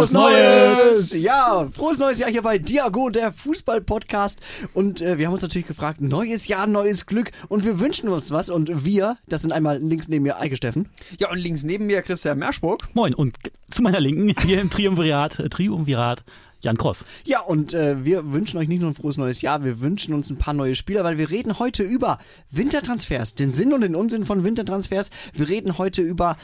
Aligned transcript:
Frohes 0.00 0.12
Neues! 0.12 1.22
Ja, 1.22 1.68
frohes 1.70 1.98
neues 1.98 2.20
Jahr 2.20 2.30
hier 2.30 2.40
bei 2.40 2.56
Diago, 2.56 3.10
der 3.10 3.32
Fußball-Podcast. 3.32 4.40
Und 4.72 5.02
äh, 5.02 5.18
wir 5.18 5.26
haben 5.26 5.34
uns 5.34 5.42
natürlich 5.42 5.66
gefragt, 5.66 6.00
neues 6.00 6.48
Jahr, 6.48 6.66
neues 6.66 7.04
Glück. 7.04 7.32
Und 7.48 7.66
wir 7.66 7.80
wünschen 7.80 8.08
uns 8.08 8.30
was. 8.30 8.48
Und 8.48 8.86
wir, 8.86 9.18
das 9.28 9.42
sind 9.42 9.52
einmal 9.52 9.76
links 9.76 10.08
neben 10.08 10.22
mir 10.22 10.40
Eike 10.40 10.56
Steffen. 10.56 10.88
Ja, 11.18 11.30
und 11.30 11.36
links 11.36 11.64
neben 11.64 11.84
mir 11.84 12.00
Christian 12.00 12.38
Merschburg. 12.38 12.88
Moin 12.94 13.12
und 13.12 13.36
zu 13.70 13.82
meiner 13.82 14.00
Linken 14.00 14.34
hier 14.46 14.62
im 14.62 14.70
Triumvirat, 14.70 15.38
äh, 15.38 15.50
Triumvirat 15.50 16.24
Jan 16.62 16.78
Kross. 16.78 17.04
Ja, 17.24 17.40
und 17.40 17.74
äh, 17.74 18.02
wir 18.02 18.32
wünschen 18.32 18.56
euch 18.56 18.68
nicht 18.68 18.80
nur 18.80 18.90
ein 18.90 18.94
frohes 18.94 19.18
neues 19.18 19.42
Jahr, 19.42 19.64
wir 19.64 19.80
wünschen 19.80 20.14
uns 20.14 20.30
ein 20.30 20.36
paar 20.36 20.54
neue 20.54 20.76
Spieler, 20.76 21.04
weil 21.04 21.18
wir 21.18 21.28
reden 21.28 21.58
heute 21.58 21.82
über 21.82 22.18
Wintertransfers, 22.50 23.34
den 23.34 23.52
Sinn 23.52 23.74
und 23.74 23.82
den 23.82 23.94
Unsinn 23.94 24.24
von 24.24 24.44
Wintertransfers. 24.44 25.10
Wir 25.34 25.48
reden 25.48 25.76
heute 25.76 26.00
über 26.00 26.38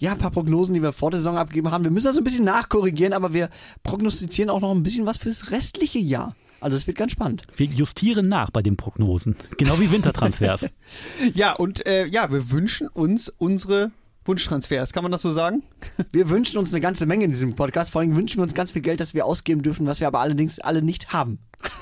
ja, 0.00 0.12
ein 0.12 0.18
paar 0.18 0.30
Prognosen, 0.30 0.74
die 0.74 0.82
wir 0.82 0.92
vor 0.92 1.10
der 1.10 1.20
Saison 1.20 1.36
abgegeben 1.36 1.70
haben. 1.70 1.84
Wir 1.84 1.90
müssen 1.90 2.06
also 2.06 2.20
ein 2.20 2.24
bisschen 2.24 2.44
nachkorrigieren, 2.44 3.12
aber 3.12 3.34
wir 3.34 3.50
prognostizieren 3.82 4.48
auch 4.48 4.60
noch 4.60 4.74
ein 4.74 4.82
bisschen 4.82 5.04
was 5.04 5.18
fürs 5.18 5.50
restliche 5.50 5.98
Jahr. 5.98 6.34
Also 6.58 6.76
es 6.76 6.86
wird 6.86 6.96
ganz 6.96 7.12
spannend. 7.12 7.42
Wir 7.56 7.66
justieren 7.66 8.28
nach 8.28 8.50
bei 8.50 8.62
den 8.62 8.76
Prognosen, 8.76 9.36
genau 9.58 9.78
wie 9.78 9.90
Wintertransfers. 9.90 10.66
ja, 11.34 11.52
und 11.52 11.86
äh, 11.86 12.06
ja, 12.06 12.32
wir 12.32 12.50
wünschen 12.50 12.88
uns 12.88 13.28
unsere 13.28 13.92
Wunschtransfers, 14.24 14.92
kann 14.92 15.02
man 15.02 15.12
das 15.12 15.22
so 15.22 15.32
sagen? 15.32 15.62
Wir 16.12 16.28
wünschen 16.28 16.58
uns 16.58 16.72
eine 16.72 16.80
ganze 16.80 17.06
Menge 17.06 17.24
in 17.24 17.30
diesem 17.30 17.56
Podcast. 17.56 17.90
Vor 17.90 18.02
allem 18.02 18.14
wünschen 18.14 18.36
wir 18.36 18.42
uns 18.42 18.54
ganz 18.54 18.70
viel 18.70 18.82
Geld, 18.82 19.00
das 19.00 19.14
wir 19.14 19.24
ausgeben 19.24 19.62
dürfen, 19.62 19.86
was 19.86 20.00
wir 20.00 20.06
aber 20.06 20.20
allerdings 20.20 20.60
alle 20.60 20.82
nicht 20.82 21.12
haben. 21.12 21.38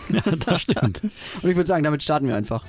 Ja, 0.08 0.20
das 0.20 0.62
stimmt. 0.62 1.02
Und 1.42 1.50
ich 1.50 1.56
würde 1.56 1.66
sagen, 1.66 1.82
damit 1.82 2.02
starten 2.02 2.28
wir 2.28 2.36
einfach. 2.36 2.64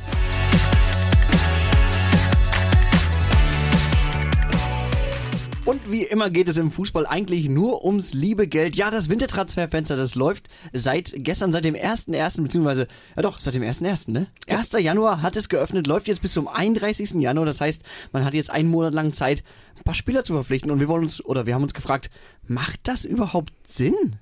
Und 5.65 5.91
wie 5.91 6.03
immer 6.03 6.29
geht 6.29 6.49
es 6.49 6.57
im 6.57 6.71
Fußball 6.71 7.05
eigentlich 7.05 7.47
nur 7.49 7.85
ums 7.85 8.13
liebe 8.13 8.47
Geld. 8.47 8.75
Ja, 8.75 8.89
das 8.89 9.09
Wintertransferfenster, 9.09 9.95
das 9.95 10.15
läuft 10.15 10.47
seit 10.73 11.13
gestern, 11.17 11.51
seit 11.51 11.65
dem 11.65 11.75
1.1., 11.75 12.41
beziehungsweise, 12.41 12.87
ja 13.15 13.21
doch, 13.21 13.39
seit 13.39 13.53
dem 13.53 13.63
1.1., 13.63 14.11
ne? 14.11 14.27
1. 14.47 14.71
Januar 14.79 15.21
hat 15.21 15.35
es 15.35 15.49
geöffnet, 15.49 15.85
läuft 15.85 16.07
jetzt 16.07 16.21
bis 16.21 16.31
zum 16.31 16.47
31. 16.47 17.11
Januar. 17.21 17.45
Das 17.45 17.61
heißt, 17.61 17.83
man 18.11 18.25
hat 18.25 18.33
jetzt 18.33 18.49
einen 18.49 18.69
Monat 18.69 18.93
lang 18.93 19.13
Zeit, 19.13 19.43
ein 19.77 19.83
paar 19.83 19.93
Spieler 19.93 20.23
zu 20.23 20.33
verpflichten. 20.33 20.71
Und 20.71 20.79
wir 20.79 20.87
wollen 20.87 21.03
uns, 21.03 21.23
oder 21.23 21.45
wir 21.45 21.53
haben 21.53 21.63
uns 21.63 21.73
gefragt, 21.73 22.09
macht 22.47 22.79
das 22.83 23.05
überhaupt 23.05 23.53
Sinn? 23.63 24.17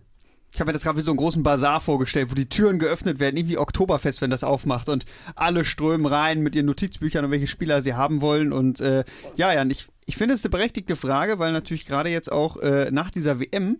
Ich 0.53 0.59
habe 0.59 0.69
mir 0.69 0.73
das 0.73 0.83
gerade 0.83 0.97
wie 0.97 1.03
so 1.03 1.11
einen 1.11 1.17
großen 1.17 1.43
Bazar 1.43 1.81
vorgestellt, 1.81 2.31
wo 2.31 2.35
die 2.35 2.49
Türen 2.49 2.79
geöffnet 2.79 3.19
werden, 3.19 3.37
irgendwie 3.37 3.57
Oktoberfest, 3.57 4.21
wenn 4.21 4.31
das 4.31 4.43
aufmacht 4.43 4.89
und 4.89 5.05
alle 5.35 5.65
strömen 5.65 6.07
rein 6.07 6.41
mit 6.41 6.55
ihren 6.55 6.65
Notizbüchern 6.65 7.25
und 7.25 7.31
welche 7.31 7.47
Spieler 7.47 7.83
sie 7.83 7.93
haben 7.93 8.21
wollen. 8.21 8.51
Und 8.51 8.81
äh, 8.81 9.03
ja, 9.35 9.53
ja, 9.53 9.63
ich, 9.65 9.87
ich 10.07 10.15
finde 10.15 10.33
es 10.33 10.43
eine 10.43 10.49
berechtigte 10.49 10.95
Frage, 10.95 11.37
weil 11.37 11.51
natürlich 11.51 11.85
gerade 11.85 12.09
jetzt 12.09 12.31
auch 12.31 12.57
äh, 12.57 12.89
nach 12.91 13.11
dieser 13.11 13.39
WM, 13.39 13.77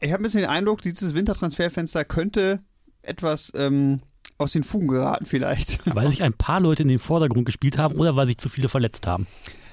ich 0.00 0.12
habe 0.12 0.20
ein 0.20 0.24
bisschen 0.24 0.40
den 0.40 0.50
Eindruck, 0.50 0.82
dieses 0.82 1.14
Wintertransferfenster 1.14 2.04
könnte 2.04 2.60
etwas 3.02 3.52
ähm, 3.54 4.00
aus 4.36 4.52
den 4.52 4.64
Fugen 4.64 4.88
geraten 4.88 5.24
vielleicht. 5.24 5.80
Weil 5.94 6.10
sich 6.10 6.24
ein 6.24 6.32
paar 6.32 6.60
Leute 6.60 6.82
in 6.82 6.88
den 6.88 6.98
Vordergrund 6.98 7.46
gespielt 7.46 7.78
haben 7.78 7.94
oder 7.94 8.16
weil 8.16 8.26
sich 8.26 8.38
zu 8.38 8.48
viele 8.48 8.68
verletzt 8.68 9.06
haben. 9.06 9.28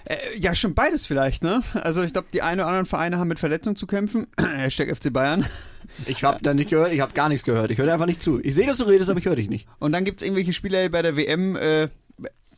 Äh, 0.06 0.18
ja, 0.38 0.54
schon 0.54 0.76
beides 0.76 1.08
vielleicht, 1.08 1.44
ne? 1.44 1.64
Also 1.74 2.04
ich 2.04 2.14
glaube, 2.14 2.28
die 2.32 2.44
einen 2.44 2.62
oder 2.62 2.68
anderen 2.68 2.86
Vereine 2.86 3.18
haben 3.18 3.28
mit 3.28 3.40
Verletzungen 3.40 3.76
zu 3.76 3.88
kämpfen. 3.88 4.28
Hashtag 4.40 4.96
FC 4.96 5.12
Bayern. 5.12 5.46
Ich 6.06 6.24
habe 6.24 6.40
da 6.44 6.54
nicht 6.54 6.70
gehört, 6.70 6.94
ich 6.94 7.00
habe 7.00 7.14
gar 7.14 7.28
nichts 7.28 7.44
gehört. 7.44 7.72
Ich 7.72 7.80
höre 7.80 7.92
einfach 7.92 8.06
nicht 8.06 8.22
zu. 8.22 8.40
Ich 8.40 8.54
sehe, 8.54 8.68
dass 8.68 8.78
du 8.78 8.84
redest, 8.84 9.10
aber 9.10 9.20
ich 9.20 9.26
höre 9.26 9.36
dich 9.36 9.50
nicht. 9.50 9.68
Und 9.80 9.94
dann 9.94 10.06
gibt 10.06 10.22
es 10.22 10.28
irgendwelche 10.28 10.54
Spieler 10.54 10.84
die 10.84 10.90
bei 10.90 11.02
der 11.02 11.18
WM, 11.18 11.56
äh, 11.56 11.90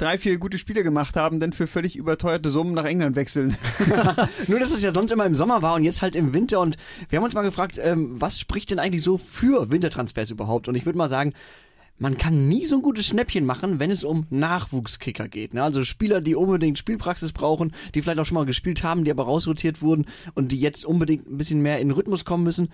drei, 0.02 0.18
vier 0.18 0.38
gute 0.38 0.58
Spiele 0.58 0.84
gemacht 0.84 1.16
haben, 1.16 1.40
dann 1.40 1.54
für 1.54 1.68
völlig 1.68 1.96
überteuerte 1.96 2.50
Summen 2.50 2.74
nach 2.74 2.86
England 2.86 3.16
wechseln. 3.16 3.56
Nur, 4.48 4.60
dass 4.60 4.72
es 4.72 4.82
ja 4.82 4.94
sonst 4.94 5.12
immer 5.12 5.26
im 5.26 5.36
Sommer 5.36 5.62
war 5.62 5.76
und 5.76 5.84
jetzt 5.84 6.02
halt 6.02 6.16
im 6.16 6.34
Winter. 6.34 6.60
Und 6.60 6.78
wir 7.10 7.18
haben 7.18 7.24
uns 7.24 7.34
mal 7.34 7.44
gefragt, 7.44 7.80
ähm, 7.82 8.20
was 8.20 8.40
spricht 8.40 8.72
denn 8.72 8.80
eigentlich 8.80 9.04
so 9.04 9.18
für 9.18 9.70
Wintertransfers 9.70 10.32
überhaupt? 10.32 10.68
Und 10.68 10.76
ich 10.76 10.86
würde 10.86 10.98
mal 10.98 11.10
sagen, 11.10 11.34
man 12.00 12.18
kann 12.18 12.48
nie 12.48 12.66
so 12.66 12.78
ein 12.78 12.82
gutes 12.82 13.06
Schnäppchen 13.06 13.46
machen, 13.46 13.80
wenn 13.80 13.92
es 13.92 14.04
um 14.04 14.26
Nachwuchskicker 14.32 15.28
geht. 15.28 15.54
Ne? 15.54 15.62
Also 15.62 15.84
Spieler, 15.84 16.20
die 16.20 16.34
unbedingt 16.34 16.80
Spielpraxis 16.80 17.32
brauchen, 17.32 17.74
die 17.94 18.02
vielleicht 18.02 18.18
auch 18.18 18.26
schon 18.26 18.36
mal 18.36 18.46
gespielt 18.48 18.84
haben, 18.84 19.04
die 19.04 19.12
aber 19.12 19.26
rausrotiert 19.26 19.84
wurden 19.84 20.08
und 20.34 20.52
die 20.52 20.60
jetzt 20.60 20.84
unbedingt 20.84 21.30
ein 21.30 21.38
bisschen 21.38 21.62
mehr 21.62 21.80
in 21.80 21.90
den 21.90 21.96
Rhythmus 21.96 22.26
kommen 22.26 22.44
müssen, 22.44 22.70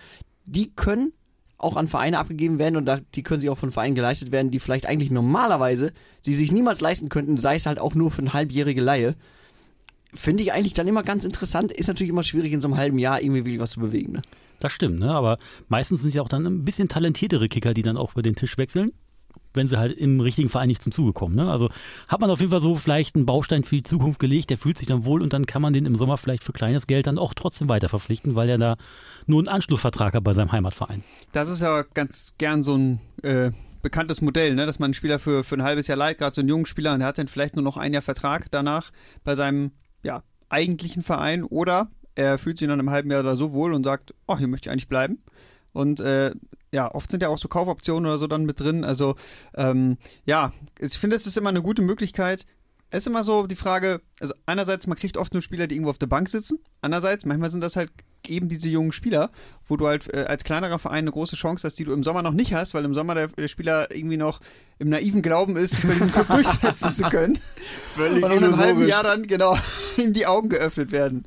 die 0.45 0.71
können 0.73 1.11
auch 1.57 1.75
an 1.75 1.87
Vereine 1.87 2.19
abgegeben 2.19 2.59
werden 2.59 2.77
und 2.77 2.85
da, 2.85 2.99
die 3.15 3.23
können 3.23 3.41
sich 3.41 3.49
auch 3.49 3.57
von 3.57 3.71
Vereinen 3.71 3.95
geleistet 3.95 4.31
werden, 4.31 4.51
die 4.51 4.59
vielleicht 4.59 4.85
eigentlich 4.85 5.11
normalerweise 5.11 5.91
sie 6.21 6.33
sich 6.33 6.51
niemals 6.51 6.81
leisten 6.81 7.09
könnten, 7.09 7.37
sei 7.37 7.55
es 7.55 7.65
halt 7.65 7.79
auch 7.79 7.95
nur 7.95 8.11
für 8.11 8.21
eine 8.21 8.33
halbjährige 8.33 8.81
Laie. 8.81 9.15
Finde 10.13 10.43
ich 10.43 10.53
eigentlich 10.53 10.73
dann 10.73 10.87
immer 10.87 11.03
ganz 11.03 11.25
interessant. 11.25 11.71
Ist 11.71 11.87
natürlich 11.87 12.09
immer 12.09 12.23
schwierig, 12.23 12.53
in 12.53 12.61
so 12.61 12.67
einem 12.67 12.77
halben 12.77 12.99
Jahr 12.99 13.21
irgendwie 13.21 13.45
wirklich 13.45 13.59
was 13.59 13.71
zu 13.71 13.79
bewegen. 13.79 14.13
Ne? 14.13 14.21
Das 14.59 14.71
stimmt, 14.71 14.99
ne? 14.99 15.11
aber 15.11 15.37
meistens 15.67 16.01
sind 16.01 16.13
ja 16.13 16.21
auch 16.21 16.29
dann 16.29 16.45
ein 16.45 16.63
bisschen 16.63 16.89
talentiertere 16.89 17.49
Kicker, 17.49 17.73
die 17.73 17.83
dann 17.83 17.97
auch 17.97 18.13
über 18.13 18.21
den 18.21 18.35
Tisch 18.35 18.57
wechseln 18.57 18.91
wenn 19.57 19.67
sie 19.67 19.77
halt 19.77 19.97
im 19.97 20.21
richtigen 20.21 20.47
Verein 20.47 20.69
nicht 20.69 20.81
zum 20.81 20.93
Zuge 20.93 21.11
kommen. 21.11 21.35
Ne? 21.35 21.51
Also 21.51 21.69
hat 22.07 22.21
man 22.21 22.29
auf 22.29 22.39
jeden 22.39 22.51
Fall 22.51 22.61
so 22.61 22.75
vielleicht 22.75 23.15
einen 23.15 23.25
Baustein 23.25 23.63
für 23.65 23.75
die 23.75 23.83
Zukunft 23.83 24.19
gelegt, 24.19 24.49
der 24.49 24.57
fühlt 24.57 24.77
sich 24.77 24.87
dann 24.87 25.03
wohl 25.03 25.21
und 25.21 25.33
dann 25.33 25.45
kann 25.45 25.61
man 25.61 25.73
den 25.73 25.85
im 25.85 25.95
Sommer 25.95 26.17
vielleicht 26.17 26.43
für 26.43 26.53
kleines 26.53 26.87
Geld 26.87 27.07
dann 27.07 27.17
auch 27.17 27.33
trotzdem 27.33 27.67
weiter 27.67 27.89
verpflichten, 27.89 28.35
weil 28.35 28.49
er 28.49 28.57
da 28.57 28.77
nur 29.25 29.39
einen 29.39 29.49
Anschlussvertrag 29.49 30.13
hat 30.13 30.23
bei 30.23 30.33
seinem 30.33 30.53
Heimatverein. 30.53 31.03
Das 31.33 31.49
ist 31.49 31.61
ja 31.61 31.83
ganz 31.93 32.33
gern 32.37 32.63
so 32.63 32.75
ein 32.75 33.01
äh, 33.23 33.51
bekanntes 33.81 34.21
Modell, 34.21 34.55
ne? 34.55 34.65
dass 34.65 34.79
man 34.79 34.87
einen 34.87 34.93
Spieler 34.93 35.19
für, 35.19 35.43
für 35.43 35.55
ein 35.55 35.63
halbes 35.63 35.87
Jahr 35.87 35.97
leiht, 35.97 36.19
gerade 36.19 36.35
so 36.35 36.41
einen 36.41 36.49
jungen 36.49 36.65
Spieler, 36.65 36.93
und 36.93 36.99
der 36.99 37.07
hat 37.09 37.17
dann 37.17 37.27
vielleicht 37.27 37.55
nur 37.55 37.63
noch 37.63 37.77
ein 37.77 37.93
Jahr 37.93 38.01
Vertrag 38.01 38.49
danach 38.51 38.91
bei 39.23 39.35
seinem 39.35 39.71
ja, 40.03 40.23
eigentlichen 40.49 41.01
Verein 41.01 41.43
oder 41.43 41.89
er 42.15 42.37
fühlt 42.37 42.57
sich 42.57 42.67
dann 42.67 42.79
im 42.79 42.89
halben 42.89 43.11
Jahr 43.11 43.23
da 43.23 43.35
so 43.35 43.53
wohl 43.53 43.73
und 43.73 43.83
sagt, 43.83 44.13
oh, 44.25 44.37
hier 44.37 44.47
möchte 44.47 44.67
ich 44.69 44.71
eigentlich 44.71 44.89
bleiben. 44.89 45.19
Und 45.77 45.99
äh, 45.99 46.31
ja, 46.73 46.93
oft 46.93 47.11
sind 47.11 47.21
ja 47.21 47.29
auch 47.29 47.37
so 47.37 47.47
Kaufoptionen 47.47 48.07
oder 48.07 48.17
so 48.17 48.25
dann 48.25 48.45
mit 48.45 48.59
drin. 48.59 48.83
Also 48.83 49.15
ähm, 49.55 49.97
ja, 50.25 50.51
ich 50.79 50.97
finde, 50.97 51.15
es 51.15 51.27
ist 51.27 51.37
immer 51.37 51.49
eine 51.49 51.61
gute 51.61 51.83
Möglichkeit. 51.83 52.45
Es 52.89 53.03
ist 53.03 53.07
immer 53.07 53.23
so 53.23 53.45
die 53.45 53.55
Frage, 53.55 54.01
also 54.19 54.33
einerseits, 54.47 54.87
man 54.87 54.97
kriegt 54.97 55.17
oft 55.17 55.33
nur 55.33 55.43
Spieler, 55.43 55.67
die 55.67 55.75
irgendwo 55.75 55.91
auf 55.91 55.99
der 55.99 56.07
Bank 56.07 56.29
sitzen. 56.29 56.57
Andererseits, 56.81 57.25
manchmal 57.25 57.51
sind 57.51 57.61
das 57.61 57.75
halt 57.75 57.91
eben 58.25 58.49
diese 58.49 58.69
jungen 58.69 58.91
Spieler, 58.91 59.29
wo 59.67 59.77
du 59.77 59.85
halt 59.85 60.11
äh, 60.11 60.25
als 60.27 60.43
kleinerer 60.43 60.79
Verein 60.79 61.03
eine 61.03 61.11
große 61.11 61.35
Chance 61.35 61.67
hast, 61.67 61.77
die 61.77 61.83
du 61.83 61.93
im 61.93 62.03
Sommer 62.03 62.23
noch 62.23 62.33
nicht 62.33 62.55
hast, 62.55 62.73
weil 62.73 62.83
im 62.83 62.95
Sommer 62.95 63.13
der, 63.13 63.27
der 63.27 63.47
Spieler 63.49 63.93
irgendwie 63.95 64.17
noch 64.17 64.39
im 64.79 64.89
naiven 64.89 65.21
Glauben 65.21 65.57
ist, 65.57 65.85
bei 65.85 65.93
diesem 65.93 66.11
Club 66.11 66.27
durchsetzen 66.29 66.91
zu 66.91 67.03
können. 67.03 67.37
Völlig 67.93 68.23
Und 68.23 68.31
in 68.31 68.43
einem 68.43 68.57
halben 68.57 68.87
Jahr 68.87 69.03
dann, 69.03 69.27
genau, 69.27 69.57
ihm 69.97 70.13
die 70.13 70.25
Augen 70.25 70.49
geöffnet 70.49 70.91
werden. 70.91 71.25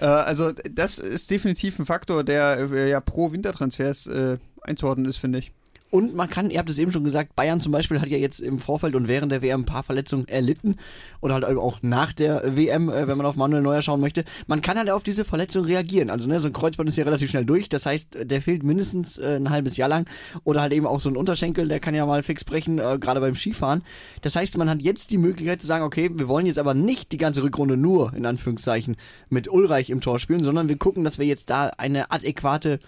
Äh, 0.00 0.06
also 0.06 0.52
das 0.70 0.98
ist 0.98 1.30
definitiv 1.30 1.78
ein 1.78 1.86
Faktor, 1.86 2.24
der 2.24 2.70
äh, 2.72 2.90
ja 2.90 3.00
pro 3.00 3.32
Wintertransfers 3.32 4.06
äh, 4.06 4.38
einzuordnen 4.62 5.06
ist, 5.06 5.18
finde 5.18 5.40
ich. 5.40 5.52
Und 5.90 6.14
man 6.14 6.28
kann, 6.28 6.50
ihr 6.50 6.58
habt 6.58 6.68
es 6.68 6.78
eben 6.78 6.92
schon 6.92 7.04
gesagt, 7.04 7.34
Bayern 7.34 7.60
zum 7.60 7.72
Beispiel 7.72 8.00
hat 8.00 8.08
ja 8.08 8.18
jetzt 8.18 8.40
im 8.40 8.58
Vorfeld 8.58 8.94
und 8.94 9.08
während 9.08 9.32
der 9.32 9.40
WM 9.40 9.62
ein 9.62 9.66
paar 9.66 9.82
Verletzungen 9.82 10.28
erlitten. 10.28 10.76
Oder 11.20 11.34
halt 11.34 11.44
auch 11.44 11.78
nach 11.80 12.12
der 12.12 12.56
WM, 12.56 12.90
äh, 12.90 13.08
wenn 13.08 13.16
man 13.16 13.26
auf 13.26 13.36
Manuel 13.36 13.62
Neuer 13.62 13.80
schauen 13.80 14.00
möchte. 14.00 14.24
Man 14.46 14.60
kann 14.60 14.76
halt 14.76 14.90
auf 14.90 15.02
diese 15.02 15.24
Verletzung 15.24 15.64
reagieren. 15.64 16.10
Also 16.10 16.28
ne, 16.28 16.40
so 16.40 16.48
ein 16.48 16.52
Kreuzband 16.52 16.88
ist 16.88 16.96
ja 16.96 17.04
relativ 17.04 17.30
schnell 17.30 17.46
durch. 17.46 17.68
Das 17.70 17.86
heißt, 17.86 18.18
der 18.22 18.42
fehlt 18.42 18.62
mindestens 18.64 19.16
äh, 19.18 19.36
ein 19.36 19.48
halbes 19.48 19.76
Jahr 19.78 19.88
lang. 19.88 20.06
Oder 20.44 20.60
halt 20.60 20.74
eben 20.74 20.86
auch 20.86 21.00
so 21.00 21.08
ein 21.08 21.16
Unterschenkel, 21.16 21.68
der 21.68 21.80
kann 21.80 21.94
ja 21.94 22.04
mal 22.04 22.22
fix 22.22 22.44
brechen, 22.44 22.78
äh, 22.78 22.98
gerade 23.00 23.20
beim 23.20 23.34
Skifahren. 23.34 23.82
Das 24.20 24.36
heißt, 24.36 24.58
man 24.58 24.68
hat 24.68 24.82
jetzt 24.82 25.10
die 25.10 25.18
Möglichkeit 25.18 25.62
zu 25.62 25.66
sagen, 25.66 25.84
okay, 25.84 26.10
wir 26.12 26.28
wollen 26.28 26.46
jetzt 26.46 26.58
aber 26.58 26.74
nicht 26.74 27.12
die 27.12 27.18
ganze 27.18 27.42
Rückrunde 27.42 27.78
nur, 27.78 28.12
in 28.14 28.26
Anführungszeichen, 28.26 28.96
mit 29.30 29.48
Ulreich 29.48 29.88
im 29.88 30.02
Tor 30.02 30.18
spielen, 30.18 30.44
sondern 30.44 30.68
wir 30.68 30.76
gucken, 30.76 31.04
dass 31.04 31.18
wir 31.18 31.26
jetzt 31.26 31.48
da 31.48 31.68
eine 31.78 32.10
adäquate 32.10 32.78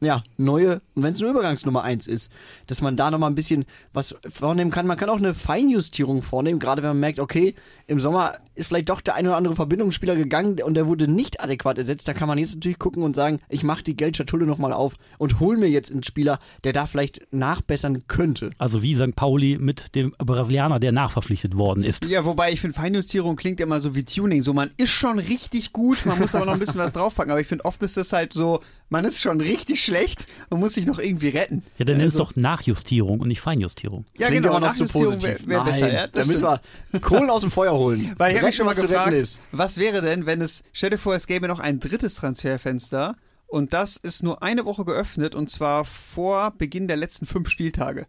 ja, 0.00 0.22
neue, 0.36 0.80
und 0.94 1.02
wenn 1.02 1.12
es 1.12 1.20
eine 1.20 1.30
Übergangsnummer 1.30 1.82
1 1.82 2.06
ist, 2.06 2.30
dass 2.66 2.82
man 2.82 2.96
da 2.96 3.10
nochmal 3.10 3.30
ein 3.30 3.34
bisschen 3.34 3.64
was 3.92 4.14
vornehmen 4.28 4.70
kann. 4.70 4.86
Man 4.86 4.96
kann 4.96 5.08
auch 5.08 5.18
eine 5.18 5.34
Feinjustierung 5.34 6.22
vornehmen, 6.22 6.60
gerade 6.60 6.82
wenn 6.82 6.90
man 6.90 7.00
merkt, 7.00 7.18
okay, 7.18 7.54
im 7.88 8.00
Sommer 8.00 8.34
ist 8.54 8.68
vielleicht 8.68 8.90
doch 8.90 9.00
der 9.00 9.14
eine 9.14 9.28
oder 9.28 9.38
andere 9.38 9.54
Verbindungsspieler 9.54 10.14
gegangen 10.14 10.60
und 10.62 10.74
der 10.74 10.86
wurde 10.86 11.08
nicht 11.08 11.42
adäquat 11.42 11.78
ersetzt. 11.78 12.06
Da 12.06 12.12
kann 12.12 12.28
man 12.28 12.36
jetzt 12.36 12.54
natürlich 12.54 12.78
gucken 12.78 13.02
und 13.02 13.16
sagen, 13.16 13.40
ich 13.48 13.62
mache 13.62 13.82
die 13.82 13.96
Geldschatulle 13.96 14.46
nochmal 14.46 14.74
auf 14.74 14.94
und 15.16 15.40
hole 15.40 15.56
mir 15.56 15.68
jetzt 15.68 15.90
einen 15.90 16.02
Spieler, 16.02 16.38
der 16.64 16.74
da 16.74 16.84
vielleicht 16.84 17.32
nachbessern 17.32 18.06
könnte. 18.06 18.50
Also 18.58 18.82
wie 18.82 18.94
St. 18.94 19.16
Pauli 19.16 19.56
mit 19.58 19.94
dem 19.94 20.14
Brasilianer, 20.18 20.80
der 20.80 20.92
nachverpflichtet 20.92 21.56
worden 21.56 21.82
ist. 21.82 22.04
Ja, 22.04 22.26
wobei 22.26 22.52
ich 22.52 22.60
finde, 22.60 22.76
Feinjustierung 22.76 23.36
klingt 23.36 23.58
immer 23.58 23.80
so 23.80 23.94
wie 23.94 24.04
Tuning. 24.04 24.42
So, 24.42 24.52
man 24.52 24.70
ist 24.76 24.90
schon 24.90 25.18
richtig 25.18 25.72
gut, 25.72 26.04
man 26.04 26.18
muss 26.18 26.34
aber 26.34 26.44
noch 26.44 26.52
ein 26.52 26.60
bisschen 26.60 26.80
was 26.80 26.92
draufpacken. 26.92 27.30
Aber 27.30 27.40
ich 27.40 27.46
finde, 27.46 27.64
oft 27.64 27.82
ist 27.82 27.96
das 27.96 28.12
halt 28.12 28.34
so, 28.34 28.60
man 28.90 29.06
ist 29.06 29.20
schon 29.20 29.40
richtig 29.40 29.82
schlecht 29.82 30.26
und 30.50 30.60
muss 30.60 30.74
sich 30.74 30.86
noch 30.86 30.98
irgendwie 30.98 31.28
retten. 31.28 31.62
Ja, 31.78 31.86
dann 31.86 31.96
also, 31.96 32.06
ist 32.06 32.18
doch 32.18 32.36
Nachjustierung 32.36 33.20
und 33.20 33.28
nicht 33.28 33.40
Feinjustierung. 33.40 34.04
Ja, 34.18 34.28
Klingt 34.28 34.42
genau, 34.42 34.58
noch 34.58 34.74
zu 34.74 34.86
positiv. 34.86 35.46
Wär, 35.46 35.58
wär 35.58 35.64
besser, 35.64 35.92
ja, 35.92 36.06
da 36.06 36.26
müssen 36.26 36.44
wir 36.44 36.60
Kohlen 37.00 37.30
aus 37.30 37.40
dem 37.40 37.50
Feuer 37.50 37.77
holen. 37.78 38.14
Weil 38.18 38.32
ich 38.32 38.38
habe 38.38 38.46
mich 38.46 38.56
schon 38.56 38.66
mal 38.66 38.74
gefragt, 38.74 39.38
was 39.52 39.78
wäre 39.78 40.02
denn, 40.02 40.26
wenn 40.26 40.40
es, 40.40 40.62
stell 40.72 40.90
dir 40.90 40.98
vor, 40.98 41.14
es 41.14 41.26
gäbe 41.26 41.48
noch 41.48 41.58
ein 41.58 41.80
drittes 41.80 42.14
Transferfenster 42.14 43.16
und 43.46 43.72
das 43.72 43.96
ist 43.96 44.22
nur 44.22 44.42
eine 44.42 44.64
Woche 44.64 44.84
geöffnet 44.84 45.34
und 45.34 45.50
zwar 45.50 45.84
vor 45.84 46.52
Beginn 46.52 46.88
der 46.88 46.96
letzten 46.96 47.26
fünf 47.26 47.48
Spieltage. 47.48 48.06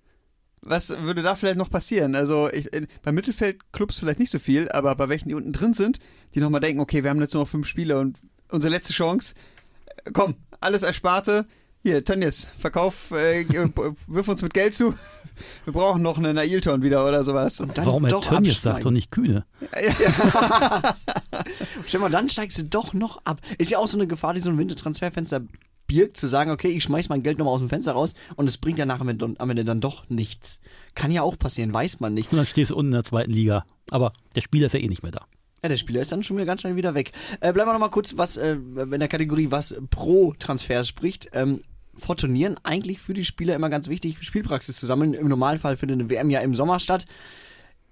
Was 0.62 0.89
würde 1.04 1.21
da 1.21 1.36
vielleicht 1.36 1.57
noch 1.57 1.69
passieren? 1.69 2.16
Also 2.16 2.50
ich, 2.51 2.69
bei 3.01 3.12
Mittelfeldclubs 3.12 4.00
vielleicht 4.00 4.19
nicht 4.19 4.31
so 4.31 4.39
viel, 4.39 4.69
aber 4.69 4.94
bei 4.95 5.07
welchen, 5.07 5.30
die 5.30 5.36
unten 5.36 5.54
drin 5.54 5.74
sind, 5.74 6.00
die 6.36 6.42
nochmal 6.42 6.60
denken, 6.60 6.81
okay, 6.81 7.04
wir 7.04 7.10
haben 7.10 7.21
jetzt 7.21 7.33
nur 7.33 7.44
noch 7.44 7.50
fünf 7.50 7.66
Spiele 7.66 7.98
und 7.98 8.18
unsere 8.50 8.71
letzte 8.71 8.94
Chance, 8.94 9.36
komm, 10.12 10.36
alles 10.60 10.83
Ersparte. 10.83 11.48
Hier, 11.81 12.04
Tönnies, 12.04 12.50
verkauf, 12.58 13.12
äh, 13.12 13.46
wirf 14.08 14.28
uns 14.28 14.42
mit 14.42 14.54
Geld 14.54 14.74
zu. 14.74 14.94
Wir 15.64 15.72
brauchen 15.74 16.02
noch 16.02 16.18
einen 16.18 16.38
Ailton 16.38 16.84
wieder 16.84 17.08
oder 17.08 17.24
sowas. 17.24 17.62
Und 17.62 17.78
dann 17.78 17.86
Warum 17.86 18.06
doch 18.08 18.26
Tönnies 18.26 18.62
sagt 18.62 18.84
doch 18.84 18.92
nicht 18.92 19.12
Kühne. 19.12 19.46
Stell 21.88 22.00
mal, 22.02 22.10
dann 22.10 22.30
steigst 22.30 22.58
du 22.60 22.64
doch 22.66 22.94
noch 22.94 23.22
ab. 23.26 23.42
Ist 23.58 23.72
ja 23.72 23.80
auch 23.80 23.88
so 23.88 23.98
eine 23.98 24.08
Gefahr, 24.08 24.34
die 24.34 24.42
so 24.42 24.50
ein 24.50 24.58
Wintertransferfenster 24.58 25.42
birgt, 25.88 26.18
zu 26.18 26.28
sagen, 26.28 26.52
okay, 26.52 26.70
ich 26.70 26.84
schmeiß 26.84 27.10
mein 27.10 27.24
Geld 27.24 27.38
nochmal 27.38 27.54
aus 27.56 27.62
dem 27.62 27.70
Fenster 27.70 27.94
raus 27.94 28.14
und 28.36 28.48
es 28.48 28.58
bringt 28.58 28.78
ja 28.78 28.86
nachher 28.86 29.02
am 29.02 29.10
Ende- 29.10 29.34
am 29.38 29.50
Ende 29.50 29.64
dann 29.64 29.81
doch 29.81 30.08
nichts. 30.10 30.60
Kann 30.96 31.12
ja 31.12 31.24
auch 31.24 31.38
passieren, 31.40 31.74
weiß 31.74 32.00
man 32.00 32.14
nicht. 32.14 32.31
Und 32.31 32.38
dann 32.38 32.46
stehst 32.46 32.72
du 32.72 32.76
unten 32.76 32.90
in 32.92 32.96
der 32.96 33.04
zweiten 33.06 33.31
Liga. 33.31 33.66
Aber 33.90 34.12
der 34.36 34.42
Spieler 34.42 34.68
ist 34.68 34.74
ja 34.74 34.80
eh 34.81 34.88
nicht 34.88 35.04
mehr 35.04 35.14
da. 35.14 35.26
Ja, 35.61 35.69
der 35.69 35.77
Spieler 35.77 36.01
ist 36.01 36.11
dann 36.11 36.23
schon 36.23 36.38
wieder 36.38 36.45
ganz 36.45 36.61
schnell 36.61 36.75
wieder 36.75 36.95
weg. 36.95 37.11
Äh, 37.41 37.51
bleiben 37.53 37.69
wir 37.69 37.73
nochmal 37.73 37.89
kurz 37.89 38.17
was 38.17 38.38
äh, 38.38 38.53
in 38.53 39.00
der 39.00 39.07
Kategorie, 39.07 39.51
was 39.51 39.75
pro 39.89 40.33
Transfers 40.33 40.88
spricht. 40.88 41.29
Ähm, 41.33 41.61
vor 41.97 42.15
Turnieren 42.15 42.56
eigentlich 42.63 43.00
für 43.00 43.13
die 43.13 43.25
Spieler 43.25 43.56
immer 43.56 43.69
ganz 43.69 43.89
wichtig, 43.89 44.17
Spielpraxis 44.21 44.79
zu 44.79 44.85
sammeln. 44.85 45.13
Im 45.13 45.27
Normalfall 45.27 45.77
findet 45.77 46.00
eine 46.00 46.09
WM 46.09 46.29
ja 46.29 46.39
im 46.39 46.56
Sommer 46.56 46.79
statt. 46.79 47.06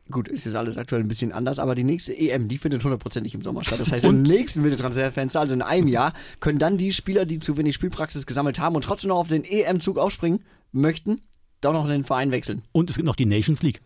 Gut, 0.09 0.29
ist 0.29 0.45
jetzt 0.45 0.55
alles 0.55 0.77
aktuell 0.77 1.01
ein 1.01 1.09
bisschen 1.09 1.33
anders, 1.33 1.59
aber 1.59 1.75
die 1.75 1.83
nächste 1.83 2.17
EM, 2.17 2.47
die 2.47 2.57
findet 2.57 2.81
hundertprozentig 2.83 3.33
im 3.33 3.41
Sommer 3.41 3.65
statt. 3.65 3.81
Das 3.81 3.91
heißt, 3.91 4.05
im 4.05 4.21
nächsten 4.21 4.63
Wintertransferfenster, 4.63 5.41
also 5.41 5.53
in 5.53 5.61
einem 5.61 5.89
Jahr, 5.89 6.13
können 6.39 6.59
dann 6.59 6.77
die 6.77 6.93
Spieler, 6.93 7.25
die 7.25 7.39
zu 7.39 7.57
wenig 7.57 7.75
Spielpraxis 7.75 8.25
gesammelt 8.25 8.59
haben 8.59 8.75
und 8.77 8.83
trotzdem 8.83 9.09
noch 9.09 9.17
auf 9.17 9.27
den 9.27 9.43
EM-Zug 9.43 9.97
aufspringen 9.97 10.39
möchten, 10.71 11.21
doch 11.59 11.73
noch 11.73 11.83
in 11.85 11.91
den 11.91 12.03
Verein 12.05 12.31
wechseln. 12.31 12.61
Und 12.71 12.89
es 12.89 12.95
gibt 12.95 13.05
noch 13.05 13.17
die 13.17 13.25
Nations 13.25 13.61
League, 13.63 13.81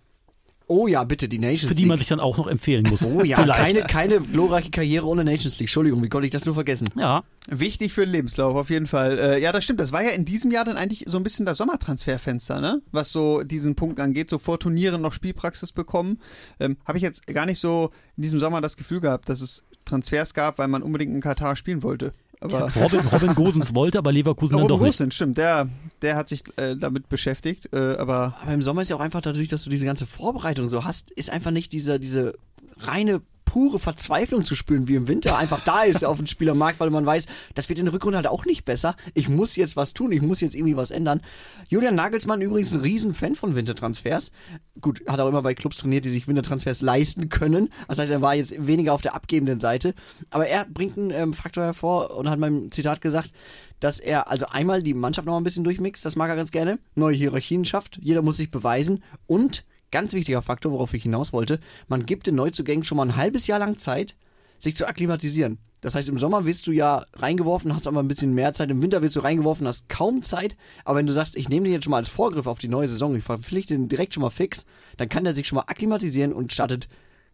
Oh 0.71 0.87
ja, 0.87 1.03
bitte, 1.03 1.27
die 1.27 1.37
Nations 1.37 1.63
für 1.63 1.75
die 1.75 1.81
League. 1.81 1.89
man 1.89 1.97
sich 1.97 2.07
dann 2.07 2.21
auch 2.21 2.37
noch 2.37 2.47
empfehlen 2.47 2.87
muss. 2.89 3.01
oh 3.05 3.23
ja, 3.23 3.41
Vielleicht. 3.41 3.59
keine, 3.59 3.81
keine 3.81 4.21
glorreiche 4.21 4.71
Karriere 4.71 5.05
ohne 5.05 5.25
Nations 5.25 5.55
League. 5.55 5.67
Entschuldigung, 5.67 6.01
wie 6.01 6.07
konnte 6.07 6.27
ich 6.27 6.31
das 6.31 6.45
nur 6.45 6.55
vergessen? 6.55 6.87
Ja, 6.97 7.23
Wichtig 7.49 7.91
für 7.91 8.05
den 8.05 8.11
Lebenslauf, 8.11 8.55
auf 8.55 8.69
jeden 8.69 8.85
Fall. 8.87 9.17
Äh, 9.17 9.41
ja, 9.41 9.51
das 9.51 9.63
stimmt. 9.63 9.79
Das 9.79 9.91
war 9.91 10.03
ja 10.03 10.11
in 10.11 10.25
diesem 10.25 10.51
Jahr 10.51 10.63
dann 10.63 10.77
eigentlich 10.77 11.05
so 11.07 11.17
ein 11.17 11.23
bisschen 11.23 11.45
das 11.45 11.57
Sommertransferfenster, 11.57 12.61
ne? 12.61 12.81
Was 12.91 13.09
so 13.09 13.41
diesen 13.41 13.75
Punkt 13.75 13.99
angeht, 13.99 14.29
so 14.29 14.37
vor 14.37 14.59
Turnieren 14.59 15.01
noch 15.01 15.11
Spielpraxis 15.11 15.71
bekommen. 15.71 16.19
Ähm, 16.59 16.77
Habe 16.85 16.99
ich 16.99 17.03
jetzt 17.03 17.25
gar 17.27 17.45
nicht 17.45 17.59
so 17.59 17.89
in 18.15 18.23
diesem 18.23 18.39
Sommer 18.39 18.61
das 18.61 18.77
Gefühl 18.77 19.01
gehabt, 19.01 19.27
dass 19.27 19.41
es 19.41 19.65
Transfers 19.85 20.33
gab, 20.35 20.59
weil 20.59 20.67
man 20.67 20.83
unbedingt 20.83 21.13
in 21.13 21.19
Katar 21.19 21.55
spielen 21.55 21.83
wollte. 21.83 22.13
Aber 22.41 22.71
Robin, 22.73 22.99
Robin 23.01 23.35
Gosens 23.35 23.73
wollte, 23.75 23.99
aber 23.99 24.11
Leverkusen 24.11 24.53
dann 24.53 24.63
Robin 24.63 24.77
doch 24.77 24.83
nicht. 24.83 24.97
Gosens, 24.97 25.15
stimmt, 25.15 25.37
der, 25.37 25.69
der 26.01 26.15
hat 26.15 26.27
sich 26.27 26.43
äh, 26.57 26.75
damit 26.75 27.07
beschäftigt, 27.07 27.69
äh, 27.71 27.95
aber 27.97 28.35
Aber 28.41 28.53
im 28.53 28.63
Sommer 28.63 28.81
ist 28.81 28.89
ja 28.89 28.95
auch 28.95 29.01
einfach 29.01 29.21
dadurch, 29.21 29.47
dass 29.47 29.63
du 29.63 29.69
diese 29.69 29.85
ganze 29.85 30.05
Vorbereitung 30.07 30.67
so 30.67 30.83
hast, 30.83 31.11
ist 31.11 31.29
einfach 31.29 31.51
nicht 31.51 31.71
diese, 31.71 31.99
diese 31.99 32.33
reine 32.79 33.21
pure 33.51 33.79
Verzweiflung 33.79 34.45
zu 34.45 34.55
spüren, 34.55 34.87
wie 34.87 34.95
im 34.95 35.09
Winter 35.09 35.37
einfach 35.37 35.59
da 35.65 35.83
ist 35.83 36.05
auf 36.05 36.15
dem 36.15 36.25
Spielermarkt, 36.25 36.79
weil 36.79 36.89
man 36.89 37.05
weiß, 37.05 37.25
das 37.53 37.67
wird 37.67 37.79
in 37.79 37.85
der 37.85 37.93
Rückrunde 37.93 38.15
halt 38.15 38.27
auch 38.27 38.45
nicht 38.45 38.63
besser. 38.63 38.95
Ich 39.13 39.27
muss 39.27 39.57
jetzt 39.57 39.75
was 39.75 39.93
tun, 39.93 40.13
ich 40.13 40.21
muss 40.21 40.39
jetzt 40.39 40.55
irgendwie 40.55 40.77
was 40.77 40.89
ändern. 40.89 41.19
Julian 41.67 41.95
Nagelsmann 41.95 42.41
übrigens 42.41 42.73
ein 42.73 42.79
Riesenfan 42.79 43.35
von 43.35 43.53
Wintertransfers. 43.53 44.31
Gut, 44.79 45.01
hat 45.05 45.19
auch 45.19 45.27
immer 45.27 45.41
bei 45.41 45.53
Clubs 45.53 45.75
trainiert, 45.75 46.05
die 46.05 46.09
sich 46.09 46.29
Wintertransfers 46.29 46.81
leisten 46.81 47.27
können. 47.27 47.67
Das 47.89 47.99
heißt, 47.99 48.13
er 48.13 48.21
war 48.21 48.35
jetzt 48.35 48.53
weniger 48.65 48.93
auf 48.93 49.01
der 49.01 49.15
abgebenden 49.15 49.59
Seite. 49.59 49.95
Aber 50.29 50.47
er 50.47 50.63
bringt 50.63 50.97
einen 50.97 51.11
ähm, 51.11 51.33
Faktor 51.33 51.65
hervor 51.65 52.15
und 52.15 52.29
hat 52.29 52.39
meinem 52.39 52.71
Zitat 52.71 53.01
gesagt, 53.01 53.33
dass 53.81 53.99
er 53.99 54.29
also 54.29 54.45
einmal 54.45 54.81
die 54.81 54.93
Mannschaft 54.93 55.25
noch 55.25 55.35
ein 55.35 55.43
bisschen 55.43 55.65
durchmixt, 55.65 56.05
das 56.05 56.15
mag 56.15 56.29
er 56.29 56.37
ganz 56.37 56.51
gerne, 56.51 56.79
neue 56.95 57.15
Hierarchien 57.15 57.65
schafft, 57.65 57.97
jeder 58.01 58.21
muss 58.21 58.37
sich 58.37 58.49
beweisen 58.49 59.03
und 59.27 59.65
ganz 59.91 60.13
wichtiger 60.13 60.41
Faktor, 60.41 60.71
worauf 60.71 60.93
ich 60.93 61.03
hinaus 61.03 61.33
wollte, 61.33 61.59
man 61.87 62.05
gibt 62.05 62.27
den 62.27 62.35
Neuzugängen 62.35 62.83
schon 62.83 62.97
mal 62.97 63.07
ein 63.07 63.15
halbes 63.15 63.47
Jahr 63.47 63.59
lang 63.59 63.77
Zeit, 63.77 64.15
sich 64.59 64.75
zu 64.75 64.87
akklimatisieren. 64.87 65.59
Das 65.81 65.95
heißt, 65.95 66.09
im 66.09 66.19
Sommer 66.19 66.45
wirst 66.45 66.67
du 66.67 66.71
ja 66.71 67.05
reingeworfen, 67.13 67.73
hast 67.73 67.87
aber 67.87 68.01
ein 68.01 68.07
bisschen 68.07 68.35
mehr 68.35 68.53
Zeit. 68.53 68.69
Im 68.69 68.83
Winter 68.83 69.01
wirst 69.01 69.15
du 69.15 69.21
reingeworfen, 69.21 69.67
hast 69.67 69.89
kaum 69.89 70.21
Zeit. 70.21 70.55
Aber 70.85 70.99
wenn 70.99 71.07
du 71.07 71.13
sagst, 71.13 71.35
ich 71.35 71.49
nehme 71.49 71.65
den 71.65 71.73
jetzt 71.73 71.85
schon 71.85 71.91
mal 71.91 71.97
als 71.97 72.07
Vorgriff 72.07 72.45
auf 72.45 72.59
die 72.59 72.67
neue 72.67 72.87
Saison, 72.87 73.15
ich 73.15 73.23
verpflichte 73.23 73.73
den 73.73 73.89
direkt 73.89 74.13
schon 74.13 74.21
mal 74.21 74.29
fix, 74.29 74.65
dann 74.97 75.09
kann 75.09 75.23
der 75.23 75.33
sich 75.33 75.47
schon 75.47 75.55
mal 75.55 75.63
akklimatisieren 75.63 76.33
und 76.33 76.53
startet 76.53 76.87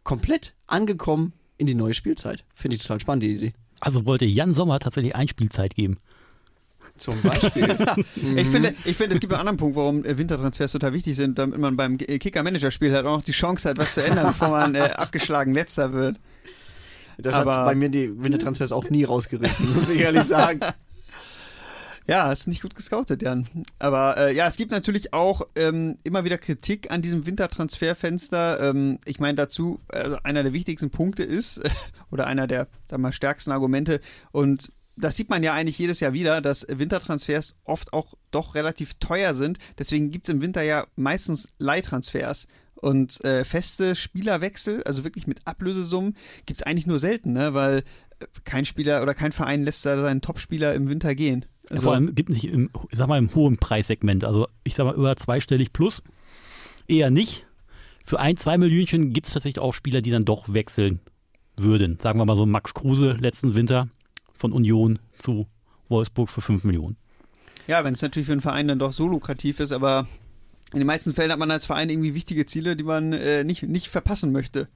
komplett 0.04 0.56
angekommen 0.66 1.34
in 1.58 1.68
die 1.68 1.76
neue 1.76 1.94
Spielzeit. 1.94 2.46
Finde 2.56 2.78
ich 2.78 2.84
total 2.84 3.02
spannend, 3.02 3.24
die 3.24 3.36
Idee. 3.36 3.54
Also 3.82 4.06
wollte 4.06 4.26
Jan 4.26 4.54
Sommer 4.54 4.80
tatsächlich 4.80 5.14
Einspielzeit 5.14 5.76
geben. 5.76 5.98
Zum 6.98 7.22
Beispiel. 7.22 7.64
ich 8.36 8.48
finde, 8.48 8.74
ich 8.86 8.98
finde, 8.98 9.16
es 9.16 9.20
gibt 9.22 9.34
einen 9.34 9.40
anderen 9.42 9.58
Punkt, 9.58 9.76
warum 9.76 10.04
äh, 10.06 10.18
Wintertransfers 10.18 10.72
total 10.72 10.94
wichtig 10.94 11.16
sind, 11.16 11.38
damit 11.40 11.60
man 11.60 11.78
beim 11.78 11.98
G- 11.98 12.18
Kicker-Manager-Spiel 12.20 12.94
halt 12.94 13.06
auch 13.06 13.18
noch 13.18 13.24
die 13.26 13.32
Chance 13.32 13.70
hat, 13.70 13.78
was 13.78 13.94
zu 13.94 14.04
ändern, 14.04 14.28
bevor 14.32 14.50
man 14.50 14.76
äh, 14.76 14.80
abgeschlagen 14.96 15.54
Letzter 15.54 15.94
wird. 15.94 16.20
Das 17.18 17.34
Aber- 17.36 17.56
hat 17.58 17.66
bei 17.66 17.76
mir 17.76 17.90
die 17.90 18.22
Wintertransfers 18.22 18.72
auch 18.72 18.90
nie 18.90 19.04
rausgerissen, 19.04 19.74
muss 19.76 19.90
ich 19.90 20.00
ehrlich 20.00 20.24
sagen. 20.24 20.60
Ja, 22.10 22.32
ist 22.32 22.48
nicht 22.48 22.62
gut 22.62 22.74
gescoutet, 22.74 23.22
Jan. 23.22 23.50
Aber 23.80 24.16
äh, 24.18 24.34
ja, 24.34 24.48
es 24.48 24.56
gibt 24.56 24.72
natürlich 24.72 25.14
auch 25.14 25.42
ähm, 25.58 25.98
immer 26.06 26.24
wieder 26.24 26.38
Kritik 26.38 26.90
an 26.90 27.02
diesem 27.02 27.26
Wintertransferfenster. 27.26 28.62
Ähm, 28.70 29.00
ich 29.04 29.20
meine 29.20 29.36
dazu, 29.36 29.82
äh, 29.92 30.12
einer 30.24 30.44
der 30.44 30.54
wichtigsten 30.54 30.90
Punkte 30.90 31.24
ist, 31.24 31.58
äh, 31.58 31.70
oder 32.10 32.26
einer 32.28 32.48
der, 32.48 32.68
sag 32.90 33.00
mal, 33.02 33.12
stärksten 33.12 33.52
Argumente, 33.52 34.00
und 34.32 34.72
das 34.98 35.16
sieht 35.16 35.30
man 35.30 35.44
ja 35.44 35.54
eigentlich 35.54 35.78
jedes 35.78 36.00
Jahr 36.00 36.14
wieder, 36.14 36.42
dass 36.42 36.66
Wintertransfers 36.70 37.56
oft 37.64 37.94
auch 37.94 38.16
doch 38.32 38.56
relativ 38.56 38.96
teuer 38.96 39.34
sind. 39.34 39.60
Deswegen 39.78 40.12
gibt 40.12 40.28
es 40.28 40.34
im 40.34 40.42
Winter 40.42 40.64
ja 40.64 40.88
meistens 40.96 41.50
Leihtransfers. 41.60 42.48
Und 42.76 43.24
äh, 43.26 43.44
feste 43.44 43.96
Spielerwechsel, 43.96 44.84
also 44.84 45.04
wirklich 45.04 45.26
mit 45.26 45.48
Ablösesummen, 45.48 46.16
gibt 46.46 46.60
es 46.60 46.68
eigentlich 46.68 46.86
nur 46.86 47.00
selten, 47.00 47.34
ne? 47.34 47.56
weil 47.56 47.84
äh, 48.20 48.26
kein 48.44 48.66
Spieler 48.66 49.02
oder 49.02 49.16
kein 49.16 49.32
Verein 49.32 49.64
lässt 49.64 49.86
da 49.86 50.00
seinen 50.00 50.22
Topspieler 50.22 50.76
im 50.76 50.88
Winter 50.88 51.16
gehen. 51.16 51.46
Also, 51.70 51.84
Vor 51.84 51.94
allem 51.94 52.14
gibt 52.14 52.30
nicht 52.30 52.46
im, 52.46 52.70
ich 52.92 52.98
sag 52.98 53.08
mal, 53.08 53.18
im 53.18 53.34
hohen 53.34 53.58
Preissegment. 53.58 54.24
Also 54.24 54.48
ich 54.64 54.76
sag 54.76 54.86
mal 54.86 54.96
über 54.96 55.16
zweistellig 55.18 55.74
plus. 55.74 56.04
Eher 56.88 57.10
nicht. 57.10 57.46
Für 58.06 58.20
ein, 58.20 58.38
zwei 58.38 58.58
Millionchen 58.58 59.12
gibt 59.12 59.28
es 59.28 59.34
tatsächlich 59.34 59.60
auch 59.60 59.74
Spieler, 59.74 60.02
die 60.02 60.12
dann 60.12 60.24
doch 60.24 60.54
wechseln 60.54 61.02
würden. 61.58 61.98
Sagen 62.02 62.20
wir 62.20 62.26
mal 62.26 62.36
so 62.36 62.46
Max 62.46 62.74
Kruse 62.74 63.18
letzten 63.20 63.56
Winter 63.56 63.90
von 64.38 64.52
Union 64.52 65.00
zu 65.18 65.48
Wolfsburg 65.90 66.30
für 66.30 66.42
5 66.42 66.64
Millionen. 66.64 66.98
Ja, 67.68 67.84
wenn 67.84 67.94
es 67.94 68.02
natürlich 68.02 68.28
für 68.28 68.34
einen 68.34 68.42
Verein 68.42 68.68
dann 68.68 68.80
doch 68.80 68.94
so 68.94 69.08
lukrativ 69.08 69.60
ist, 69.60 69.72
aber 69.72 70.08
in 70.74 70.80
den 70.80 70.88
meisten 70.88 71.14
Fällen 71.14 71.32
hat 71.32 71.40
man 71.40 71.52
als 71.52 71.66
Verein 71.66 71.90
irgendwie 71.90 72.14
wichtige 72.14 72.46
Ziele, 72.46 72.76
die 72.76 72.84
man 72.84 73.14
äh, 73.14 73.44
nicht, 73.44 73.64
nicht 73.64 73.88
verpassen 73.88 74.32
möchte. 74.32 74.68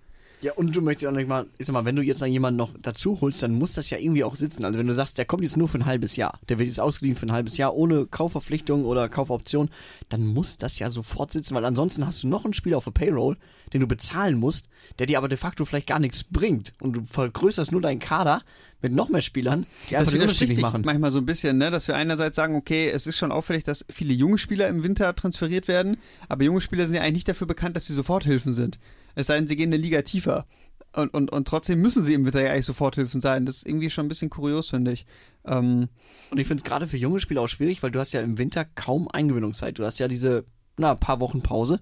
Ja, 0.41 0.53
und 0.53 0.75
du 0.75 0.81
möchtest 0.81 1.07
auch 1.07 1.15
nicht 1.15 1.27
mal, 1.27 1.45
ich 1.57 1.67
sag 1.67 1.74
mal, 1.74 1.86
wenn 1.86 1.95
du 1.95 2.01
jetzt 2.01 2.21
noch 2.21 2.27
jemanden 2.27 2.57
noch 2.57 2.71
dazu 2.81 3.19
holst, 3.21 3.43
dann 3.43 3.53
muss 3.53 3.74
das 3.74 3.89
ja 3.91 4.00
irgendwie 4.00 4.24
auch 4.24 4.36
sitzen. 4.36 4.65
Also 4.65 4.79
wenn 4.79 4.88
du 4.88 4.93
sagst, 4.93 5.17
der 5.17 5.25
kommt 5.25 5.43
jetzt 5.43 5.55
nur 5.55 5.67
für 5.67 5.77
ein 5.77 5.86
halbes 5.86 6.15
Jahr, 6.15 6.39
der 6.50 6.57
wird 6.57 6.67
jetzt 6.67 6.79
ausgeliehen 6.79 7.15
für 7.15 7.27
ein 7.27 7.31
halbes 7.31 7.57
Jahr 7.57 7.75
ohne 7.75 8.07
Kaufverpflichtung 8.07 8.86
oder 8.86 9.07
Kaufoption, 9.07 9.69
dann 10.10 10.25
muss 10.25 10.57
das 10.57 10.79
ja 10.79 10.89
sofort 10.89 11.31
sitzen, 11.31 11.53
weil 11.53 11.65
ansonsten 11.65 12.05
hast 12.05 12.24
du 12.24 12.27
noch 12.27 12.43
einen 12.43 12.53
Spieler 12.53 12.77
auf 12.77 12.86
der 12.86 12.91
Payroll, 12.91 13.38
den 13.74 13.81
du 13.81 13.88
bezahlen 13.88 14.38
musst, 14.38 14.67
der 15.00 15.05
dir 15.05 15.17
aber 15.17 15.27
de 15.27 15.38
facto 15.38 15.63
vielleicht 15.63 15.88
gar 15.88 16.00
nichts 16.00 16.24
bringt. 16.24 16.74
Und 16.81 16.93
du 16.93 17.03
vergrößerst 17.03 17.71
nur 17.71 17.81
deinen 17.81 18.00
Kader 18.00 18.41
mit 18.81 18.93
noch 18.93 19.10
mehr 19.10 19.21
Spielern, 19.21 19.67
die 19.89 19.95
einfach 19.95 20.12
Das 20.12 20.13
den 20.13 20.24
Unterschied 20.24 20.50
nicht 20.50 20.62
machen. 20.62 20.81
manchmal 20.83 21.12
so 21.12 21.19
ein 21.19 21.25
bisschen, 21.25 21.57
ne? 21.57 21.69
dass 21.69 21.88
wir 21.88 21.95
einerseits 21.95 22.36
sagen, 22.36 22.55
okay, 22.55 22.89
es 22.89 23.05
ist 23.05 23.17
schon 23.17 23.31
auffällig, 23.31 23.63
dass 23.63 23.86
viele 23.89 24.13
junge 24.13 24.39
Spieler 24.39 24.67
im 24.67 24.83
Winter 24.83 25.15
transferiert 25.15 25.67
werden, 25.67 25.98
aber 26.29 26.43
junge 26.43 26.62
Spieler 26.62 26.86
sind 26.86 26.95
ja 26.95 27.01
eigentlich 27.01 27.13
nicht 27.13 27.27
dafür 27.27 27.45
bekannt, 27.45 27.75
dass 27.75 27.86
sie 27.86 27.93
Soforthilfen 27.93 28.53
sind. 28.53 28.79
Es 29.15 29.27
sei 29.27 29.35
denn, 29.35 29.47
sie 29.47 29.55
gehen 29.55 29.69
eine 29.73 29.81
Liga 29.81 30.01
tiefer. 30.01 30.45
Und, 30.93 31.13
und, 31.13 31.31
und 31.31 31.47
trotzdem 31.47 31.81
müssen 31.81 32.03
sie 32.03 32.13
im 32.13 32.25
Winter 32.25 32.41
ja 32.41 32.51
eigentlich 32.51 32.65
Soforthilfen 32.65 33.21
sein. 33.21 33.45
Das 33.45 33.57
ist 33.57 33.67
irgendwie 33.67 33.89
schon 33.89 34.05
ein 34.05 34.09
bisschen 34.09 34.29
kurios, 34.29 34.69
finde 34.69 34.91
ich. 34.91 35.05
Ähm, 35.45 35.87
Und 36.31 36.37
ich 36.37 36.47
finde 36.47 36.61
es 36.61 36.69
gerade 36.69 36.87
für 36.87 36.97
junge 36.97 37.19
Spieler 37.19 37.41
auch 37.41 37.47
schwierig, 37.47 37.81
weil 37.81 37.91
du 37.91 37.99
hast 37.99 38.11
ja 38.11 38.21
im 38.21 38.37
Winter 38.37 38.65
kaum 38.65 39.07
Eingewöhnungszeit. 39.07 39.79
Du 39.79 39.85
hast 39.85 39.99
ja 39.99 40.09
diese, 40.09 40.43
na, 40.77 40.95
paar 40.95 41.21
Wochen 41.21 41.41
Pause. 41.41 41.79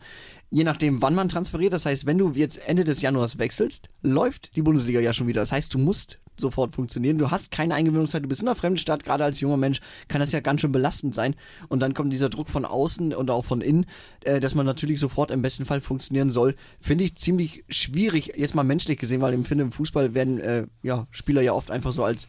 Je 0.51 0.63
nachdem, 0.63 1.01
wann 1.01 1.15
man 1.15 1.27
transferiert. 1.27 1.73
Das 1.73 1.87
heißt, 1.87 2.05
wenn 2.05 2.19
du 2.19 2.31
jetzt 2.33 2.57
Ende 2.67 2.83
des 2.83 3.01
Januars 3.01 3.39
wechselst, 3.39 3.89
läuft 4.03 4.55
die 4.55 4.61
Bundesliga 4.61 4.99
ja 4.99 5.11
schon 5.11 5.27
wieder. 5.27 5.41
Das 5.41 5.51
heißt, 5.51 5.73
du 5.73 5.79
musst 5.79 6.19
sofort 6.41 6.75
funktionieren. 6.75 7.17
Du 7.17 7.31
hast 7.31 7.51
keine 7.51 7.75
Eingewöhnungszeit, 7.75 8.23
du 8.23 8.27
bist 8.27 8.41
in 8.41 8.47
einer 8.47 8.55
fremden 8.55 8.77
Stadt, 8.77 9.03
gerade 9.03 9.23
als 9.23 9.39
junger 9.39 9.57
Mensch 9.57 9.79
kann 10.07 10.19
das 10.19 10.31
ja 10.31 10.39
ganz 10.39 10.61
schön 10.61 10.71
belastend 10.71 11.13
sein. 11.15 11.35
Und 11.67 11.81
dann 11.81 11.93
kommt 11.93 12.13
dieser 12.13 12.29
Druck 12.29 12.49
von 12.49 12.65
außen 12.65 13.13
und 13.13 13.31
auch 13.31 13.45
von 13.45 13.61
innen, 13.61 13.85
äh, 14.23 14.39
dass 14.39 14.55
man 14.55 14.65
natürlich 14.65 14.99
sofort 14.99 15.31
im 15.31 15.41
besten 15.41 15.65
Fall 15.65 15.81
funktionieren 15.81 16.31
soll. 16.31 16.55
Finde 16.79 17.03
ich 17.03 17.15
ziemlich 17.15 17.63
schwierig, 17.69 18.33
jetzt 18.35 18.55
mal 18.55 18.63
menschlich 18.63 18.97
gesehen, 18.97 19.21
weil 19.21 19.33
ich 19.33 19.47
finde, 19.47 19.63
im 19.63 19.71
Fußball 19.71 20.13
werden 20.13 20.39
äh, 20.39 20.67
ja, 20.83 21.07
Spieler 21.11 21.41
ja 21.41 21.53
oft 21.53 21.71
einfach 21.71 21.91
so 21.91 22.03
als 22.03 22.27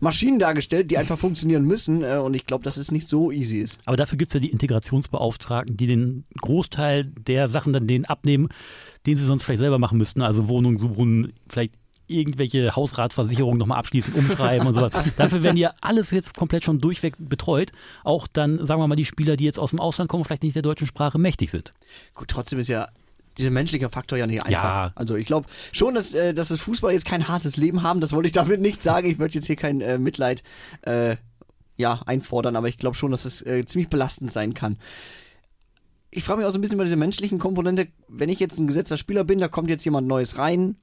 Maschinen 0.00 0.38
dargestellt, 0.38 0.90
die 0.90 0.98
einfach 0.98 1.18
funktionieren 1.18 1.64
müssen. 1.64 2.02
Äh, 2.02 2.16
und 2.16 2.34
ich 2.34 2.46
glaube, 2.46 2.64
dass 2.64 2.76
es 2.76 2.90
nicht 2.90 3.08
so 3.08 3.30
easy 3.30 3.58
ist. 3.58 3.78
Aber 3.84 3.96
dafür 3.96 4.18
gibt 4.18 4.30
es 4.30 4.34
ja 4.34 4.40
die 4.40 4.50
Integrationsbeauftragten, 4.50 5.76
die 5.76 5.86
den 5.86 6.24
Großteil 6.40 7.04
der 7.04 7.48
Sachen 7.48 7.72
dann 7.72 7.86
denen 7.86 8.06
abnehmen, 8.06 8.48
den 9.06 9.18
sie 9.18 9.24
sonst 9.24 9.44
vielleicht 9.44 9.60
selber 9.60 9.78
machen 9.78 9.98
müssten. 9.98 10.22
Also 10.22 10.48
Wohnung 10.48 10.78
suchen, 10.78 11.32
vielleicht 11.48 11.74
irgendwelche 12.10 12.74
Hausratversicherungen 12.74 13.58
nochmal 13.58 13.78
abschließen, 13.78 14.12
umschreiben 14.14 14.66
und 14.66 14.74
sowas. 14.74 14.92
Dafür 15.16 15.42
werden 15.42 15.56
ja 15.56 15.74
alles 15.80 16.10
jetzt 16.10 16.34
komplett 16.34 16.64
schon 16.64 16.80
durchweg 16.80 17.14
betreut. 17.18 17.72
Auch 18.04 18.26
dann, 18.26 18.66
sagen 18.66 18.80
wir 18.80 18.88
mal, 18.88 18.96
die 18.96 19.04
Spieler, 19.04 19.36
die 19.36 19.44
jetzt 19.44 19.58
aus 19.58 19.70
dem 19.70 19.80
Ausland 19.80 20.10
kommen, 20.10 20.24
vielleicht 20.24 20.42
nicht 20.42 20.56
der 20.56 20.62
deutschen 20.62 20.86
Sprache 20.86 21.18
mächtig 21.18 21.50
sind. 21.50 21.72
Gut, 22.14 22.28
trotzdem 22.28 22.58
ist 22.58 22.68
ja 22.68 22.88
dieser 23.38 23.50
menschliche 23.50 23.88
Faktor 23.88 24.18
ja 24.18 24.26
nicht 24.26 24.40
einfach. 24.40 24.52
Ja. 24.52 24.92
Also 24.94 25.16
ich 25.16 25.26
glaube 25.26 25.48
schon, 25.72 25.94
dass, 25.94 26.14
äh, 26.14 26.34
dass 26.34 26.48
das 26.48 26.60
Fußball 26.60 26.92
jetzt 26.92 27.06
kein 27.06 27.28
hartes 27.28 27.56
Leben 27.56 27.82
haben. 27.82 28.00
Das 28.00 28.12
wollte 28.12 28.26
ich 28.26 28.32
damit 28.32 28.60
nicht 28.60 28.82
sagen. 28.82 29.08
Ich 29.08 29.18
würde 29.18 29.34
jetzt 29.34 29.46
hier 29.46 29.56
kein 29.56 29.80
äh, 29.80 29.98
Mitleid 29.98 30.42
äh, 30.82 31.16
ja, 31.76 32.00
einfordern, 32.06 32.56
aber 32.56 32.68
ich 32.68 32.78
glaube 32.78 32.96
schon, 32.96 33.10
dass 33.10 33.24
es 33.24 33.42
äh, 33.42 33.64
ziemlich 33.64 33.88
belastend 33.88 34.32
sein 34.32 34.54
kann. 34.54 34.76
Ich 36.10 36.24
frage 36.24 36.40
mich 36.40 36.46
auch 36.46 36.52
so 36.52 36.58
ein 36.58 36.60
bisschen 36.60 36.78
bei 36.78 36.84
dieser 36.84 36.96
menschlichen 36.96 37.38
Komponente, 37.38 37.88
wenn 38.08 38.28
ich 38.28 38.40
jetzt 38.40 38.58
ein 38.58 38.66
gesetzter 38.66 38.96
Spieler 38.96 39.24
bin, 39.24 39.38
da 39.38 39.48
kommt 39.48 39.70
jetzt 39.70 39.84
jemand 39.84 40.06
Neues 40.08 40.38
rein, 40.38 40.76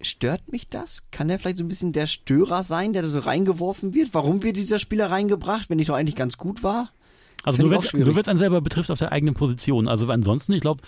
stört 0.00 0.52
mich 0.52 0.68
das? 0.68 1.02
Kann 1.10 1.28
der 1.28 1.38
vielleicht 1.38 1.58
so 1.58 1.64
ein 1.64 1.68
bisschen 1.68 1.92
der 1.92 2.06
Störer 2.06 2.62
sein, 2.62 2.92
der 2.92 3.02
da 3.02 3.08
so 3.08 3.20
reingeworfen 3.20 3.94
wird? 3.94 4.12
Warum 4.12 4.42
wird 4.42 4.56
dieser 4.56 4.78
Spieler 4.78 5.10
reingebracht, 5.10 5.70
wenn 5.70 5.78
ich 5.78 5.86
doch 5.86 5.94
eigentlich 5.94 6.16
ganz 6.16 6.38
gut 6.38 6.62
war? 6.62 6.90
Also 7.42 7.58
Find 7.58 7.70
nur 7.70 8.14
wenn 8.14 8.20
es 8.20 8.28
einen 8.28 8.38
selber 8.38 8.60
betrifft 8.60 8.90
auf 8.90 8.98
der 8.98 9.12
eigenen 9.12 9.34
Position. 9.34 9.88
Also 9.88 10.08
ansonsten, 10.08 10.52
ich 10.52 10.60
glaube, 10.60 10.82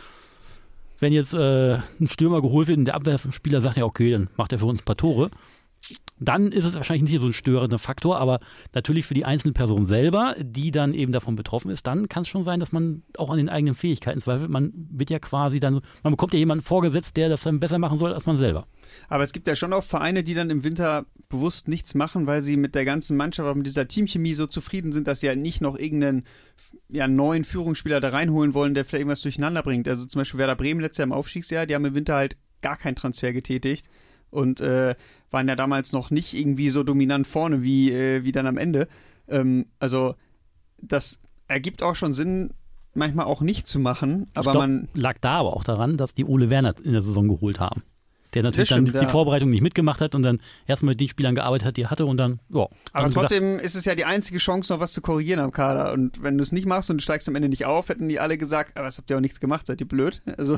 wenn 0.98 1.12
jetzt 1.12 1.34
äh, 1.34 1.74
ein 2.00 2.08
Stürmer 2.08 2.42
geholt 2.42 2.66
wird 2.66 2.78
und 2.78 2.84
der 2.84 2.94
Abwehrspieler 2.94 3.60
sagt 3.60 3.76
ja, 3.76 3.84
okay, 3.84 4.10
dann 4.10 4.28
macht 4.36 4.52
er 4.52 4.58
für 4.58 4.66
uns 4.66 4.82
ein 4.82 4.84
paar 4.84 4.96
Tore, 4.96 5.30
dann 6.20 6.52
ist 6.52 6.64
es 6.64 6.74
wahrscheinlich 6.74 7.10
nicht 7.10 7.20
so 7.20 7.28
ein 7.28 7.32
störender 7.32 7.78
Faktor, 7.78 8.18
aber 8.18 8.40
natürlich 8.74 9.06
für 9.06 9.14
die 9.14 9.24
einzelne 9.24 9.52
Person 9.52 9.84
selber, 9.84 10.34
die 10.38 10.70
dann 10.70 10.94
eben 10.94 11.12
davon 11.12 11.36
betroffen 11.36 11.70
ist, 11.70 11.86
dann 11.86 12.08
kann 12.08 12.22
es 12.22 12.28
schon 12.28 12.44
sein, 12.44 12.60
dass 12.60 12.72
man 12.72 13.02
auch 13.16 13.30
an 13.30 13.38
den 13.38 13.48
eigenen 13.48 13.74
Fähigkeiten 13.74 14.20
zweifelt. 14.20 14.50
Man 14.50 14.72
wird 14.90 15.10
ja 15.10 15.18
quasi 15.18 15.60
dann, 15.60 15.80
man 16.02 16.12
bekommt 16.12 16.32
ja 16.32 16.38
jemanden 16.38 16.64
vorgesetzt, 16.64 17.16
der 17.16 17.28
das 17.28 17.42
dann 17.42 17.60
besser 17.60 17.78
machen 17.78 17.98
soll 17.98 18.12
als 18.12 18.26
man 18.26 18.36
selber. 18.36 18.66
Aber 19.08 19.22
es 19.22 19.32
gibt 19.32 19.46
ja 19.46 19.56
schon 19.56 19.72
auch 19.72 19.84
Vereine, 19.84 20.24
die 20.24 20.34
dann 20.34 20.50
im 20.50 20.64
Winter 20.64 21.06
bewusst 21.28 21.68
nichts 21.68 21.94
machen, 21.94 22.26
weil 22.26 22.42
sie 22.42 22.56
mit 22.56 22.74
der 22.74 22.84
ganzen 22.84 23.16
Mannschaft, 23.16 23.48
auch 23.48 23.54
mit 23.54 23.66
dieser 23.66 23.86
Teamchemie 23.86 24.34
so 24.34 24.46
zufrieden 24.46 24.92
sind, 24.92 25.06
dass 25.06 25.20
sie 25.20 25.26
ja 25.26 25.34
nicht 25.34 25.60
noch 25.60 25.78
irgendeinen 25.78 26.24
ja, 26.88 27.06
neuen 27.06 27.44
Führungsspieler 27.44 28.00
da 28.00 28.08
reinholen 28.08 28.54
wollen, 28.54 28.74
der 28.74 28.84
vielleicht 28.84 29.00
irgendwas 29.00 29.22
durcheinander 29.22 29.62
bringt. 29.62 29.86
Also 29.88 30.06
zum 30.06 30.20
Beispiel 30.20 30.38
Werder 30.38 30.56
Bremen 30.56 30.80
letztes 30.80 30.98
Jahr 30.98 31.06
im 31.06 31.12
Aufstiegsjahr, 31.12 31.66
die 31.66 31.74
haben 31.74 31.84
im 31.84 31.94
Winter 31.94 32.14
halt 32.14 32.36
gar 32.62 32.76
keinen 32.76 32.96
Transfer 32.96 33.32
getätigt 33.32 33.88
und 34.30 34.60
äh, 34.60 34.94
waren 35.30 35.48
ja 35.48 35.56
damals 35.56 35.92
noch 35.92 36.10
nicht 36.10 36.34
irgendwie 36.34 36.70
so 36.70 36.82
dominant 36.82 37.26
vorne 37.26 37.62
wie, 37.62 37.92
äh, 37.92 38.24
wie 38.24 38.32
dann 38.32 38.46
am 38.46 38.56
Ende. 38.56 38.88
Ähm, 39.28 39.66
also 39.78 40.14
das 40.80 41.18
ergibt 41.48 41.82
auch 41.82 41.96
schon 41.96 42.14
Sinn, 42.14 42.50
manchmal 42.94 43.26
auch 43.26 43.40
nicht 43.40 43.66
zu 43.66 43.78
machen, 43.78 44.28
aber 44.34 44.52
glaub, 44.52 44.62
man 44.62 44.88
lag 44.94 45.18
da 45.20 45.38
aber 45.38 45.54
auch 45.54 45.64
daran, 45.64 45.96
dass 45.96 46.14
die 46.14 46.24
Ole 46.24 46.50
Werner 46.50 46.74
in 46.82 46.92
der 46.92 47.02
Saison 47.02 47.28
geholt 47.28 47.60
haben. 47.60 47.82
Der 48.38 48.44
natürlich 48.44 48.68
Das 48.68 48.76
dann 48.76 48.86
stimmt, 48.86 49.02
die 49.02 49.06
ja. 49.06 49.10
Vorbereitung 49.10 49.50
nicht 49.50 49.62
mitgemacht 49.62 50.00
hat 50.00 50.14
und 50.14 50.22
dann 50.22 50.40
erstmal 50.68 50.92
mit 50.92 51.00
den 51.00 51.08
Spielern 51.08 51.34
gearbeitet 51.34 51.66
hat, 51.66 51.76
die 51.76 51.82
er 51.82 51.90
hatte 51.90 52.06
und 52.06 52.18
dann, 52.18 52.38
ja. 52.50 52.60
Aber 52.60 52.68
haben 52.92 53.10
gesagt, 53.10 53.14
trotzdem 53.14 53.58
ist 53.58 53.74
es 53.74 53.84
ja 53.84 53.96
die 53.96 54.04
einzige 54.04 54.38
Chance, 54.38 54.72
noch 54.72 54.78
was 54.78 54.92
zu 54.92 55.00
korrigieren 55.00 55.40
am 55.40 55.50
Kader. 55.50 55.92
Und 55.92 56.22
wenn 56.22 56.38
du 56.38 56.42
es 56.42 56.52
nicht 56.52 56.66
machst 56.66 56.88
und 56.88 56.98
du 56.98 57.02
steigst 57.02 57.28
am 57.28 57.34
Ende 57.34 57.48
nicht 57.48 57.64
auf, 57.64 57.88
hätten 57.88 58.08
die 58.08 58.20
alle 58.20 58.38
gesagt, 58.38 58.76
aber 58.76 58.86
was 58.86 58.98
habt 58.98 59.10
ihr 59.10 59.16
auch 59.16 59.20
nichts 59.20 59.40
gemacht, 59.40 59.66
seid 59.66 59.80
ihr 59.80 59.88
blöd? 59.88 60.22
Also, 60.38 60.56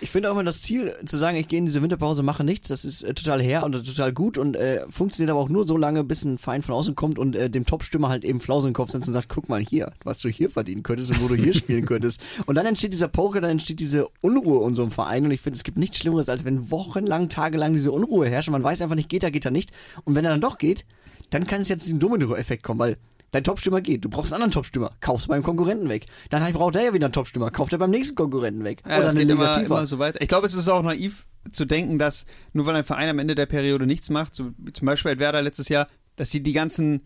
Ich 0.00 0.10
finde 0.10 0.30
auch 0.30 0.32
immer 0.32 0.44
das 0.44 0.62
Ziel, 0.62 0.94
zu 1.04 1.18
sagen, 1.18 1.36
ich 1.36 1.48
gehe 1.48 1.58
in 1.58 1.66
diese 1.66 1.82
Winterpause, 1.82 2.22
mache 2.22 2.44
nichts, 2.44 2.68
das 2.68 2.86
ist 2.86 3.02
äh, 3.02 3.12
total 3.12 3.42
her 3.42 3.62
und 3.62 3.72
total 3.72 4.10
gut 4.14 4.38
und 4.38 4.56
äh, 4.56 4.86
funktioniert 4.88 5.30
aber 5.30 5.40
auch 5.40 5.50
nur 5.50 5.66
so 5.66 5.76
lange, 5.76 6.02
bis 6.02 6.24
ein 6.24 6.38
Verein 6.38 6.62
von 6.62 6.74
außen 6.74 6.94
kommt 6.94 7.18
und 7.18 7.36
äh, 7.36 7.50
dem 7.50 7.66
Topstürmer 7.66 8.08
halt 8.08 8.24
eben 8.24 8.40
Flausen 8.40 8.70
den 8.70 8.74
Kopf 8.74 8.90
setzt 8.90 9.06
und 9.06 9.12
sagt, 9.12 9.28
guck 9.28 9.50
mal 9.50 9.60
hier, 9.60 9.92
was 10.04 10.20
du 10.20 10.30
hier 10.30 10.48
verdienen 10.48 10.82
könntest 10.82 11.10
und 11.10 11.22
wo 11.22 11.28
du 11.28 11.34
hier 11.34 11.52
spielen 11.54 11.84
könntest. 11.84 12.20
Und 12.46 12.54
dann 12.54 12.64
entsteht 12.64 12.92
dieser 12.94 13.08
Poker, 13.08 13.42
dann 13.42 13.50
entsteht 13.50 13.80
diese 13.80 14.08
Unruhe 14.22 14.66
in 14.66 14.74
so 14.74 14.82
einem 14.82 14.90
Verein 14.90 15.24
und 15.24 15.30
ich 15.30 15.40
finde, 15.40 15.56
es 15.56 15.64
gibt 15.64 15.76
nichts 15.76 15.98
Schlimmeres, 15.98 16.28
als 16.28 16.44
wenn 16.44 16.70
wochenlang, 16.70 17.17
tagelang 17.28 17.72
diese 17.72 17.92
Unruhe 17.92 18.28
herrscht 18.28 18.48
und 18.48 18.52
man 18.52 18.62
weiß 18.62 18.82
einfach 18.82 18.96
nicht, 18.96 19.08
geht 19.08 19.24
er, 19.24 19.30
geht 19.30 19.44
er 19.44 19.50
nicht. 19.50 19.70
Und 20.04 20.14
wenn 20.14 20.24
er 20.24 20.30
dann 20.30 20.40
doch 20.40 20.58
geht, 20.58 20.86
dann 21.30 21.46
kann 21.46 21.60
es 21.60 21.68
jetzt 21.68 21.86
diesen 21.86 22.00
Domino-Effekt 22.00 22.62
kommen, 22.62 22.80
weil 22.80 22.96
Dein 23.30 23.44
Topstürmer 23.44 23.82
geht, 23.82 24.04
du 24.04 24.08
brauchst 24.08 24.32
einen 24.32 24.42
anderen 24.42 24.52
Topstürmer, 24.52 24.90
kaufst 25.00 25.28
beim 25.28 25.42
Konkurrenten 25.42 25.90
weg. 25.90 26.06
Dann 26.30 26.50
braucht 26.54 26.76
der 26.76 26.84
ja 26.84 26.94
wieder 26.94 27.06
einen 27.06 27.12
Topstürmer, 27.12 27.50
kauft 27.50 27.74
er 27.74 27.78
beim 27.78 27.90
nächsten 27.90 28.14
Konkurrenten 28.14 28.64
weg. 28.64 28.80
ja, 28.88 28.98
Oder 28.98 29.10
eine 29.10 29.18
geht 29.20 29.28
immer, 29.28 29.62
immer 29.62 29.86
so 29.86 29.98
weiter. 29.98 30.20
Ich 30.22 30.28
glaube, 30.28 30.46
es 30.46 30.54
ist 30.54 30.68
auch 30.68 30.82
naiv 30.82 31.26
zu 31.50 31.66
denken, 31.66 31.98
dass 31.98 32.24
nur 32.54 32.64
weil 32.64 32.76
ein 32.76 32.84
Verein 32.84 33.10
am 33.10 33.18
Ende 33.18 33.34
der 33.34 33.44
Periode 33.44 33.86
nichts 33.86 34.08
macht, 34.08 34.34
so 34.34 34.52
wie 34.56 34.72
zum 34.72 34.86
Beispiel 34.86 35.18
Werder 35.18 35.42
letztes 35.42 35.68
Jahr, 35.68 35.88
dass 36.16 36.30
sie 36.30 36.42
die 36.42 36.54
ganzen 36.54 37.02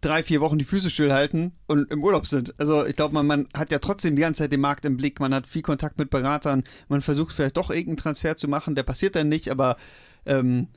drei, 0.00 0.22
vier 0.22 0.40
Wochen 0.40 0.58
die 0.58 0.64
Füße 0.64 0.90
stillhalten 0.90 1.52
und 1.66 1.90
im 1.90 2.02
Urlaub 2.02 2.26
sind. 2.26 2.54
Also 2.58 2.86
ich 2.86 2.96
glaube, 2.96 3.14
man, 3.14 3.26
man 3.26 3.48
hat 3.54 3.70
ja 3.70 3.78
trotzdem 3.78 4.16
die 4.16 4.22
ganze 4.22 4.42
Zeit 4.42 4.52
den 4.52 4.60
Markt 4.60 4.84
im 4.84 4.96
Blick, 4.96 5.20
man 5.20 5.34
hat 5.34 5.46
viel 5.46 5.62
Kontakt 5.62 5.98
mit 5.98 6.10
Beratern, 6.10 6.64
man 6.88 7.02
versucht 7.02 7.34
vielleicht 7.34 7.56
doch 7.56 7.70
irgendeinen 7.70 7.98
Transfer 7.98 8.36
zu 8.36 8.48
machen, 8.48 8.74
der 8.74 8.82
passiert 8.82 9.16
dann 9.16 9.28
nicht, 9.28 9.50
aber 9.50 9.76
ähm, 10.26 10.68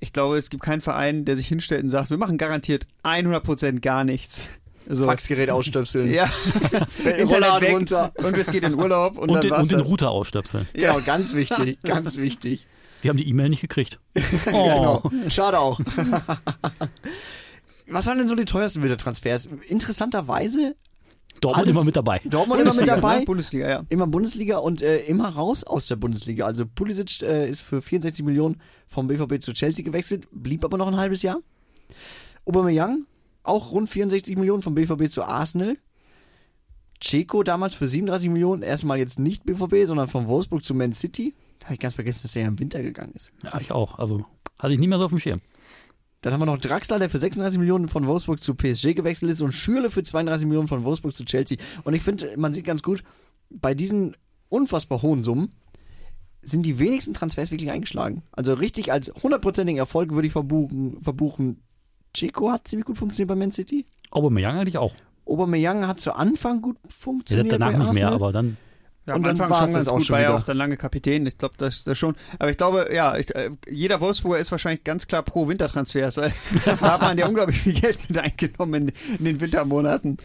ich 0.00 0.12
glaube, 0.12 0.36
es 0.36 0.50
gibt 0.50 0.64
keinen 0.64 0.80
Verein, 0.80 1.24
der 1.24 1.36
sich 1.36 1.46
hinstellt 1.46 1.84
und 1.84 1.90
sagt, 1.90 2.10
wir 2.10 2.16
machen 2.16 2.36
garantiert 2.38 2.86
100% 3.04 3.80
gar 3.80 4.04
nichts. 4.04 4.48
Also, 4.88 5.04
Faxgerät 5.04 5.50
ausstöpseln. 5.50 6.10
ja, 6.12 6.28
Internet 7.04 7.60
weg 7.60 7.72
runter. 7.72 8.12
und 8.16 8.36
es 8.36 8.50
geht 8.50 8.64
in 8.64 8.74
Urlaub 8.74 9.16
und, 9.16 9.28
und, 9.28 9.34
dann 9.34 9.42
den, 9.42 9.50
war's 9.52 9.62
und 9.62 9.72
den. 9.72 9.80
Router 9.80 10.10
ausstöpseln. 10.10 10.68
Ja, 10.74 10.98
ganz 10.98 11.34
wichtig, 11.34 11.78
ganz 11.82 12.16
wichtig. 12.16 12.66
Wir 13.00 13.10
haben 13.10 13.16
die 13.16 13.28
E-Mail 13.28 13.48
nicht 13.48 13.60
gekriegt. 13.60 13.98
Genau. 14.44 15.02
Oh. 15.04 15.10
Schade 15.28 15.58
auch. 15.58 15.80
Was 17.88 18.06
waren 18.06 18.18
denn 18.18 18.28
so 18.28 18.34
die 18.34 18.44
teuersten 18.44 18.82
Wintertransfers? 18.82 19.48
Interessanterweise 19.68 20.76
Dortmund 21.40 21.66
Alles- 21.66 21.76
immer 21.76 21.84
mit 21.84 21.96
dabei. 21.96 22.20
Dortmund 22.24 22.60
immer 22.60 22.74
mit 22.74 22.86
dabei, 22.86 23.20
Ne? 23.20 23.24
Bundesliga, 23.24 23.68
ja. 23.68 23.82
immer 23.88 24.06
Bundesliga 24.06 24.58
und 24.58 24.82
äh, 24.82 24.98
immer 25.06 25.28
raus 25.30 25.64
aus 25.64 25.86
der 25.88 25.96
Bundesliga. 25.96 26.44
Also 26.44 26.66
Pulisic 26.66 27.22
äh, 27.22 27.48
ist 27.48 27.62
für 27.62 27.80
64 27.82 28.24
Millionen 28.24 28.60
vom 28.86 29.08
BVB 29.08 29.40
zu 29.42 29.52
Chelsea 29.52 29.84
gewechselt, 29.84 30.28
blieb 30.30 30.64
aber 30.64 30.76
noch 30.78 30.86
ein 30.88 30.96
halbes 30.96 31.22
Jahr. 31.22 31.38
Aubameyang 32.44 33.06
auch 33.44 33.72
rund 33.72 33.88
64 33.88 34.36
Millionen 34.36 34.62
vom 34.62 34.74
BVB 34.74 35.08
zu 35.08 35.24
Arsenal. 35.24 35.76
Ceco 37.02 37.42
damals 37.42 37.74
für 37.74 37.88
37 37.88 38.30
Millionen, 38.30 38.62
erstmal 38.62 38.98
jetzt 38.98 39.18
nicht 39.18 39.44
BVB, 39.44 39.86
sondern 39.86 40.06
von 40.06 40.28
Wolfsburg 40.28 40.62
zu 40.64 40.74
Man 40.74 40.92
City. 40.92 41.34
Da 41.58 41.66
habe 41.66 41.74
ich 41.74 41.80
ganz 41.80 41.94
vergessen, 41.94 42.20
dass 42.22 42.32
der 42.32 42.42
ja 42.42 42.48
im 42.48 42.58
Winter 42.60 42.82
gegangen 42.82 43.12
ist. 43.14 43.32
Ja, 43.42 43.58
ich 43.60 43.72
auch. 43.72 43.98
Also 43.98 44.24
hatte 44.58 44.74
ich 44.74 44.78
nicht 44.78 44.88
mehr 44.88 44.98
so 44.98 45.06
auf 45.06 45.10
dem 45.10 45.18
Schirm. 45.18 45.40
Dann 46.22 46.32
haben 46.32 46.40
wir 46.40 46.46
noch 46.46 46.58
Draxler, 46.58 47.00
der 47.00 47.10
für 47.10 47.18
36 47.18 47.58
Millionen 47.58 47.88
von 47.88 48.06
Wolfsburg 48.06 48.42
zu 48.42 48.54
PSG 48.54 48.94
gewechselt 48.94 49.30
ist 49.30 49.42
und 49.42 49.52
Schürle 49.52 49.90
für 49.90 50.04
32 50.04 50.46
Millionen 50.46 50.68
von 50.68 50.84
Wolfsburg 50.84 51.14
zu 51.14 51.24
Chelsea. 51.24 51.58
Und 51.82 51.94
ich 51.94 52.02
finde, 52.02 52.32
man 52.36 52.54
sieht 52.54 52.64
ganz 52.64 52.82
gut, 52.82 53.02
bei 53.50 53.74
diesen 53.74 54.16
unfassbar 54.48 55.02
hohen 55.02 55.24
Summen 55.24 55.50
sind 56.42 56.64
die 56.64 56.78
wenigsten 56.78 57.12
Transfers 57.12 57.50
wirklich 57.50 57.70
eingeschlagen. 57.70 58.22
Also 58.32 58.54
richtig 58.54 58.92
als 58.92 59.12
hundertprozentigen 59.22 59.78
Erfolg 59.78 60.12
würde 60.12 60.26
ich 60.26 60.32
verbuchen. 60.32 61.02
verbuchen. 61.02 61.60
Chico 62.14 62.52
hat 62.52 62.68
ziemlich 62.68 62.86
gut 62.86 62.98
funktioniert 62.98 63.28
bei 63.28 63.36
Man 63.36 63.50
City. 63.50 63.86
Aubameyang 64.10 64.58
eigentlich 64.58 64.78
auch. 64.78 64.94
Aubameyang 65.24 65.86
hat 65.86 66.00
zu 66.00 66.12
Anfang 66.12 66.62
gut 66.62 66.76
Ja, 66.84 66.90
funktioniert 66.90 67.52
danach 67.52 67.72
bei 67.72 67.78
nicht 67.78 67.94
mehr, 67.94 68.12
aber 68.12 68.32
dann 68.32 68.56
Ja, 69.06 69.14
Und 69.14 69.24
am 69.24 69.30
Anfang 69.30 69.48
das 69.50 69.74
ganz 69.74 69.88
auch 69.88 69.96
gut, 69.96 70.06
schon 70.06 70.14
war 70.14 70.20
ja 70.20 70.28
wieder. 70.28 70.38
auch 70.38 70.44
dann 70.44 70.56
lange 70.56 70.76
Kapitän. 70.76 71.26
Ich 71.26 71.36
glaube, 71.36 71.54
das, 71.58 71.82
das 71.82 71.98
schon. 71.98 72.14
Aber 72.38 72.50
ich 72.50 72.56
glaube, 72.56 72.88
ja, 72.94 73.16
ich, 73.16 73.34
äh, 73.34 73.50
jeder 73.68 74.00
Wolfsburger 74.00 74.38
ist 74.38 74.52
wahrscheinlich 74.52 74.84
ganz 74.84 75.08
klar 75.08 75.22
pro 75.22 75.48
Wintertransfers. 75.48 76.16
weil 76.18 76.32
da 76.64 76.80
hat 76.80 77.00
man 77.00 77.18
ja 77.18 77.26
unglaublich 77.26 77.58
viel 77.60 77.72
Geld 77.80 77.98
mit 78.08 78.18
eingenommen 78.18 78.88
in, 78.88 79.16
in 79.18 79.24
den 79.24 79.40
Wintermonaten. 79.40 80.18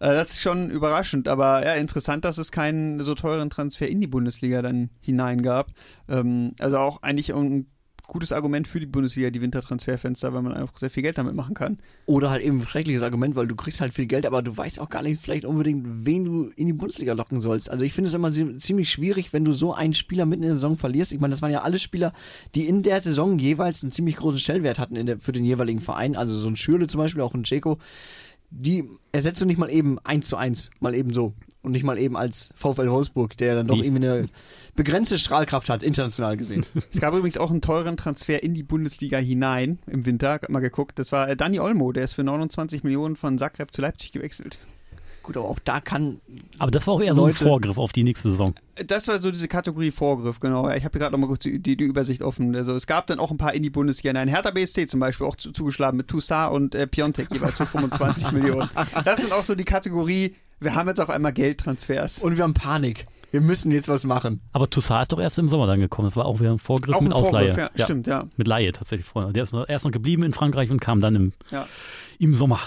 Äh, 0.00 0.14
das 0.14 0.30
ist 0.32 0.40
schon 0.40 0.70
überraschend, 0.70 1.28
aber 1.28 1.62
ja, 1.64 1.74
interessant, 1.74 2.24
dass 2.24 2.38
es 2.38 2.50
keinen 2.52 3.00
so 3.00 3.14
teuren 3.14 3.50
Transfer 3.50 3.86
in 3.86 4.00
die 4.00 4.06
Bundesliga 4.06 4.62
dann 4.62 4.88
hinein 5.00 5.42
gab. 5.42 5.70
Ähm, 6.08 6.54
also 6.58 6.78
auch 6.78 7.02
eigentlich 7.02 7.34
ein 7.34 7.66
gutes 8.12 8.30
Argument 8.30 8.68
für 8.68 8.78
die 8.78 8.84
Bundesliga, 8.84 9.30
die 9.30 9.40
Wintertransferfenster, 9.40 10.34
weil 10.34 10.42
man 10.42 10.52
einfach 10.52 10.76
sehr 10.76 10.90
viel 10.90 11.02
Geld 11.02 11.16
damit 11.16 11.34
machen 11.34 11.54
kann. 11.54 11.78
Oder 12.04 12.28
halt 12.28 12.42
eben 12.42 12.60
ein 12.60 12.66
schreckliches 12.66 13.02
Argument, 13.02 13.36
weil 13.36 13.46
du 13.46 13.56
kriegst 13.56 13.80
halt 13.80 13.94
viel 13.94 14.06
Geld, 14.06 14.26
aber 14.26 14.42
du 14.42 14.54
weißt 14.54 14.80
auch 14.80 14.90
gar 14.90 15.02
nicht 15.02 15.22
vielleicht 15.22 15.46
unbedingt, 15.46 15.86
wen 16.04 16.24
du 16.26 16.50
in 16.54 16.66
die 16.66 16.74
Bundesliga 16.74 17.14
locken 17.14 17.40
sollst. 17.40 17.70
Also 17.70 17.84
ich 17.86 17.94
finde 17.94 18.08
es 18.08 18.14
immer 18.14 18.28
zie- 18.28 18.58
ziemlich 18.58 18.90
schwierig, 18.90 19.32
wenn 19.32 19.46
du 19.46 19.52
so 19.52 19.72
einen 19.72 19.94
Spieler 19.94 20.26
mitten 20.26 20.42
in 20.42 20.50
der 20.50 20.56
Saison 20.56 20.76
verlierst. 20.76 21.14
Ich 21.14 21.20
meine, 21.20 21.32
das 21.32 21.40
waren 21.40 21.50
ja 21.50 21.62
alle 21.62 21.78
Spieler, 21.78 22.12
die 22.54 22.66
in 22.66 22.82
der 22.82 23.00
Saison 23.00 23.38
jeweils 23.38 23.82
einen 23.82 23.92
ziemlich 23.92 24.16
großen 24.16 24.40
Stellwert 24.40 24.78
hatten 24.78 25.06
der, 25.06 25.18
für 25.18 25.32
den 25.32 25.46
jeweiligen 25.46 25.80
Verein. 25.80 26.14
Also 26.14 26.36
so 26.36 26.48
ein 26.48 26.56
Schürle 26.56 26.88
zum 26.88 26.98
Beispiel, 26.98 27.22
auch 27.22 27.32
ein 27.32 27.46
Ceco. 27.46 27.78
Die 28.50 28.84
ersetzt 29.12 29.40
du 29.40 29.46
nicht 29.46 29.56
mal 29.58 29.70
eben 29.70 29.98
eins 30.00 30.28
zu 30.28 30.36
eins, 30.36 30.68
mal 30.80 30.94
eben 30.94 31.14
so. 31.14 31.32
Und 31.62 31.72
nicht 31.72 31.84
mal 31.84 31.96
eben 31.98 32.16
als 32.16 32.52
VfL 32.56 32.90
Wolfsburg, 32.90 33.36
der 33.36 33.54
dann 33.54 33.68
doch 33.68 33.76
Nee. 33.76 33.84
irgendwie 33.86 34.06
eine 34.08 34.28
begrenzte 34.74 35.18
Strahlkraft 35.18 35.68
hat, 35.68 35.82
international 35.84 36.36
gesehen. 36.36 36.66
Es 36.92 37.00
gab 37.00 37.14
übrigens 37.14 37.38
auch 37.38 37.50
einen 37.50 37.60
teuren 37.60 37.96
Transfer 37.96 38.42
in 38.42 38.54
die 38.54 38.64
Bundesliga 38.64 39.18
hinein 39.18 39.78
im 39.86 40.04
Winter. 40.04 40.32
Hab 40.32 40.48
mal 40.50 40.58
geguckt. 40.60 40.98
Das 40.98 41.12
war 41.12 41.28
äh, 41.28 41.36
Dani 41.36 41.60
Olmo, 41.60 41.92
der 41.92 42.02
ist 42.04 42.14
für 42.14 42.24
29 42.24 42.82
Millionen 42.82 43.14
von 43.16 43.38
Zagreb 43.38 43.72
zu 43.72 43.80
Leipzig 43.80 44.10
gewechselt. 44.12 44.58
Gut, 45.22 45.36
aber 45.36 45.48
auch 45.48 45.60
da 45.60 45.80
kann 45.80 46.20
Aber 46.58 46.72
das 46.72 46.84
war 46.88 46.94
auch 46.94 47.00
eher 47.00 47.14
so 47.14 47.22
ein 47.22 47.28
Leute- 47.28 47.44
Vorgriff 47.44 47.78
auf 47.78 47.92
die 47.92 48.02
nächste 48.02 48.30
Saison. 48.32 48.54
Das 48.88 49.06
war 49.06 49.20
so 49.20 49.30
diese 49.30 49.46
Kategorie 49.46 49.92
Vorgriff, 49.92 50.40
genau. 50.40 50.68
Ich 50.70 50.84
habe 50.84 50.98
gerade 50.98 51.12
noch 51.12 51.18
mal 51.20 51.28
kurz 51.28 51.44
die, 51.44 51.60
die, 51.60 51.76
die 51.76 51.84
Übersicht 51.84 52.22
offen. 52.22 52.56
Also 52.56 52.74
es 52.74 52.88
gab 52.88 53.06
dann 53.06 53.20
auch 53.20 53.30
ein 53.30 53.36
paar 53.38 53.54
in 53.54 53.62
die 53.62 53.70
Bundesliga. 53.70 54.12
Nein, 54.12 54.26
Hertha 54.26 54.50
BSC 54.50 54.88
zum 54.88 54.98
Beispiel 54.98 55.28
auch 55.28 55.36
zu, 55.36 55.52
zugeschlagen 55.52 55.96
mit 55.96 56.08
Toussaint 56.08 56.52
und 56.52 56.74
äh, 56.74 56.88
Piontek 56.88 57.32
jeweils 57.32 57.56
für 57.56 57.66
25 57.66 58.32
Millionen. 58.32 58.68
Das 59.04 59.20
sind 59.20 59.30
auch 59.32 59.44
so 59.44 59.54
die 59.54 59.62
Kategorie, 59.62 60.34
wir 60.64 60.74
haben 60.74 60.88
jetzt 60.88 61.00
auf 61.00 61.10
einmal 61.10 61.32
Geldtransfers. 61.32 62.18
Und 62.18 62.36
wir 62.36 62.44
haben 62.44 62.54
Panik. 62.54 63.06
Wir 63.30 63.40
müssen 63.40 63.72
jetzt 63.72 63.88
was 63.88 64.04
machen. 64.04 64.42
Aber 64.52 64.68
Toussaint 64.68 65.02
ist 65.02 65.12
doch 65.12 65.18
erst 65.18 65.38
im 65.38 65.48
Sommer 65.48 65.66
dann 65.66 65.80
gekommen. 65.80 66.06
Das 66.06 66.16
war 66.16 66.26
auch 66.26 66.40
wieder 66.40 66.50
ein 66.50 66.58
Vorgriff 66.58 66.94
auch 66.94 67.00
mit 67.00 67.12
ein 67.12 67.18
Vorgriff, 67.18 67.52
Ausleihe. 67.52 67.70
ja, 67.74 67.84
stimmt, 67.84 68.06
ja. 68.06 68.26
Mit 68.36 68.46
Laie 68.46 68.72
tatsächlich 68.72 69.06
vorher. 69.06 69.32
Der 69.32 69.42
ist 69.42 69.52
noch, 69.52 69.66
erst 69.66 69.86
noch 69.86 69.92
geblieben 69.92 70.22
in 70.22 70.34
Frankreich 70.34 70.70
und 70.70 70.80
kam 70.80 71.00
dann 71.00 71.14
im, 71.16 71.32
ja. 71.50 71.66
im 72.18 72.34
Sommer. 72.34 72.60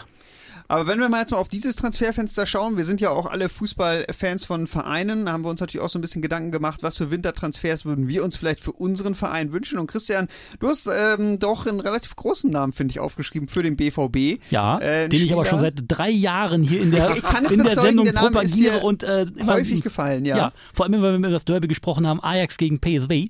Aber 0.68 0.88
wenn 0.88 1.00
wir 1.00 1.10
mal 1.10 1.20
jetzt 1.22 1.32
mal 1.32 1.38
auf 1.38 1.48
dieses 1.48 1.76
Transferfenster 1.76 2.46
schauen, 2.48 2.76
wir 2.78 2.86
sind 2.86 3.00
ja 3.02 3.10
auch 3.12 3.28
alle 3.28 3.50
Fußballfans 3.50 4.46
von 4.46 4.66
Vereinen, 4.68 5.32
haben 5.32 5.44
wir 5.44 5.50
uns 5.50 5.60
natürlich 5.60 5.84
auch 5.86 5.90
so 5.90 6.00
ein 6.00 6.02
bisschen 6.02 6.22
Gedanken 6.22 6.52
gemacht, 6.52 6.82
was 6.84 6.98
für 6.98 7.12
Wintertransfers 7.12 7.86
würden 7.86 8.08
wir 8.08 8.24
uns 8.24 8.36
vielleicht 8.36 8.60
für 8.62 8.72
unseren 8.72 9.14
Verein 9.16 9.54
wünschen. 9.54 9.78
Und 9.78 9.88
Christian, 9.88 10.28
du 10.60 10.68
hast 10.68 10.88
ähm, 10.88 11.38
doch 11.40 11.68
einen 11.68 11.80
relativ 11.80 12.16
großen 12.16 12.50
Namen, 12.50 12.74
finde 12.74 12.92
ich, 12.94 13.00
aufgeschrieben 13.00 13.48
für 13.48 13.62
den 13.64 13.76
BVB. 13.78 14.40
Ja, 14.50 14.80
Äh, 14.80 15.08
den 15.10 15.22
ich 15.24 15.32
aber 15.34 15.46
Spieler- 15.46 15.50
schon 15.50 15.60
seit 15.62 15.76
drei 15.88 16.10
Jahren 16.10 16.64
hier 16.64 16.82
in 16.82 16.92
der, 16.92 17.12
Ich 17.16 17.22
kann 17.24 17.46
es 17.46 17.52
in 17.52 17.64
der 17.64 17.72
Sendung 17.72 18.06
der 18.06 18.14
propagiere 18.14 18.80
und 18.80 19.04
äh, 19.04 19.24
immer, 19.24 19.54
Häufig 19.54 19.82
gefallen, 19.84 20.26
ja. 20.26 20.38
Ja. 20.38 20.54
vor 20.74 20.86
allem, 20.86 20.94
wenn 20.94 21.02
wir 21.02 21.16
über 21.16 21.30
das 21.30 21.46
Derby 21.46 21.68
gesprochen 21.68 22.08
haben, 22.08 22.24
Ajax 22.24 22.58
gegen 22.58 22.80
PSV. 22.80 23.30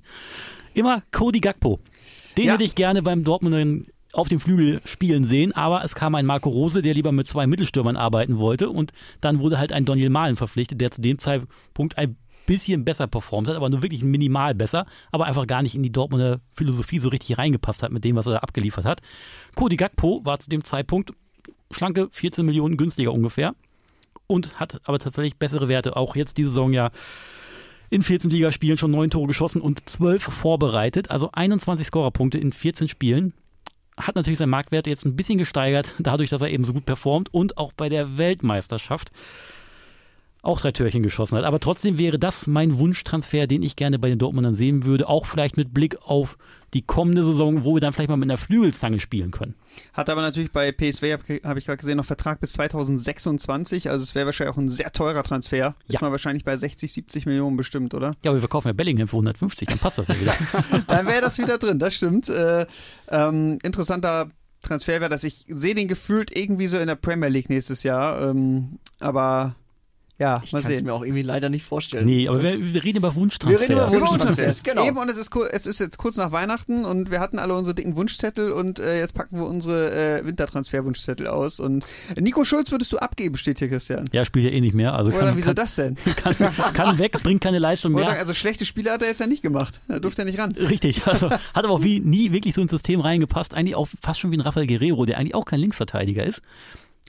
Immer 0.74 1.04
Cody 1.12 1.40
Gakpo. 1.42 1.80
Den 2.38 2.46
Ja. 2.48 2.54
hätte 2.54 2.64
ich 2.66 2.76
gerne 2.76 3.02
beim 3.02 3.24
Dortmunder 3.24 3.60
auf 4.16 4.30
dem 4.30 4.40
Flügel 4.40 4.82
spielen 4.86 5.26
sehen, 5.26 5.52
aber 5.52 5.84
es 5.84 5.96
kam 5.96 6.16
ein 6.16 6.26
Marco 6.26 6.50
Rose, 6.50 6.82
der 6.82 6.94
lieber 6.94 7.12
mit 7.12 7.28
zwei 7.28 7.48
Mittelstürmern 7.48 7.98
arbeiten 7.98 8.38
wollte 8.38 8.70
und 8.70 8.92
dann 9.22 9.40
wurde 9.40 9.58
halt 9.58 9.72
ein 9.72 9.86
Daniel 9.86 10.10
Mahlen 10.10 10.36
verpflichtet, 10.36 10.82
der 10.82 10.92
zu 10.92 11.02
dem 11.02 11.20
Zeitpunkt 11.20 11.98
ein 11.98 12.18
bisschen 12.46 12.86
besser 12.86 13.08
performt 13.08 13.48
hat, 13.48 13.56
aber 13.56 13.70
nur 13.70 13.82
wirklich 13.82 14.04
minimal 14.04 14.54
besser, 14.56 14.86
aber 15.12 15.26
einfach 15.26 15.48
gar 15.48 15.62
nicht 15.62 15.76
in 15.76 15.84
die 15.84 15.92
Dortmunder 15.92 16.42
Philosophie 16.52 17.00
so 17.00 17.10
richtig 17.10 17.38
reingepasst 17.38 17.84
hat 17.84 17.92
mit 17.92 18.04
dem, 18.04 18.16
was 18.16 18.28
er 18.28 18.34
da 18.34 18.40
abgeliefert 18.40 18.86
hat. 18.86 19.02
Cody 19.56 19.76
Gakpo 19.76 20.22
war 20.24 20.40
zu 20.40 20.50
dem 20.50 20.64
Zeitpunkt 20.64 21.12
schlanke 21.72 22.08
14 22.10 22.46
Millionen 22.46 22.78
günstiger 22.78 23.12
ungefähr 23.12 23.56
und 24.28 24.60
hat 24.60 24.82
aber 24.86 25.00
tatsächlich 25.00 25.38
bessere 25.38 25.68
Werte. 25.68 25.96
Auch 25.96 26.16
jetzt 26.16 26.38
diese 26.38 26.50
Saison 26.50 26.74
ja 26.74 26.92
in 27.90 28.02
14 28.02 28.30
Ligaspielen 28.30 28.78
schon 28.78 28.92
9 28.92 29.10
Tore 29.10 29.28
geschossen 29.28 29.62
und 29.62 29.88
12 29.88 30.24
vorbereitet, 30.24 31.12
also 31.12 31.30
21 31.32 31.88
Scorerpunkte 31.88 32.38
in 32.38 32.52
14 32.52 32.88
Spielen. 32.88 33.34
Hat 33.98 34.16
natürlich 34.16 34.40
seinen 34.40 34.50
Marktwert 34.50 34.88
jetzt 34.88 35.06
ein 35.06 35.16
bisschen 35.16 35.38
gesteigert, 35.38 35.94
dadurch, 36.00 36.30
dass 36.30 36.42
er 36.42 36.50
eben 36.50 36.66
so 36.66 36.74
gut 36.74 36.86
performt 36.86 37.34
und 37.34 37.58
auch 37.58 37.74
bei 37.74 37.90
der 37.90 38.18
Weltmeisterschaft 38.18 39.12
auch 40.46 40.60
drei 40.62 40.72
Türchen 40.72 41.04
geschossen 41.04 41.38
hat. 41.38 41.44
Aber 41.46 41.60
trotzdem 41.60 41.98
wäre 41.98 42.20
das 42.20 42.48
mein 42.48 42.78
Wunschtransfer, 42.78 43.48
den 43.48 43.64
ich 43.64 43.76
gerne 43.76 44.00
bei 44.00 44.10
den 44.10 44.20
Dortmundern 44.20 44.54
sehen 44.56 44.84
würde, 44.86 45.08
auch 45.10 45.26
vielleicht 45.26 45.58
mit 45.58 45.74
Blick 45.74 45.98
auf 46.04 46.38
die 46.74 46.82
kommende 46.82 47.24
Saison, 47.24 47.64
wo 47.64 47.76
wir 47.76 47.80
dann 47.82 47.94
vielleicht 47.94 48.10
mal 48.10 48.18
mit 48.18 48.30
einer 48.30 48.38
Flügelzange 48.38 49.00
spielen 49.00 49.32
können. 49.32 49.56
Hat 49.94 50.10
aber 50.10 50.22
natürlich 50.22 50.52
bei 50.52 50.72
PSV, 50.74 51.04
habe 51.04 51.40
hab 51.44 51.58
ich 51.58 51.66
gerade 51.66 51.78
gesehen, 51.78 51.96
noch 51.98 52.06
Vertrag 52.06 52.42
bis 52.42 52.54
2026. 52.54 53.90
Also 53.90 54.04
es 54.04 54.14
wäre 54.16 54.26
wahrscheinlich 54.26 54.54
auch 54.54 54.58
ein 54.58 54.70
sehr 54.70 54.92
teurer 54.92 55.24
Transfer. 55.24 55.76
Ist 55.88 55.94
Ja. 55.94 56.00
mal 56.02 56.12
wahrscheinlich 56.12 56.44
bei 56.44 56.58
60, 56.58 56.92
70 56.92 57.26
Millionen 57.26 57.56
bestimmt, 57.56 57.94
oder? 57.94 58.08
Ja, 58.24 58.32
aber 58.32 58.36
wir 58.36 58.42
verkaufen 58.42 58.68
ja 58.68 58.74
Bellingham 58.74 59.08
für 59.08 59.16
150, 59.18 59.68
dann 59.70 59.80
passt 59.80 59.98
das 60.00 60.08
ja 60.10 60.20
wieder. 60.20 60.34
Dann 60.88 61.08
wäre 61.08 61.22
das 61.22 61.38
wieder 61.38 61.58
drin, 61.58 61.80
das 61.80 61.96
stimmt. 61.96 62.30
Äh, 62.30 62.66
ähm, 63.10 63.60
interessanter 63.64 64.30
Transfer 64.62 65.00
wäre, 65.00 65.10
dass 65.10 65.24
ich 65.24 65.46
sehe 65.48 65.76
den 65.76 65.88
gefühlt 65.88 66.36
irgendwie 66.36 66.68
so 66.68 66.78
in 66.78 66.88
der 66.88 66.96
Premier 66.96 67.30
League 67.30 67.50
nächstes 67.50 67.84
Jahr. 67.84 68.30
Ähm, 68.30 68.80
aber 69.00 69.56
ja, 70.18 70.42
Ich 70.46 70.54
mal 70.54 70.62
kann 70.62 70.72
es 70.72 70.78
sehen. 70.78 70.86
mir 70.86 70.94
auch 70.94 71.04
irgendwie 71.04 71.22
leider 71.24 71.50
nicht 71.50 71.64
vorstellen. 71.64 72.06
Nee, 72.06 72.28
aber 72.30 72.42
wir, 72.42 72.60
wir 72.74 72.84
reden 72.84 73.00
über 73.00 73.16
Wunschtransfer. 73.16 73.60
Wir 73.60 73.62
reden 73.62 73.74
über 73.74 73.92
Wir 73.92 74.00
Wunsch- 74.00 74.12
Wunschtransfers, 74.12 74.38
Wunschtransfers, 74.38 74.64
genau. 74.64 74.88
Eben, 74.88 74.98
und 74.98 75.10
es 75.10 75.18
ist, 75.18 75.30
es 75.52 75.66
ist 75.66 75.80
jetzt 75.80 75.98
kurz 75.98 76.16
nach 76.18 76.32
Weihnachten 76.32 76.86
und 76.86 77.12
wir 77.12 77.20
hatten 77.20 77.38
alle 77.40 77.54
unsere 77.56 77.76
dicken 77.76 77.96
Wunschzettel 77.96 78.52
und 78.52 78.80
äh, 78.80 79.00
jetzt 79.00 79.14
packen 79.14 79.38
wir 79.38 79.46
unsere 79.46 79.92
äh, 80.22 80.26
Wintertransfer-Wunschzettel 80.26 81.28
aus. 81.28 81.60
Und 81.60 81.86
Nico 82.20 82.46
Schulz 82.46 82.72
würdest 82.72 82.92
du 82.94 82.98
abgeben, 82.98 83.36
steht 83.38 83.60
hier, 83.60 83.70
Christian. 83.70 84.06
Ja, 84.14 84.24
spielt 84.26 84.46
ja 84.46 84.52
eh 84.52 84.62
nicht 84.62 84.74
mehr. 84.74 84.94
Also 84.94 85.12
Oder 85.12 85.20
kann, 85.28 85.38
wieso 85.38 85.48
kann, 85.48 85.56
das 85.56 85.76
denn? 85.76 85.98
kann, 86.16 86.36
kann 86.74 87.00
weg, 87.00 87.22
bringt 87.24 87.42
keine 87.42 87.60
Leistung 87.60 87.92
mehr. 87.92 88.06
sagen, 88.06 88.20
also 88.20 88.34
schlechte 88.34 88.66
Spiele 88.66 88.92
hat 88.92 89.02
er 89.02 89.10
jetzt 89.10 89.20
ja 89.20 89.28
nicht 89.28 89.42
gemacht. 89.44 89.82
Da 89.88 90.00
durfte 90.00 90.22
er 90.22 90.26
nicht 90.26 90.40
ran. 90.40 90.52
Richtig, 90.54 91.06
also 91.08 91.30
hat 91.30 91.40
aber 91.54 91.72
auch 91.72 91.84
wie, 91.84 92.00
nie 92.00 92.32
wirklich 92.32 92.56
so 92.56 92.62
ins 92.62 92.72
System 92.72 93.00
reingepasst. 93.02 93.54
Eigentlich 93.54 93.76
auch 93.76 93.90
fast 94.02 94.20
schon 94.20 94.32
wie 94.32 94.38
ein 94.38 94.42
Rafael 94.42 94.68
Guerrero, 94.68 95.06
der 95.06 95.18
eigentlich 95.18 95.36
auch 95.36 95.46
kein 95.46 95.60
Linksverteidiger 95.60 96.26
ist. 96.26 96.42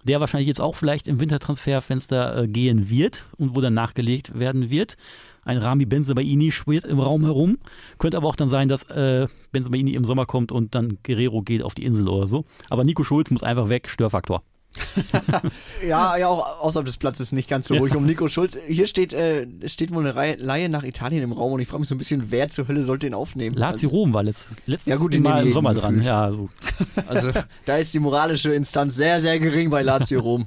Der 0.07 0.21
wahrscheinlich 0.21 0.47
jetzt 0.47 0.61
auch 0.61 0.77
vielleicht 0.77 1.09
im 1.09 1.19
Wintertransferfenster 1.19 2.45
äh, 2.45 2.49
gehen 2.49 2.89
wird 2.89 3.25
und 3.39 3.57
wo 3.57 3.61
dann 3.61 3.75
nachgelegt 3.75 4.39
werden 4.39 4.71
wird. 4.71 4.97
Ein 5.43 5.59
Rami 5.59 5.85
Benzebaini 5.85 6.53
schwirrt 6.53 6.85
im 6.85 7.01
Raum 7.01 7.25
herum. 7.25 7.59
Könnte 7.99 8.17
aber 8.17 8.29
auch 8.29 8.37
dann 8.37 8.49
sein, 8.49 8.69
dass 8.69 8.85
äh, 8.85 9.27
Benzebaini 9.51 9.95
im 9.95 10.05
Sommer 10.05 10.25
kommt 10.25 10.53
und 10.53 10.77
dann 10.77 10.99
Guerrero 11.03 11.43
geht 11.43 11.63
auf 11.63 11.75
die 11.75 11.85
Insel 11.85 12.09
oder 12.09 12.29
so. 12.29 12.45
Aber 12.71 12.85
Nico 12.85 13.03
Schulz 13.03 13.31
muss 13.31 13.43
einfach 13.43 13.69
weg, 13.69 13.89
Störfaktor. 13.89 14.43
Ja, 15.87 16.17
ja, 16.17 16.29
auch 16.29 16.61
außerhalb 16.61 16.87
des 16.87 16.97
Platzes 16.97 17.33
nicht 17.33 17.49
ganz 17.49 17.69
so 17.69 17.75
ruhig 17.75 17.95
um 17.95 18.07
Nico 18.07 18.29
Schulz. 18.29 18.59
Hier 18.67 18.87
steht, 18.87 19.13
äh, 19.13 19.47
steht 19.67 19.93
wohl 19.93 20.05
eine 20.05 20.15
Reihe, 20.15 20.37
Laie 20.37 20.69
nach 20.69 20.83
Italien 20.85 21.23
im 21.23 21.33
Raum 21.33 21.53
und 21.53 21.61
ich 21.61 21.69
frage 21.69 21.81
mich 21.81 21.89
so 21.89 21.95
ein 21.95 21.99
bisschen, 21.99 22.31
wer 22.31 22.49
zur 22.49 22.69
Hölle 22.69 22.83
sollte 22.83 23.07
ihn 23.07 23.15
aufnehmen? 23.15 23.57
Lazio 23.57 23.89
Rom 23.91 24.13
war 24.13 24.23
letzt, 24.23 24.49
letztes 24.67 24.91
Ja 24.91 24.97
gut, 24.97 25.17
Mal 25.19 25.47
im 25.47 25.53
Sommer 25.53 25.71
jeden 25.71 25.81
dran. 25.81 25.91
gefühlt. 25.95 26.07
Ja, 26.07 26.33
so. 26.33 26.49
Also, 27.07 27.29
also 27.29 27.41
da 27.65 27.77
ist 27.77 27.95
die 27.95 28.01
moralische 28.01 28.53
Instanz 28.53 28.97
sehr, 28.97 29.21
sehr 29.21 29.39
gering 29.39 29.71
bei 29.71 29.83
Lazio 29.83 30.21
Rom. 30.21 30.47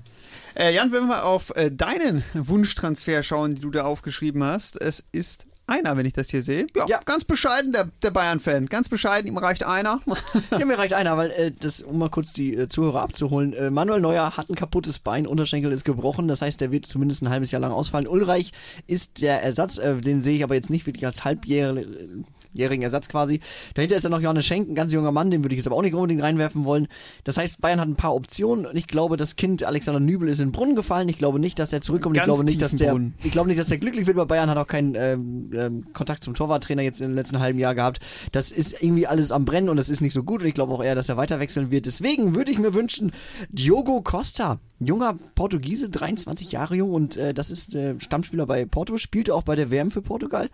Äh, 0.56 0.74
Jan, 0.74 0.92
wenn 0.92 1.02
wir 1.04 1.08
mal 1.08 1.22
auf 1.22 1.56
äh, 1.56 1.72
deinen 1.72 2.24
Wunschtransfer 2.34 3.24
schauen, 3.24 3.56
die 3.56 3.62
du 3.62 3.72
da 3.72 3.84
aufgeschrieben 3.86 4.44
hast, 4.44 4.82
es 4.82 5.04
ist 5.12 5.46
einer, 5.70 5.96
wenn 5.98 6.06
ich 6.06 6.14
das 6.14 6.30
hier 6.30 6.42
sehe. 6.42 6.68
Ja, 6.76 6.86
Ja. 6.88 7.00
ganz 7.06 7.24
bescheiden, 7.24 7.72
der, 7.72 7.90
der 8.04 8.12
Bayern-Fan. 8.12 8.66
Ganz 8.68 8.90
bescheiden, 8.90 9.28
ihm 9.28 9.38
reicht 9.38 9.64
einer. 9.66 10.02
Ja, 10.58 10.66
mir 10.66 10.78
reicht 10.78 10.94
einer, 10.94 11.16
weil 11.18 11.32
äh, 11.32 11.52
das, 11.58 11.82
um 11.82 11.98
mal 12.00 12.10
kurz 12.10 12.34
die 12.34 12.56
äh, 12.56 12.68
Zuhörer 12.68 13.02
abzuholen, 13.02 13.54
äh, 13.54 13.70
Manuel 13.70 14.02
Neuer 14.02 14.36
hat 14.36 14.50
ein 14.50 14.56
kaputtes 14.56 15.00
Bein, 15.00 15.26
Unterschenkel 15.28 15.72
ist 15.72 15.86
gebrochen, 15.86 16.28
das 16.28 16.42
heißt, 16.42 16.60
der 16.60 16.72
wird 16.72 16.86
zumindest 16.86 17.22
ein 17.22 17.30
halbes 17.30 17.52
Jahr 17.52 17.62
lang 17.62 17.72
ausfallen. 17.72 18.08
Ulreich 18.08 18.52
ist 18.88 19.22
der 19.22 19.42
Ersatz, 19.44 19.78
äh, 19.78 19.96
den 19.98 20.22
sehe 20.22 20.36
ich 20.38 20.44
aber 20.44 20.56
jetzt 20.56 20.70
nicht 20.70 20.86
wirklich 20.88 21.06
als 21.06 21.24
halbjährigen 21.24 22.82
Ersatz 22.82 23.08
quasi. 23.10 23.40
Dahinter 23.76 23.96
ist 23.96 24.04
dann 24.06 24.12
noch 24.12 24.22
Johannes 24.22 24.46
Schenk, 24.46 24.70
ein 24.70 24.76
ganz 24.76 24.92
junger 24.92 25.12
Mann, 25.12 25.32
den 25.32 25.44
würde 25.44 25.56
ich 25.56 25.60
jetzt 25.60 25.68
aber 25.68 25.76
auch 25.76 25.82
nicht 25.82 25.94
unbedingt 25.94 26.22
reinwerfen 26.24 26.66
wollen. 26.66 26.88
Das 27.24 27.38
heißt, 27.38 27.62
Bayern 27.62 27.80
hat 27.80 27.88
ein 27.88 27.96
paar 27.96 28.16
Optionen 28.16 28.66
und 28.66 28.76
ich 28.76 28.88
glaube, 28.88 29.18
das 29.18 29.36
Kind 29.36 29.64
Alexander 29.64 30.00
Nübel 30.00 30.28
ist 30.30 30.40
in 30.40 30.48
den 30.48 30.52
Brunnen 30.52 30.76
gefallen. 30.76 31.08
Ich 31.10 31.18
glaube 31.18 31.40
nicht, 31.40 31.60
dass 31.60 31.70
der 31.70 31.82
zurückkommt. 31.82 32.18
Ich 32.18 32.22
Ganz 32.24 32.28
glaube 32.36 32.44
nicht, 32.46 32.62
dass 32.62 32.76
der, 32.76 32.92
Brunnen. 32.92 33.14
ich 33.24 33.32
glaube 33.32 33.48
nicht, 33.50 33.60
dass 33.60 33.68
der 33.68 33.78
glücklich 33.78 34.08
wird 34.08 34.18
bei 34.18 34.26
Bayern, 34.26 34.50
hat 34.50 34.58
auch 34.58 34.68
keinen 34.68 34.96
ähm, 34.96 35.52
ähm, 35.60 35.86
Kontakt 35.94 36.24
zum 36.24 36.34
Torwarttrainer 36.34 36.82
jetzt 36.82 37.02
im 37.02 37.14
letzten 37.14 37.40
halben 37.40 37.60
Jahr 37.60 37.76
gehabt. 37.76 38.00
Das 38.32 38.52
ist 38.52 38.82
irgendwie 38.82 39.06
alles 39.06 39.32
am 39.32 39.46
Brennen 39.46 39.70
und 39.70 39.78
das 39.78 39.90
ist 39.90 40.02
nicht 40.02 40.14
so 40.14 40.24
gut 40.24 40.42
und 40.42 40.48
ich 40.48 40.54
glaube 40.56 40.74
auch 40.74 40.84
eher, 40.84 40.96
dass 40.96 41.10
er 41.10 41.18
weiter 41.18 41.40
wechseln 41.40 41.70
wird. 41.72 41.86
Deswegen 41.86 42.34
würde 42.36 42.52
ich 42.52 42.58
mir 42.58 42.74
wünschen, 42.74 43.12
Diogo 43.50 44.02
Costa, 44.02 44.60
junger 44.80 45.16
Portugiese, 45.36 45.90
23 45.90 46.52
Jahre 46.52 46.76
jung 46.76 46.92
und 46.94 47.18
äh, 47.18 47.34
das 47.34 47.52
ist 47.52 47.76
äh, 47.76 48.00
Stammspieler 48.00 48.46
bei 48.46 48.66
Porto, 48.66 48.98
spielte 48.98 49.36
auch 49.36 49.44
bei 49.44 49.56
der 49.56 49.70
WM 49.72 49.92
für 49.92 50.02
Portugal. 50.02 50.50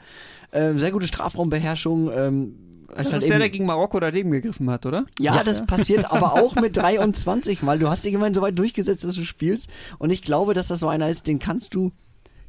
Äh, 0.52 0.74
sehr 0.76 0.92
gute 0.92 1.08
Strafraumbeherrschung. 1.08 2.12
Ähm, 2.16 2.56
Das 2.96 3.12
halt 3.12 3.24
ist 3.24 3.30
der, 3.30 3.36
eben- 3.36 3.40
der 3.42 3.50
gegen 3.50 3.66
Marokko 3.66 4.00
daneben 4.00 4.32
gegriffen 4.32 4.70
hat, 4.70 4.86
oder? 4.86 5.06
ja, 5.20 5.44
das 5.44 5.66
passiert 5.66 6.12
aber 6.12 6.34
auch 6.34 6.56
mit 6.56 6.78
23, 6.78 7.66
weil 7.66 7.80
du 7.80 7.90
hast 7.90 8.06
dich 8.06 8.14
immerhin 8.14 8.34
so 8.34 8.42
weit 8.42 8.58
durchgesetzt, 8.58 9.04
dass 9.04 9.16
du 9.16 9.24
spielst. 9.24 9.70
Und 10.00 10.10
ich 10.12 10.22
glaube, 10.22 10.54
dass 10.54 10.68
das 10.70 10.80
so 10.80 10.88
einer 10.88 11.10
ist, 11.10 11.28
den 11.28 11.40
kannst 11.40 11.74
du 11.76 11.92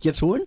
jetzt 0.00 0.22
holen. 0.22 0.42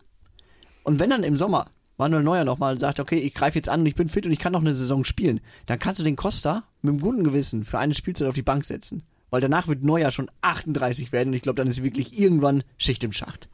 Und 0.84 1.00
wenn 1.00 1.10
dann 1.10 1.24
im 1.24 1.36
Sommer 1.38 1.68
Manuel 2.00 2.24
Neuer 2.24 2.46
nochmal 2.46 2.80
sagt, 2.80 3.00
okay, 3.00 3.18
ich 3.20 3.34
greife 3.36 3.58
jetzt 3.60 3.70
an 3.70 3.82
und 3.82 3.86
ich 3.86 3.94
bin 3.96 4.08
fit 4.10 4.26
und 4.26 4.32
ich 4.32 4.40
kann 4.40 4.54
noch 4.54 4.62
eine 4.62 4.74
Saison 4.74 5.04
spielen, 5.04 5.42
dann 5.68 5.78
kannst 5.78 6.00
du 6.00 6.04
den 6.04 6.16
Costa 6.16 6.64
mit 6.82 6.90
einem 6.92 7.02
guten 7.02 7.24
Gewissen 7.24 7.66
für 7.66 7.78
eine 7.78 7.94
Spielzeit 7.94 8.28
auf 8.28 8.36
die 8.36 8.42
Bank 8.42 8.66
setzen. 8.66 9.04
Weil 9.30 9.42
danach 9.42 9.68
wird 9.68 9.84
Neuer 9.84 10.10
schon 10.10 10.32
38 10.42 11.12
werden 11.12 11.30
und 11.30 11.34
ich 11.36 11.44
glaube, 11.44 11.58
dann 11.58 11.68
ist 11.68 11.84
wirklich 11.84 12.18
irgendwann 12.20 12.64
Schicht 12.78 13.04
im 13.04 13.12
Schacht. 13.12 13.48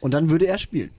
Und 0.00 0.12
dann 0.14 0.30
würde 0.30 0.46
er 0.46 0.56
spielen. 0.58 0.90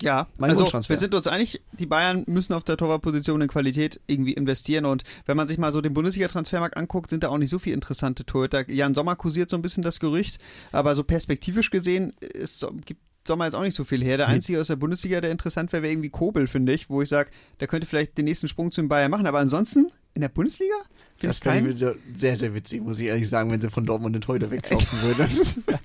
Ja, 0.00 0.28
Mein 0.38 0.50
also 0.50 0.64
wir 0.88 0.96
sind 0.96 1.12
uns 1.12 1.26
einig, 1.26 1.60
die 1.72 1.86
Bayern 1.86 2.22
müssen 2.28 2.52
auf 2.52 2.62
der 2.62 2.76
Torwartposition 2.76 3.40
in 3.42 3.48
Qualität 3.48 4.00
irgendwie 4.06 4.32
investieren 4.32 4.84
und 4.84 5.02
wenn 5.26 5.36
man 5.36 5.48
sich 5.48 5.58
mal 5.58 5.72
so 5.72 5.80
den 5.80 5.92
Bundesliga-Transfermarkt 5.92 6.76
anguckt, 6.76 7.10
sind 7.10 7.24
da 7.24 7.30
auch 7.30 7.38
nicht 7.38 7.50
so 7.50 7.58
viele 7.58 7.74
interessante 7.74 8.24
Torhüter. 8.24 8.70
Jan 8.70 8.94
Sommer 8.94 9.16
kursiert 9.16 9.50
so 9.50 9.56
ein 9.56 9.62
bisschen 9.62 9.82
das 9.82 9.98
Gerücht, 9.98 10.38
aber 10.70 10.94
so 10.94 11.02
perspektivisch 11.02 11.70
gesehen 11.70 12.12
ist, 12.20 12.60
so- 12.60 12.70
gibt 12.86 13.00
Sommer 13.28 13.44
jetzt 13.44 13.54
auch 13.54 13.62
nicht 13.62 13.76
so 13.76 13.84
viel 13.84 14.02
her. 14.02 14.16
Der 14.16 14.26
Nee. 14.26 14.34
einzige 14.34 14.60
aus 14.60 14.66
der 14.66 14.76
Bundesliga, 14.76 15.20
der 15.20 15.30
interessant 15.30 15.72
wäre, 15.72 15.84
wäre 15.84 15.92
irgendwie 15.92 16.10
Kobel, 16.10 16.48
finde 16.48 16.72
ich, 16.72 16.90
wo 16.90 17.00
ich 17.00 17.08
sage, 17.08 17.30
der 17.60 17.68
könnte 17.68 17.86
vielleicht 17.86 18.18
den 18.18 18.24
nächsten 18.24 18.48
Sprung 18.48 18.72
zu 18.72 18.80
den 18.80 18.88
Bayern 18.88 19.10
machen, 19.10 19.26
aber 19.26 19.38
ansonsten 19.38 19.90
in 20.14 20.22
der 20.22 20.28
Bundesliga 20.30 20.74
Das 21.20 21.38
fände 21.38 21.70
ich 21.70 21.76
wieder 21.76 21.94
sehr, 22.16 22.34
sehr 22.36 22.54
witzig, 22.54 22.82
muss 22.82 22.98
ich 22.98 23.06
ehrlich 23.06 23.28
sagen, 23.28 23.52
wenn 23.52 23.60
sie 23.60 23.70
von 23.70 23.86
Dortmund 23.86 24.16
den 24.16 24.26
heute 24.26 24.50
wegkaufen 24.50 25.00
würden. 25.02 25.28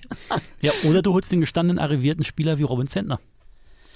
Ja, 0.61 0.71
oder 0.85 1.01
du 1.01 1.13
holst 1.13 1.31
den 1.31 1.41
gestandenen, 1.41 1.77
arrivierten 1.79 2.23
Spieler 2.23 2.57
wie 2.57 2.63
Robin 2.63 2.87
Zentner. 2.87 3.19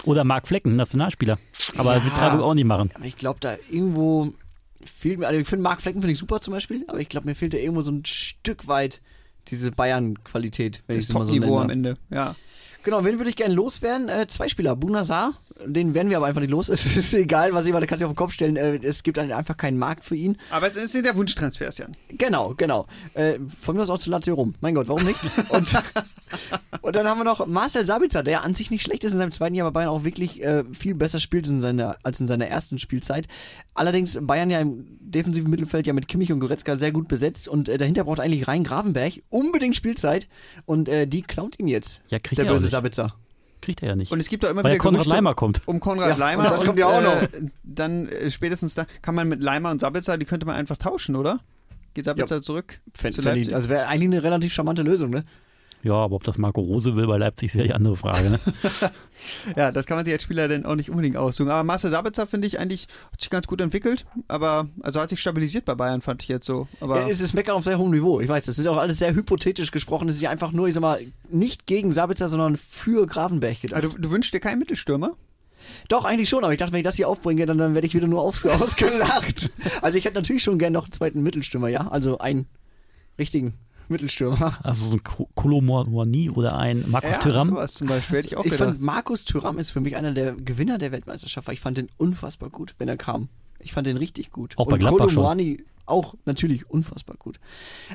Oder 0.04 0.22
Marc 0.22 0.46
Flecken, 0.46 0.76
Nationalspieler. 0.76 1.38
Aber 1.76 1.96
Ja. 1.96 2.04
wird 2.04 2.14
Freiburg 2.14 2.42
auch 2.42 2.54
nicht 2.54 2.66
machen. 2.66 2.90
Aber 2.94 3.04
ich 3.06 3.16
glaube, 3.16 3.40
da 3.40 3.56
irgendwo 3.70 4.32
fehlt 4.84 5.18
mir, 5.18 5.26
also 5.26 5.40
ich 5.40 5.48
finde 5.48 5.62
Marc 5.64 5.80
Flecken 5.82 6.00
finde 6.00 6.12
ich 6.12 6.18
super 6.18 6.40
zum 6.40 6.52
Beispiel, 6.52 6.84
aber 6.86 7.00
ich 7.00 7.08
glaube, 7.08 7.26
mir 7.26 7.34
fehlt 7.34 7.52
da 7.54 7.58
irgendwo 7.58 7.82
so 7.82 7.90
ein 7.90 8.04
Stück 8.04 8.68
weit 8.68 9.00
diese 9.48 9.72
Bayern-Qualität, 9.72 10.82
wenn 10.86 10.98
ich 10.98 11.04
Das 11.06 11.08
es 11.10 11.14
mal 11.14 11.26
so 11.26 11.32
Top-Niveau 11.34 11.58
am 11.58 11.66
nenne. 11.68 11.88
Ende, 11.90 12.00
ja. 12.10 12.36
Genau, 12.82 13.04
wen 13.04 13.18
würde 13.18 13.30
ich 13.30 13.36
gerne 13.36 13.54
loswerden? 13.54 14.08
Äh, 14.08 14.26
zwei 14.28 14.48
Spieler, 14.48 14.76
Bunazar, 14.76 15.34
den 15.66 15.94
werden 15.94 16.10
wir 16.10 16.16
aber 16.16 16.26
einfach 16.26 16.40
nicht 16.40 16.50
los. 16.50 16.68
Es 16.78 16.96
ist 16.96 17.12
egal, 17.14 17.52
was 17.52 17.66
jemand, 17.66 17.82
da 17.82 17.86
kannst 17.86 18.02
du 18.02 18.06
auf 18.06 18.12
den 18.12 18.16
Kopf 18.16 18.32
stellen. 18.32 18.56
Äh, 18.56 18.78
es 18.82 19.02
gibt 19.02 19.18
einfach 19.18 19.56
keinen 19.56 19.78
Markt 19.78 20.04
für 20.04 20.14
ihn. 20.16 20.36
Aber 20.50 20.66
es 20.68 20.74
sind 20.74 21.06
ja 21.06 21.16
Wunschtransfers, 21.16 21.78
Jan. 21.78 21.96
Genau, 22.08 22.54
genau. 22.56 22.86
Äh, 23.14 23.38
von 23.60 23.76
mir 23.76 23.82
aus 23.82 23.90
auch 23.90 23.98
zu 23.98 24.10
Lazio 24.10 24.34
rum. 24.34 24.54
Mein 24.60 24.74
Gott, 24.74 24.88
warum 24.88 25.04
nicht? 25.04 25.18
Und, 25.50 25.74
und 26.82 26.94
dann 26.94 27.06
haben 27.06 27.18
wir 27.18 27.24
noch 27.24 27.46
Marcel 27.46 27.86
Sabitzer, 27.86 28.22
der 28.22 28.44
an 28.44 28.54
sich 28.54 28.70
nicht 28.70 28.82
schlecht 28.82 29.02
ist 29.02 29.14
in 29.14 29.18
seinem 29.18 29.30
zweiten 29.30 29.54
Jahr 29.54 29.70
bei 29.70 29.80
Bayern 29.80 29.88
auch 29.88 30.04
wirklich 30.04 30.44
äh, 30.44 30.62
viel 30.72 30.94
besser 30.94 31.20
spielt 31.20 31.46
in 31.46 31.60
seiner, 31.60 31.96
als 32.02 32.20
in 32.20 32.26
seiner 32.26 32.46
ersten 32.46 32.78
Spielzeit. 32.78 33.26
Allerdings 33.74 34.18
Bayern 34.20 34.50
ja 34.50 34.60
im 34.60 34.98
defensiven 35.00 35.50
Mittelfeld 35.50 35.86
ja 35.86 35.94
mit 35.94 36.06
Kimmich 36.06 36.30
und 36.30 36.40
Goretzka 36.40 36.76
sehr 36.76 36.92
gut 36.92 37.08
besetzt 37.08 37.48
und 37.48 37.68
dahinter 37.68 38.04
braucht 38.04 38.20
eigentlich 38.20 38.46
Rhein 38.46 38.62
Gravenberg 38.62 39.14
unbedingt 39.30 39.74
Spielzeit 39.74 40.28
und 40.66 40.88
die 41.06 41.22
klaut 41.22 41.58
ihm 41.58 41.66
jetzt 41.66 42.02
Ja, 42.08 42.18
kriegt 42.18 42.38
der 42.38 42.46
er 42.46 42.52
böse 42.52 42.64
nicht. 42.64 42.72
Sabitzer. 42.72 43.14
Kriegt 43.68 43.82
er 43.82 43.90
ja 43.90 43.96
nicht. 43.96 44.10
Und 44.10 44.18
es 44.18 44.30
gibt 44.30 44.44
doch 44.44 44.48
immer 44.48 44.64
Weil 44.64 44.70
wieder 44.70 44.76
ja 44.76 44.82
Konrad 44.82 45.00
Gerüchte 45.04 45.14
Leimer 45.14 45.34
kommt. 45.34 45.60
um 45.66 45.78
Konrad 45.78 46.08
Ja, 46.08 46.16
Leimer. 46.16 46.44
und 46.44 46.50
das 46.50 46.64
kommt 46.64 46.78
ja 46.78 46.86
auch 46.86 47.02
noch. 47.02 47.20
Äh, 47.20 47.28
dann 47.62 48.08
äh, 48.08 48.30
spätestens 48.30 48.74
da 48.74 48.86
kann 49.02 49.14
man 49.14 49.28
mit 49.28 49.42
Leimer 49.42 49.70
und 49.70 49.78
Sabitzer, 49.82 50.16
die 50.16 50.24
könnte 50.24 50.46
man 50.46 50.56
einfach 50.56 50.78
tauschen, 50.78 51.16
oder? 51.16 51.40
Geht 51.92 52.06
Sabitzer 52.06 52.40
zurück? 52.40 52.80
Fänd, 52.94 53.14
zu 53.16 53.20
Leipzig? 53.20 53.54
also 53.54 53.68
wäre 53.68 53.86
eigentlich 53.88 54.06
eine 54.16 54.22
relativ 54.22 54.54
charmante 54.54 54.80
Lösung, 54.80 55.10
ne? 55.10 55.24
Ja, 55.88 55.94
aber 55.94 56.16
ob 56.16 56.24
das 56.24 56.36
Marco 56.36 56.60
Rose 56.60 56.94
will 56.96 57.06
bei 57.06 57.16
Leipzig, 57.16 57.48
ist 57.48 57.54
ja 57.54 57.62
die 57.62 57.72
andere 57.72 57.96
Frage. 57.96 58.30
Ne? 58.30 58.38
Ja, 59.56 59.72
das 59.72 59.86
kann 59.86 59.96
man 59.96 60.04
sich 60.04 60.14
als 60.14 60.22
Spieler 60.22 60.46
dann 60.46 60.64
auch 60.64 60.76
nicht 60.76 60.90
unbedingt 60.90 61.16
aussuchen. 61.16 61.50
Aber 61.50 61.64
Marcel 61.64 61.90
Sabitzer 61.90 62.28
finde 62.28 62.46
ich 62.46 62.60
eigentlich 62.60 62.86
hat 63.10 63.20
sich 63.20 63.30
ganz 63.30 63.48
gut 63.48 63.60
entwickelt, 63.60 64.06
aber 64.28 64.68
also 64.80 65.00
hat 65.00 65.08
sich 65.08 65.20
stabilisiert 65.20 65.64
bei 65.64 65.74
Bayern, 65.74 66.02
fand 66.02 66.22
ich 66.22 66.28
jetzt 66.28 66.46
so. 66.46 66.68
Aber 66.80 67.00
Ja, 67.00 67.08
es 67.08 67.20
ist 67.20 67.32
Meckern 67.34 67.56
auf 67.56 67.64
sehr 67.64 67.78
hohem 67.78 67.90
Niveau. 67.90 68.20
Ich 68.20 68.28
weiß, 68.28 68.44
das 68.44 68.58
ist 68.58 68.66
auch 68.68 68.76
alles 68.76 68.98
sehr 68.98 69.12
hypothetisch 69.14 69.72
gesprochen. 69.72 70.08
Es 70.08 70.16
ist 70.16 70.22
ja 70.22 70.30
einfach 70.30 70.52
nur, 70.52 70.68
ich 70.68 70.74
sag 70.74 70.82
mal, 70.82 71.00
nicht 71.30 71.66
gegen 71.66 71.90
Sabitzer, 71.90 72.28
sondern 72.28 72.56
für 72.56 73.06
Gravenberg 73.06 73.60
gedacht. 73.60 73.82
also, 73.82 73.96
du 73.98 74.10
wünschst 74.10 74.32
dir 74.32 74.40
keinen 74.40 74.60
Mittelstürmer? 74.60 75.12
Doch, 75.88 76.04
eigentlich 76.04 76.28
schon, 76.28 76.44
aber 76.44 76.52
ich 76.52 76.58
dachte, 76.58 76.72
wenn 76.72 76.80
ich 76.80 76.84
das 76.84 76.94
hier 76.94 77.08
aufbringe, 77.08 77.44
dann, 77.44 77.58
dann 77.58 77.74
werde 77.74 77.88
ich 77.88 77.94
wieder 77.94 78.06
nur 78.06 78.22
aufs, 78.22 78.46
ausgelacht. 78.46 79.50
Also 79.82 79.98
ich 79.98 80.04
hätte 80.04 80.16
natürlich 80.16 80.44
schon 80.44 80.58
gerne 80.60 80.74
noch 80.74 80.84
einen 80.84 80.92
zweiten 80.92 81.22
Mittelstürmer, 81.22 81.68
ja? 81.68 81.88
Also 81.88 82.18
einen 82.18 82.46
richtigen 83.18 83.54
Mittelstürmer. 83.88 84.58
Also 84.62 84.86
so 84.86 84.94
ein 84.96 85.02
Ko- 85.04 85.28
Kolomouani 85.34 86.30
oder 86.30 86.56
ein 86.56 86.84
Markus 86.88 87.10
ja, 87.12 87.18
Thuram. 87.18 87.48
sowas 87.48 87.74
zum 87.74 87.86
Beispiel, 87.88 88.18
hätte 88.18 88.28
ich 88.28 88.36
auch 88.36 88.44
ich 88.44 88.52
gedacht. 88.52 88.68
fand, 88.70 88.82
Markus 88.82 89.24
Thuram 89.24 89.58
ist 89.58 89.70
für 89.70 89.80
mich 89.80 89.96
einer 89.96 90.12
der 90.12 90.32
Gewinner 90.32 90.78
der 90.78 90.92
Weltmeisterschaft, 90.92 91.46
weil 91.48 91.54
ich 91.54 91.60
fand 91.60 91.78
den 91.78 91.88
unfassbar 91.96 92.50
gut, 92.50 92.74
wenn 92.78 92.88
er 92.88 92.96
kam. 92.96 93.28
Ich 93.60 93.72
fand 93.72 93.86
den 93.86 93.96
richtig 93.96 94.30
gut. 94.30 94.54
Auch 94.56 94.66
bei 94.66 94.74
Und 94.74 94.78
Gladbach 94.80 95.10
schon. 95.10 95.24
Kolo 95.24 95.56
auch 95.86 96.14
natürlich 96.26 96.68
unfassbar 96.68 97.16
gut. 97.18 97.40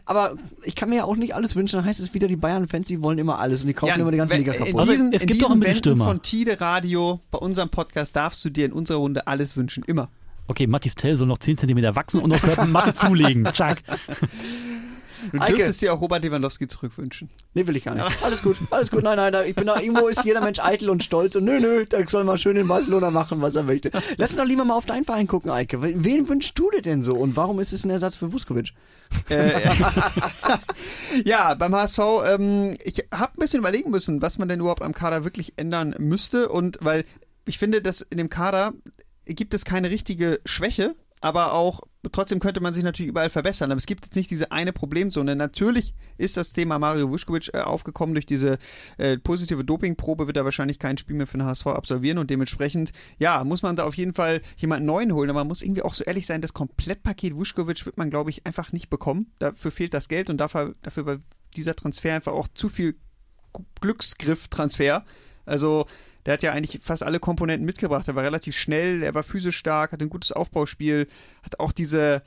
Aber 0.05 0.33
ich 0.63 0.73
kann 0.75 0.89
mir 0.89 0.95
ja 0.95 1.03
auch 1.03 1.15
nicht 1.15 1.35
alles 1.35 1.55
wünschen, 1.55 1.75
dann 1.77 1.85
heißt 1.85 1.99
es 1.99 2.13
wieder, 2.15 2.27
die 2.27 2.35
Bayern-Fans, 2.35 2.87
die 2.87 3.01
wollen 3.03 3.19
immer 3.19 3.37
alles 3.37 3.61
und 3.61 3.67
die 3.67 3.73
kaufen 3.75 3.89
Jan, 3.91 3.99
immer 3.99 4.09
die 4.11 4.17
ganze 4.17 4.33
wenn- 4.33 4.39
Liga 4.41 4.53
In 4.53 4.59
kaputt. 4.65 4.79
Also, 4.81 4.91
diesen, 4.93 5.13
es 5.13 5.21
in 5.21 5.27
gibt 5.27 5.41
doch 5.41 5.47
diesen 5.47 5.51
einen 5.51 5.59
Mittelstürmer. 5.59 6.05
von 6.05 6.21
Tide 6.23 6.59
Radio 6.59 7.19
bei 7.29 7.37
unserem 7.37 7.69
Podcast 7.69 8.15
darfst 8.15 8.43
du 8.43 8.49
dir 8.49 8.65
in 8.65 8.73
unserer 8.73 8.97
Runde 8.97 9.27
alles 9.27 9.55
wünschen. 9.55 9.83
Immer. 9.85 10.09
Okay, 10.47 10.65
Mathis 10.67 10.95
Tell 10.95 11.15
soll 11.15 11.27
noch 11.27 11.37
10 11.37 11.57
cm 11.57 11.95
wachsen 11.95 12.19
und 12.19 12.31
noch 12.31 12.41
Körper 12.41 12.65
Masse 12.65 12.95
zulegen. 12.95 13.45
Zack. 13.53 13.83
Du 15.31 15.39
Eike. 15.39 15.55
dürftest 15.55 15.81
dir 15.81 15.93
auch 15.93 16.01
Robert 16.01 16.23
Lewandowski 16.23 16.67
zurückwünschen. 16.67 17.29
Nee, 17.53 17.65
will 17.67 17.75
ich 17.75 17.83
gar 17.83 17.95
nicht. 17.95 18.23
Alles 18.23 18.41
gut, 18.41 18.57
alles 18.71 18.91
gut. 18.91 19.03
Nein, 19.03 19.17
nein, 19.17 19.31
nein. 19.33 19.47
Ich 19.47 19.55
bin 19.55 19.67
da, 19.67 19.79
irgendwo 19.79 20.07
ist 20.07 20.23
jeder 20.23 20.41
Mensch 20.41 20.59
eitel 20.59 20.89
und 20.89 21.03
stolz 21.03 21.35
und 21.35 21.45
nö, 21.45 21.59
nö, 21.59 21.85
der 21.85 22.07
soll 22.07 22.23
mal 22.23 22.37
schön 22.37 22.57
in 22.57 22.67
Barcelona 22.67 23.11
machen, 23.11 23.41
was 23.41 23.55
er 23.55 23.63
möchte. 23.63 23.91
Lass 24.17 24.31
uns 24.31 24.37
doch 24.37 24.45
lieber 24.45 24.65
mal 24.65 24.75
auf 24.75 24.85
deinen 24.85 25.05
Verein 25.05 25.27
gucken, 25.27 25.51
Eike. 25.51 25.81
Wen 25.81 26.29
wünschst 26.29 26.57
du 26.57 26.69
dir 26.71 26.81
denn 26.81 27.03
so 27.03 27.13
und 27.13 27.35
warum 27.35 27.59
ist 27.59 27.73
es 27.73 27.83
ein 27.83 27.89
Ersatz 27.89 28.15
für 28.15 28.31
Vuskovic? 28.31 28.73
Äh, 29.29 29.61
ja, 31.25 31.53
beim 31.53 31.75
HSV, 31.75 31.99
ähm, 32.25 32.75
ich 32.83 33.05
habe 33.13 33.33
ein 33.33 33.39
bisschen 33.39 33.59
überlegen 33.59 33.91
müssen, 33.91 34.21
was 34.21 34.37
man 34.37 34.47
denn 34.47 34.59
überhaupt 34.59 34.81
am 34.81 34.93
Kader 34.93 35.23
wirklich 35.23 35.53
ändern 35.57 35.95
müsste. 35.99 36.49
Und 36.49 36.77
weil 36.81 37.05
ich 37.45 37.57
finde, 37.57 37.81
dass 37.81 38.01
in 38.01 38.17
dem 38.17 38.29
Kader 38.29 38.73
gibt 39.25 39.53
es 39.53 39.65
keine 39.65 39.89
richtige 39.89 40.39
Schwäche, 40.45 40.95
aber 41.23 41.53
auch 41.53 41.79
trotzdem 42.11 42.41
könnte 42.41 42.59
man 42.59 42.73
sich 42.73 42.83
natürlich 42.83 43.09
überall 43.09 43.29
verbessern. 43.29 43.71
Aber 43.71 43.77
es 43.77 43.85
gibt 43.85 44.03
jetzt 44.03 44.15
nicht 44.17 44.29
diese 44.29 44.51
eine 44.51 44.73
Problemzone. 44.73 45.37
Natürlich 45.37 45.95
ist 46.17 46.35
das 46.35 46.51
Thema 46.51 46.77
Mario 46.79 47.09
Vuskovic 47.09 47.53
äh, 47.53 47.59
aufgekommen 47.59 48.13
durch 48.13 48.25
diese 48.25 48.57
äh, 48.97 49.17
positive 49.17 49.63
Dopingprobe, 49.63 50.27
wird 50.27 50.35
er 50.35 50.43
wahrscheinlich 50.43 50.79
kein 50.79 50.97
Spiel 50.97 51.15
mehr 51.15 51.25
für 51.25 51.37
den 51.37 51.47
HSV 51.47 51.67
absolvieren 51.67 52.17
und 52.17 52.29
dementsprechend, 52.29 52.91
ja, 53.19 53.41
muss 53.45 53.61
man 53.61 53.77
da 53.77 53.85
auf 53.85 53.95
jeden 53.95 54.13
Fall 54.13 54.41
jemanden 54.57 54.85
neuen 54.85 55.13
holen. 55.13 55.29
Aber 55.29 55.39
man 55.39 55.47
muss 55.47 55.61
irgendwie 55.61 55.83
auch 55.83 55.93
so 55.93 56.03
ehrlich 56.03 56.25
sein, 56.25 56.41
das 56.41 56.53
Komplettpaket 56.53 57.37
Vuskovic 57.37 57.85
wird 57.85 57.97
man, 57.97 58.09
glaube 58.09 58.29
ich, 58.29 58.45
einfach 58.45 58.73
nicht 58.73 58.89
bekommen. 58.89 59.31
Dafür 59.39 59.71
fehlt 59.71 59.93
das 59.93 60.09
Geld 60.09 60.29
und 60.29 60.37
dafür, 60.37 60.73
dafür 60.81 61.05
war 61.05 61.19
dieser 61.55 61.73
Transfer 61.73 62.13
einfach 62.13 62.33
auch 62.33 62.49
zu 62.49 62.67
viel 62.67 62.95
Glücksgriff-Transfer. 63.79 65.05
Also 65.45 65.85
der 66.25 66.33
hat 66.33 66.43
ja 66.43 66.51
eigentlich 66.51 66.81
fast 66.83 67.03
alle 67.03 67.19
Komponenten 67.19 67.65
mitgebracht. 67.65 68.07
Er 68.07 68.15
war 68.15 68.23
relativ 68.23 68.57
schnell, 68.57 69.03
er 69.03 69.13
war 69.13 69.23
physisch 69.23 69.57
stark, 69.57 69.91
hat 69.91 70.01
ein 70.01 70.09
gutes 70.09 70.31
Aufbauspiel, 70.31 71.07
hat 71.43 71.59
auch 71.59 71.71
diese, 71.71 72.23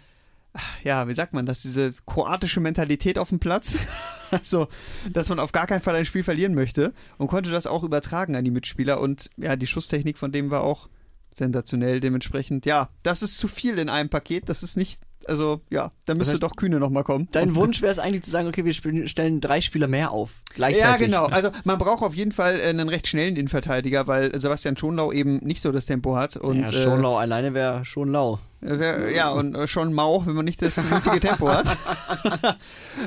ja, 0.83 1.09
wie 1.09 1.15
sagt 1.15 1.33
man 1.33 1.47
das, 1.47 1.63
diese 1.63 1.93
kroatische 2.07 2.61
Mentalität 2.61 3.19
auf 3.19 3.31
dem 3.31 3.39
Platz. 3.39 3.79
also, 4.31 4.69
dass 5.11 5.29
man 5.29 5.39
auf 5.39 5.53
gar 5.53 5.67
keinen 5.67 5.81
Fall 5.81 5.97
ein 5.97 6.07
Spiel 6.07 6.23
verlieren 6.23 6.55
möchte 6.55 6.93
und 7.19 7.29
konnte 7.29 7.51
das 7.51 7.67
auch 7.67 7.83
übertragen 7.83 8.37
an 8.37 8.45
die 8.45 8.51
Mitspieler. 8.51 9.01
Und 9.01 9.31
ja, 9.37 9.57
die 9.57 9.67
Schusstechnik 9.67 10.19
von 10.19 10.33
dem 10.33 10.51
war 10.51 10.63
auch 10.63 10.89
sensationell. 11.35 12.01
Dementsprechend, 12.01 12.67
ja, 12.67 12.89
das 13.03 13.23
ist 13.23 13.39
zu 13.39 13.49
viel 13.49 13.79
in 13.79 13.89
einem 13.89 14.09
Paket. 14.09 14.49
Das 14.49 14.63
ist 14.63 14.77
nicht, 14.77 15.01
also 15.29 15.61
ja, 15.71 15.91
da 16.07 16.15
müsste 16.15 16.33
heißt, 16.33 16.43
doch 16.43 16.57
Kühne 16.57 16.79
nochmal 16.79 17.05
kommen. 17.05 17.29
Dein 17.33 17.55
Wunsch 17.55 17.83
wäre 17.83 17.93
es 17.93 17.99
eigentlich 17.99 18.23
zu 18.23 18.31
sagen, 18.31 18.49
okay, 18.49 18.65
wir 18.65 18.75
spielen, 18.75 19.09
stellen 19.09 19.41
drei 19.41 19.61
Spieler 19.61 19.87
mehr 19.87 20.11
auf. 20.11 20.43
Gleichzeitig. 20.55 21.09
Ja, 21.09 21.23
genau. 21.23 21.27
Also 21.27 21.51
man 21.65 21.79
braucht 21.79 22.03
auf 22.03 22.15
jeden 22.15 22.33
Fall 22.33 22.61
äh, 22.61 22.65
einen 22.65 22.89
recht 22.89 23.07
schnellen 23.07 23.37
Innenverteidiger, 23.37 24.07
weil 24.07 24.37
Sebastian 24.39 24.77
Schonlau 24.77 25.13
eben 25.13 25.39
nicht 25.39 25.63
so 25.63 25.73
das 25.73 25.87
Tempo 25.87 26.17
hat. 26.17 26.37
Und, 26.37 26.61
ja, 26.61 26.73
schon 26.73 27.03
lau 27.03 27.17
alleine 27.17 27.55
wäre 27.55 27.85
schon 27.85 28.11
lau. 28.11 28.35
Äh, 28.35 28.39
wär, 28.39 28.56
ja, 28.67 29.31
und 29.31 29.55
äh, 29.55 29.69
schon 29.69 29.93
mau, 29.93 30.27
wenn 30.27 30.35
man 30.35 30.45
nicht 30.45 30.61
das 30.61 30.83
nötige 30.91 31.21
Tempo 31.21 31.49
hat. 31.49 31.77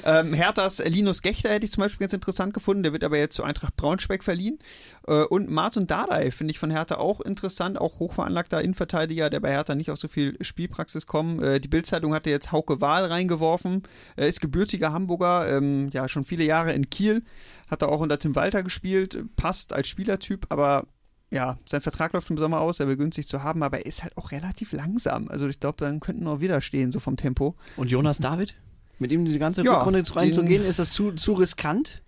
ähm, 0.06 0.34
Herthas 0.34 0.80
Linus 0.80 1.22
Gechter 1.22 1.50
hätte 1.50 1.66
ich 1.66 1.72
zum 1.72 1.82
Beispiel 1.82 2.00
ganz 2.00 2.14
interessant 2.14 2.54
gefunden. 2.54 2.84
Der 2.84 2.94
wird 2.94 3.04
aber 3.04 3.18
jetzt 3.18 3.34
zu 3.34 3.44
Eintracht 3.44 3.76
Braunschweig 3.76 4.24
verliehen. 4.24 4.60
Äh, 5.08 5.24
und 5.24 5.50
Martin 5.50 5.88
Dardai 5.88 6.32
finde 6.32 6.52
ich 6.52 6.60
von 6.60 6.72
Hertha 6.72 6.96
auch 6.96 7.20
interessant. 7.20 7.80
Auch 7.80 8.00
hochveranlagter 8.00 8.62
Innenverteidiger, 8.62 9.30
der 9.30 9.42
bei 9.42 9.52
Hertha 9.52 9.76
nicht 9.76 9.92
auf 9.92 10.00
so 10.00 10.08
viel 10.08 10.38
Spielpraxis 10.42 11.06
kommt. 11.06 11.44
Äh, 11.44 11.60
die 11.60 11.68
Bildzeitung 11.68 12.14
hatte 12.14 12.30
jetzt 12.30 12.52
Hauke 12.52 12.80
Wahl 12.80 13.06
reingeworfen. 13.06 13.84
Er 14.16 14.28
ist 14.28 14.40
gebürtiger 14.42 14.94
Hamburger, 14.94 15.58
ähm, 15.58 15.90
ja, 15.92 16.08
schon 16.08 16.24
viele 16.24 16.46
Jahre 16.46 16.72
in 16.72 16.90
Kiel. 16.90 17.24
Hat 17.70 17.82
er 17.82 17.90
auch 17.90 18.00
unter 18.00 18.18
Tim 18.18 18.36
Walter 18.36 18.64
gespielt. 18.64 19.18
Passt 19.36 19.74
als 19.74 19.90
Spielertyp, 19.90 20.46
aber 20.50 20.88
ja, 21.32 21.58
sein 21.66 21.82
Vertrag 21.82 22.14
läuft 22.14 22.30
im 22.30 22.38
Sommer 22.38 22.60
aus, 22.60 22.80
er 22.80 22.88
will 22.88 22.98
günstig 22.98 23.28
zu 23.28 23.44
haben, 23.44 23.62
aber 23.62 23.80
er 23.80 23.86
ist 23.86 24.04
halt 24.04 24.18
auch 24.18 24.32
relativ 24.32 24.72
langsam. 24.72 25.28
Also 25.28 25.48
ich 25.48 25.60
glaube, 25.60 25.78
dann 25.80 26.00
könnten 26.00 26.24
wir 26.24 26.32
auch 26.32 26.40
wieder 26.40 26.62
stehen, 26.62 26.92
so 26.92 27.00
vom 27.00 27.18
Tempo. 27.18 27.56
Und 27.78 27.92
Jonas 27.92 28.18
David? 28.18 28.56
Mit 28.98 29.12
ihm 29.12 29.26
die 29.26 29.38
ganze 29.40 29.64
Ja, 29.64 29.78
Rückrunde 29.78 30.04
reinzugehen, 30.16 30.64
ist 30.64 30.80
das 30.80 30.92
zu, 30.92 31.12
zu 31.14 31.34
riskant? 31.34 32.02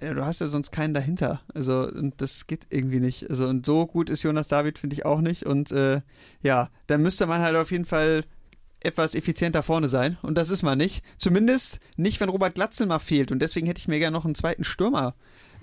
Ja, 0.00 0.12
du 0.12 0.24
hast 0.26 0.40
ja 0.40 0.48
sonst 0.48 0.72
keinen 0.72 0.92
dahinter. 0.92 1.40
Also, 1.54 1.88
und 1.88 2.20
das 2.20 2.46
geht 2.46 2.66
irgendwie 2.70 3.00
nicht. 3.00 3.30
Also, 3.30 3.48
und 3.48 3.64
so 3.64 3.86
gut 3.86 4.10
ist 4.10 4.22
Jonas 4.22 4.46
David, 4.48 4.78
finde 4.78 4.94
ich 4.94 5.06
auch 5.06 5.20
nicht. 5.22 5.44
Und 5.44 5.72
äh, 5.72 6.02
ja, 6.42 6.68
dann 6.86 7.02
müsste 7.02 7.26
man 7.26 7.40
halt 7.40 7.56
auf 7.56 7.70
jeden 7.70 7.86
Fall 7.86 8.24
etwas 8.80 9.14
effizienter 9.14 9.62
vorne 9.62 9.88
sein. 9.88 10.18
Und 10.22 10.36
das 10.36 10.50
ist 10.50 10.62
man 10.62 10.76
nicht. 10.78 11.02
Zumindest 11.16 11.80
nicht, 11.96 12.20
wenn 12.20 12.28
Robert 12.28 12.54
Glatzel 12.54 12.86
mal 12.86 12.98
fehlt. 12.98 13.32
Und 13.32 13.40
deswegen 13.40 13.66
hätte 13.66 13.78
ich 13.78 13.88
mir 13.88 13.98
gerne 13.98 14.16
noch 14.16 14.26
einen 14.26 14.34
zweiten 14.34 14.64
Stürmer. 14.64 15.14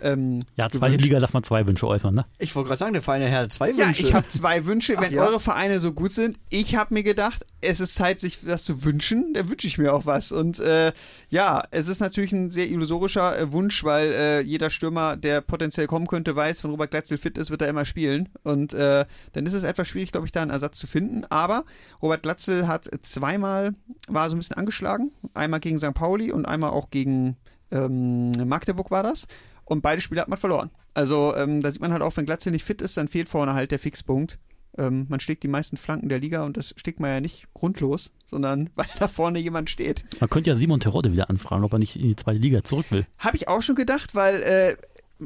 Ähm, 0.04 0.44
Ja, 0.56 0.70
zweite. 0.70 0.98
Liga 0.98 1.20
darf 1.20 1.34
man 1.34 1.44
zwei 1.44 1.66
Wünsche 1.66 1.88
äußern, 1.88 2.14
ne? 2.14 2.26
Ich 2.38 2.56
wollte 2.56 2.68
gerade 2.68 2.80
sagen, 2.80 2.94
der 2.94 3.30
Herr 3.30 3.44
hat 3.44 3.52
zwei 3.54 3.72
Ja, 3.72 3.88
Wünsche. 3.88 4.04
ich 4.04 4.14
habe 4.14 4.28
zwei 4.28 4.66
Wünsche. 4.66 4.96
Ach 4.98 5.02
Wenn 5.02 5.14
ja? 5.14 5.24
eure 5.24 5.40
Vereine 5.40 5.80
so 5.80 5.94
gut 5.94 6.12
sind, 6.12 6.38
ich 6.50 6.76
habe 6.76 6.94
mir 6.94 7.04
gedacht, 7.04 7.46
es 7.62 7.80
ist 7.80 7.96
Zeit, 7.96 8.20
sich 8.20 8.40
das 8.46 8.64
zu 8.66 8.84
wünschen. 8.84 9.34
Da 9.34 9.48
wünsche 9.48 9.66
ich 9.66 9.78
mir 9.78 9.94
auch 9.94 10.06
was. 10.06 10.32
Und 10.32 10.60
äh, 10.60 10.92
ja, 11.30 11.64
es 11.72 11.88
ist 11.88 12.02
natürlich 12.02 12.34
ein 12.34 12.52
sehr 12.52 12.68
illusorischer 12.68 13.40
äh, 13.40 13.52
Wunsch, 13.52 13.84
weil 13.84 14.12
äh, 14.14 14.42
jeder 14.42 14.70
Stürmer, 14.70 15.16
der 15.16 15.42
potenziell 15.42 15.88
kommen 15.88 16.08
könnte, 16.08 16.36
weiß, 16.36 16.64
wenn 16.64 16.72
Robert 16.72 16.92
Glatzel 16.92 17.18
fit 17.18 17.38
ist, 17.38 17.50
wird 17.50 17.62
er 17.62 17.70
immer 17.70 17.86
spielen. 17.86 18.30
Und 18.44 18.74
äh, 18.74 19.06
dann 19.32 19.46
ist 19.46 19.54
es 19.54 19.64
etwas 19.64 19.88
schwierig, 19.88 20.12
glaube 20.12 20.28
ich, 20.28 20.32
da 20.32 20.42
einen 20.42 20.52
Ersatz 20.52 20.78
zu 20.78 20.88
finden. 20.88 21.24
Aber 21.30 21.64
Robert 22.02 22.24
Glatzel 22.24 22.68
hat 22.68 22.90
zweimal, 23.04 23.74
war 24.08 24.30
so 24.30 24.36
ein 24.36 24.40
bisschen 24.40 24.58
angeschlagen. 24.58 25.12
Einmal 25.34 25.62
gegen 25.62 25.80
St. 25.80 25.94
Pauli 25.94 26.32
und 26.32 26.46
einmal 26.46 26.72
auch 26.72 26.90
gegen 26.90 27.38
ähm, 27.72 28.32
Magdeburg 28.48 28.92
war 28.92 29.04
das. 29.04 29.28
Und 29.66 29.82
beide 29.82 30.02
Spiele 30.02 30.22
hat 30.22 30.28
man 30.28 30.40
verloren. 30.40 30.72
Also 30.94 31.36
ähm, 31.36 31.62
da 31.62 31.72
sieht 31.72 31.82
man 31.82 31.92
halt 31.92 32.02
auch, 32.02 32.16
wenn 32.18 32.26
Glatzel 32.26 32.52
nicht 32.52 32.66
fit 32.66 32.82
ist, 32.82 32.98
dann 32.98 33.08
fehlt 33.08 33.30
vorne 33.30 33.54
halt 33.54 33.72
der 33.72 33.80
Fixpunkt. 33.80 34.40
Ähm, 34.78 35.06
man 35.10 35.20
schlägt 35.20 35.44
die 35.44 35.48
meisten 35.48 35.78
Flanken 35.78 36.10
der 36.10 36.20
Liga 36.20 36.44
und 36.44 36.58
das 36.58 36.74
schlägt 36.78 37.00
man 37.00 37.12
ja 37.12 37.20
nicht 37.20 37.48
grundlos, 37.54 38.12
sondern 38.26 38.70
weil 38.76 38.88
da 39.00 39.08
vorne 39.08 39.40
jemand 39.40 39.70
steht. 39.70 40.04
Man 40.20 40.30
könnte 40.30 40.50
ja 40.50 40.56
Simon 40.56 40.80
Terodde 40.80 41.12
wieder 41.12 41.30
anfragen, 41.30 41.64
ob 41.64 41.74
er 41.74 41.80
nicht 41.80 41.96
in 41.96 42.08
die 42.08 42.16
zweite 42.16 42.40
Liga 42.40 42.64
zurück 42.64 42.88
will. 42.90 43.06
Habe 43.18 43.38
ich 43.38 43.48
auch 43.48 43.62
schon 43.62 43.76
gedacht, 43.76 44.16
weil 44.16 44.42
äh, 44.42 44.76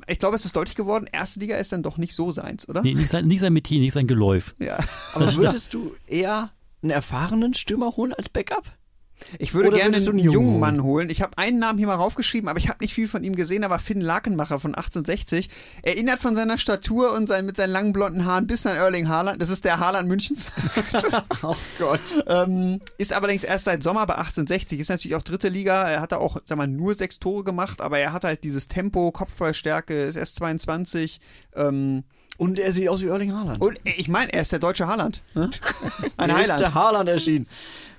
ich 0.08 0.20
glaube, 0.20 0.36
es 0.36 0.46
ist 0.46 0.56
deutlich 0.56 0.76
geworden, 0.76 1.08
erste 1.12 1.40
Liga 1.40 1.56
ist 1.58 1.72
dann 1.72 1.84
doch 1.84 1.98
nicht 1.98 2.14
so 2.14 2.32
seins, 2.32 2.68
oder? 2.68 2.82
Nee, 2.82 2.94
nicht 2.94 3.10
sein, 3.10 3.26
nicht 3.26 3.40
sein 3.40 3.54
Metier, 3.54 3.80
nicht 3.80 3.94
sein 3.94 4.08
Geläuf. 4.08 4.54
Ja. 4.60 4.78
Aber 5.14 5.34
würdest 5.36 5.74
du 5.74 5.96
eher 6.08 6.52
einen 6.82 6.92
erfahrenen 6.92 7.54
Stürmer 7.54 7.96
holen 7.96 8.14
als 8.14 8.30
Backup? 8.30 8.72
Ich 9.40 9.54
würde 9.54 9.70
Oder 9.70 9.78
gerne 9.78 10.00
du 10.00 10.10
einen 10.12 10.20
jungen 10.20 10.34
Jungen 10.34 10.60
Mann 10.60 10.84
holen. 10.84 11.10
Ich 11.10 11.22
habe 11.22 11.38
einen 11.38 11.60
Namen 11.60 11.78
hier 11.78 11.88
mal 11.88 11.96
raufgeschrieben, 11.96 12.50
aber 12.50 12.60
ich 12.60 12.70
habe 12.70 12.80
nicht 12.82 12.94
viel 12.94 13.08
von 13.08 13.24
ihm 13.24 13.36
gesehen. 13.36 13.64
Aber 13.64 13.80
Finn 13.80 14.02
Lakenmacher 14.02 14.60
von 14.60 14.76
1860 14.76 15.50
erinnert 15.82 16.20
von 16.20 16.36
seiner 16.36 16.58
Statur 16.58 17.14
und 17.14 17.28
sein, 17.28 17.46
mit 17.46 17.58
seinen 17.58 17.72
langen 17.72 17.94
blonden 17.94 18.26
Haaren 18.26 18.48
bis 18.48 18.66
an 18.66 18.76
Erling 18.76 19.10
Haaland. 19.10 19.42
Das 19.42 19.50
ist 19.50 19.66
der 19.66 19.80
Haaland 19.80 20.08
Münchens. 20.08 20.52
Oh 21.44 21.56
Gott. 21.78 22.02
ähm, 22.28 22.80
ist 22.98 23.14
allerdings 23.14 23.44
erst 23.44 23.66
seit 23.66 23.84
Sommer 23.84 24.06
bei 24.06 24.16
1860. 24.16 24.80
Ist 24.80 24.90
natürlich 24.90 25.16
auch 25.16 25.24
dritte 25.24 25.50
Liga. 25.50 25.88
Er 25.90 26.02
hat 26.02 26.12
da 26.12 26.18
auch, 26.18 26.38
sag 26.44 26.58
mal, 26.58 26.68
nur 26.68 26.96
sechs 26.96 27.20
Tore 27.20 27.44
gemacht, 27.44 27.82
aber 27.82 28.00
er 28.00 28.14
hat 28.14 28.24
halt 28.24 28.44
dieses 28.44 28.68
Tempo, 28.68 29.12
Kopfballstärke, 29.12 30.04
ist 30.04 30.16
erst 30.16 30.36
22. 30.38 31.20
Ähm, 31.56 32.04
Und 32.38 32.60
er 32.60 32.72
sieht 32.72 32.88
aus 32.90 33.02
wie 33.02 33.08
Erling 33.08 33.34
Haaland. 33.34 33.62
und 33.62 33.80
ich 33.84 34.08
meine, 34.08 34.32
er 34.32 34.42
ist 34.42 34.52
der 34.52 34.60
deutsche 34.60 34.88
Haaland. 34.88 35.24
Ne? 35.34 35.50
Ein 36.18 36.30
Er 36.30 36.42
ist 36.42 36.60
der 36.60 36.74
Haaland 36.74 37.10
erschienen. 37.10 37.48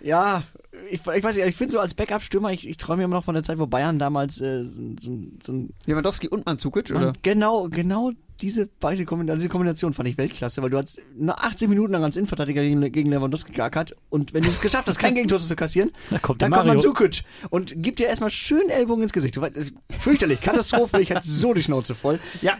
Ja, 0.01 0.45
ich, 0.91 1.01
ich 1.01 1.25
weiß 1.25 1.37
nicht, 1.37 1.47
ich 1.47 1.57
finde 1.57 1.73
so 1.73 1.81
als 1.81 1.95
Backup-Stürmer, 1.95 2.53
ich, 2.53 2.69
ich 2.69 2.77
träume 2.77 3.03
immer 3.03 3.17
noch 3.17 3.25
von 3.25 3.35
der 3.35 3.43
Zeit, 3.43 3.59
wo 3.59 3.67
Bayern 3.67 3.99
damals 3.99 4.41
äh, 4.41 4.65
so, 5.01 5.19
so 5.43 5.53
ein 5.53 5.75
Lewandowski 5.87 6.29
und 6.29 6.47
Mandzukic, 6.47 6.91
oder? 6.91 7.13
Genau, 7.23 7.69
genau 7.69 8.13
diese 8.41 8.69
beide 8.79 9.05
Kombination, 9.05 9.39
diese 9.39 9.49
Kombination 9.49 9.95
fand 9.95 10.09
ich 10.09 10.17
Weltklasse, 10.17 10.63
weil 10.63 10.71
du 10.71 10.79
hast 10.79 11.01
nur 11.17 11.43
18 11.45 11.69
Minuten 11.69 11.93
lang 11.93 12.05
als 12.05 12.17
Innenverteidiger 12.17 12.63
gegen, 12.63 12.93
gegen 12.93 13.11
Lewandowski 13.11 13.53
geackert 13.53 13.97
und 14.11 14.33
wenn 14.33 14.45
du 14.45 14.51
es 14.51 14.61
geschafft 14.61 14.87
hast, 14.89 14.99
kein 14.99 15.15
Gegentor 15.15 15.39
zu 15.39 15.57
kassieren, 15.57 15.91
Da 16.11 16.19
kommt 16.19 16.41
dann 16.43 16.53
kommt 16.53 16.67
Mario. 16.67 16.75
Mandzukic 16.75 17.25
und 17.51 17.83
gibt 17.83 17.99
dir 17.99 18.07
erstmal 18.07 18.31
schön 18.31 18.69
Ellbogen 18.69 19.03
ins 19.03 19.13
Gesicht. 19.13 19.41
Weißt, 19.41 19.73
fürchterlich, 19.99 20.41
Katastrophe, 20.41 21.01
ich 21.01 21.11
hatte 21.11 21.27
so 21.29 21.53
die 21.53 21.63
Schnauze 21.63 21.95
voll. 21.95 22.21
Ja, 22.41 22.59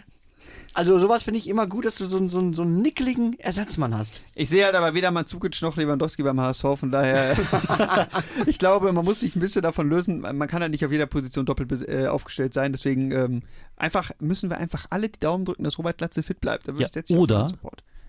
Also 0.79 0.97
sowas 1.01 1.25
finde 1.25 1.39
ich 1.39 1.49
immer 1.49 1.67
gut, 1.67 1.87
dass 1.87 1.97
du 1.97 2.05
so, 2.07 2.19
einen- 2.19 2.29
so, 2.29 2.39
einen- 2.39 2.55
so 2.55 2.63
einen 2.63 2.81
nickeligen 2.83 3.37
Ersatzmann 3.41 3.97
hast. 3.99 4.23
Ich 4.37 4.49
sehe 4.49 4.65
halt 4.65 4.77
aber 4.77 4.95
weder 4.95 5.11
Mandzukic 5.11 5.61
noch 5.61 5.77
Lewandowski 5.77 6.23
beim 6.23 6.41
HSV, 6.41 6.63
von 6.77 6.93
daher, 6.93 7.37
ich 8.47 8.61
glaube, 8.61 8.93
man 8.93 9.05
muss 9.05 9.19
sich 9.21 9.35
ein 9.35 9.41
bisschen 9.41 9.63
davon 9.63 9.89
lösen. 9.89 10.21
Man 10.21 10.47
kann 10.47 10.63
halt 10.63 10.71
nicht 10.71 10.85
auf 10.87 10.93
jeder 10.93 11.07
Position 11.07 11.47
doppelt 11.47 11.89
äh, 11.89 12.07
aufgestellt 12.07 12.55
sein, 12.55 12.71
deswegen 12.71 13.11
ähm, 13.11 13.43
einfach 13.77 14.13
müssen 14.21 14.51
wir 14.51 14.59
einfach 14.59 14.87
alle 14.91 15.09
die 15.09 15.19
Daumen 15.19 15.45
drücken, 15.45 15.65
dass 15.65 15.79
Robert 15.79 15.99
Glatze 15.99 16.23
fit 16.23 16.41
bleibt. 16.41 16.69
Da 16.69 16.73
würde 16.75 16.83
Ja, 16.85 16.89
ich 16.91 16.95
jetzt 16.95 17.11
oder-. 17.11 17.49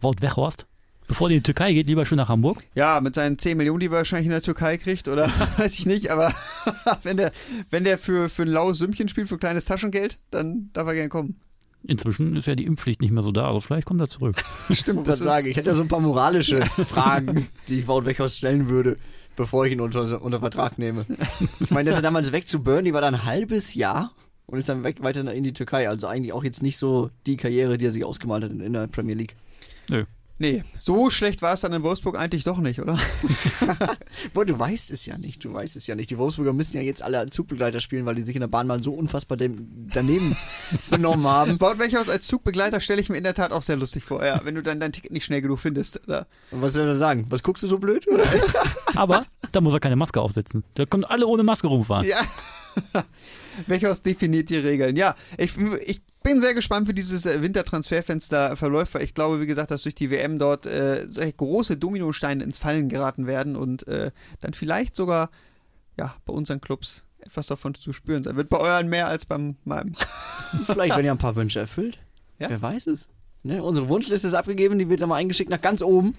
Wout 0.02 0.18
Weghorst. 0.22 0.68
Bevor 1.08 1.28
die 1.28 1.36
in 1.36 1.40
die 1.40 1.46
Türkei 1.46 1.74
geht, 1.74 1.88
lieber 1.88 2.06
schön 2.06 2.18
nach 2.18 2.30
Hamburg. 2.30 2.64
Ja, 2.76 3.02
mit 3.02 3.16
seinen 3.16 3.40
10 3.40 3.58
Millionen, 3.58 3.80
die 3.80 3.88
er 3.88 3.92
wahrscheinlich 3.94 4.28
in 4.28 4.32
der 4.32 4.44
Türkei 4.44 4.78
kriegt, 4.78 5.08
oder 5.08 5.32
weiß 5.58 5.74
ich 5.80 5.88
nicht, 5.88 6.12
aber 6.12 6.34
wenn 7.02 7.18
der, 7.18 7.32
wenn 7.72 7.84
der 7.84 7.98
für, 7.98 8.30
für 8.30 8.44
ein 8.44 8.48
laues 8.50 8.78
Sümmchen 8.78 9.10
spielt, 9.10 9.28
für 9.28 9.36
ein 9.38 9.40
kleines 9.40 9.66
Taschengeld, 9.66 10.20
dann 10.30 10.70
darf 10.74 10.86
er 10.88 10.94
gerne 10.94 11.10
kommen. 11.10 11.40
Inzwischen 11.84 12.36
ist 12.36 12.46
ja 12.46 12.56
die 12.56 12.66
Impfpflicht 12.66 13.02
nicht 13.02 13.12
mehr 13.12 13.24
so 13.24 13.32
da, 13.32 13.48
also 13.48 13.62
vielleicht 13.62 13.86
kommt 13.88 14.02
er 14.02 14.10
zurück. 14.10 14.36
Stimmt, 14.72 15.08
Das 15.08 15.20
sage 15.20 15.50
ich. 15.50 15.58
hätte 15.58 15.70
ja 15.70 15.74
so 15.74 15.82
ein 15.82 15.88
paar 15.88 16.02
moralische 16.02 16.62
Fragen, 16.66 17.48
die 17.68 17.80
ich 17.80 17.88
Wout 17.88 18.06
Weghorst 18.06 18.38
stellen 18.38 18.68
würde, 18.70 18.98
bevor 19.36 19.66
ich 19.66 19.72
ihn 19.72 19.80
unter, 19.82 20.22
unter 20.22 20.40
Vertrag 20.40 20.78
nehme. 20.78 21.06
Ich 21.60 21.72
meine, 21.72 21.86
der 21.86 21.92
ist 21.92 21.98
ja 21.98 22.02
damals 22.02 22.32
weg 22.32 22.48
zu 22.48 22.62
Burnley, 22.62 22.94
war 22.94 23.02
dann 23.02 23.16
ein 23.16 23.26
halbes 23.26 23.74
Jahr 23.76 24.12
und 24.46 24.60
ist 24.60 24.68
dann 24.68 24.84
weg 24.84 25.02
weiter 25.02 25.32
in 25.34 25.44
die 25.44 25.54
Türkei. 25.54 25.88
Also 25.88 26.08
eigentlich 26.08 26.34
auch 26.34 26.44
jetzt 26.44 26.62
nicht 26.62 26.78
so 26.78 27.12
die 27.26 27.38
Karriere, 27.38 27.78
die 27.78 27.86
er 27.86 27.92
sich 27.92 28.04
ausgemalt 28.04 28.44
hat 28.44 28.52
in, 28.52 28.60
in 28.60 28.74
der 28.74 28.88
Premier 28.88 29.16
League. 29.16 29.36
Nö. 29.90 30.04
Nee, 30.42 30.64
so 30.78 31.10
schlecht 31.10 31.42
war 31.42 31.52
es 31.52 31.60
dann 31.60 31.74
in 31.74 31.84
Wolfsburg 31.84 32.18
eigentlich 32.18 32.46
doch 32.46 32.60
nicht, 32.60 32.80
oder? 32.80 32.98
Boah, 34.34 34.46
du 34.46 34.58
weißt 34.58 34.90
es 34.90 35.06
ja 35.06 35.18
nicht, 35.18 35.44
du 35.44 35.54
weißt 35.54 35.76
es 35.76 35.86
ja 35.86 35.96
nicht. 35.96 36.10
Die 36.10 36.18
Wolfsburger 36.18 36.54
müssen 36.54 36.78
ja 36.78 36.82
jetzt 36.82 37.04
alle 37.04 37.20
als 37.20 37.36
Zugbegleiter 37.36 37.82
spielen, 37.82 38.06
weil 38.06 38.16
die 38.16 38.24
sich 38.24 38.38
in 38.38 38.40
der 38.40 38.48
Bahn 38.48 38.66
mal 38.66 38.82
so 38.82 38.94
unfassbar 38.94 39.38
dem, 39.38 39.90
daneben 39.94 40.38
benommen 40.90 41.28
haben. 41.28 41.60
Wout 41.60 41.78
Weghorst 41.78 42.10
als 42.10 42.26
Zugbegleiter 42.28 42.80
stelle 42.80 43.02
ich 43.02 43.10
mir 43.10 43.18
in 43.18 43.26
der 43.26 43.34
Tat 43.34 43.52
auch 43.52 43.64
sehr 43.64 43.76
lustig 43.76 44.06
vor, 44.06 44.26
ja, 44.26 44.40
wenn 44.46 44.56
du 44.56 44.64
dann 44.64 44.80
dein 44.80 44.94
Ticket 44.94 45.12
nicht 45.12 45.26
schnell 45.26 45.42
genug 45.42 45.60
findest. 45.60 46.02
Oder? 46.08 46.26
Und 46.52 46.62
was 46.62 46.72
soll 46.72 46.88
er 46.88 46.96
sagen? 46.96 47.26
Was 47.30 47.44
guckst 47.44 47.64
du 47.64 47.68
so 47.68 47.78
blöd? 47.78 48.08
Aber 48.96 49.26
da 49.52 49.60
muss 49.60 49.74
er 49.74 49.82
keine 49.82 49.98
Maske 49.98 50.22
aufsetzen. 50.22 50.64
Da 50.76 50.86
können 50.86 51.04
alle 51.04 51.28
ohne 51.28 51.44
Maske 51.44 51.68
rumfahren. 51.68 52.08
Ja. 52.08 52.22
Welches 53.68 54.02
definiert 54.04 54.50
die 54.50 54.58
Regeln? 54.58 54.96
Ja, 54.96 55.16
ich, 55.38 55.52
ich 55.86 56.02
bin 56.24 56.40
sehr 56.40 56.54
gespannt, 56.54 56.88
wie 56.88 56.94
dieses 56.94 57.26
äh, 57.26 57.42
Wintertransferfenster 57.42 58.56
verläuft, 58.56 58.94
weil 58.94 59.04
ich 59.04 59.14
glaube, 59.14 59.42
wie 59.42 59.48
gesagt, 59.48 59.72
dass 59.72 59.84
durch 59.84 59.96
die 59.96 60.12
WM 60.12 60.40
dort 60.40 60.66
äh, 60.66 61.06
sehr 61.08 61.32
große 61.32 61.78
Dominosteine 61.78 62.44
ins 62.44 62.58
Fallen 62.58 62.90
geraten 62.90 63.28
werden 63.28 63.56
und 63.56 63.88
äh, 63.88 64.12
dann 64.42 64.54
vielleicht 64.54 64.96
sogar 64.96 65.30
ja, 65.98 66.16
bei 66.26 66.34
unseren 66.34 66.62
Clubs 66.62 67.06
etwas 67.20 67.48
davon 67.48 67.74
zu 67.74 67.94
spüren 67.94 68.24
sein 68.24 68.36
wird. 68.36 68.50
Bei 68.50 68.60
euren 68.60 68.88
mehr 68.88 69.08
als 69.08 69.26
beim 69.26 69.56
meinem. 69.66 69.94
Vielleicht 70.66 70.96
werden 70.96 71.06
ja 71.06 71.12
ein 71.12 71.18
paar 71.18 71.36
Wünsche 71.36 71.60
erfüllt. 71.60 72.00
Ja. 72.40 72.50
Wer 72.50 72.62
weiß 72.62 72.88
es. 72.88 73.10
Ne? 73.44 73.62
Unsere 73.62 73.90
Wunschliste 73.90 74.28
ist 74.28 74.34
abgegeben, 74.34 74.80
die 74.80 74.90
wird 74.90 75.02
dann 75.02 75.10
mal 75.10 75.16
eingeschickt 75.16 75.50
nach 75.50 75.62
ganz 75.62 75.82
oben. 75.82 76.16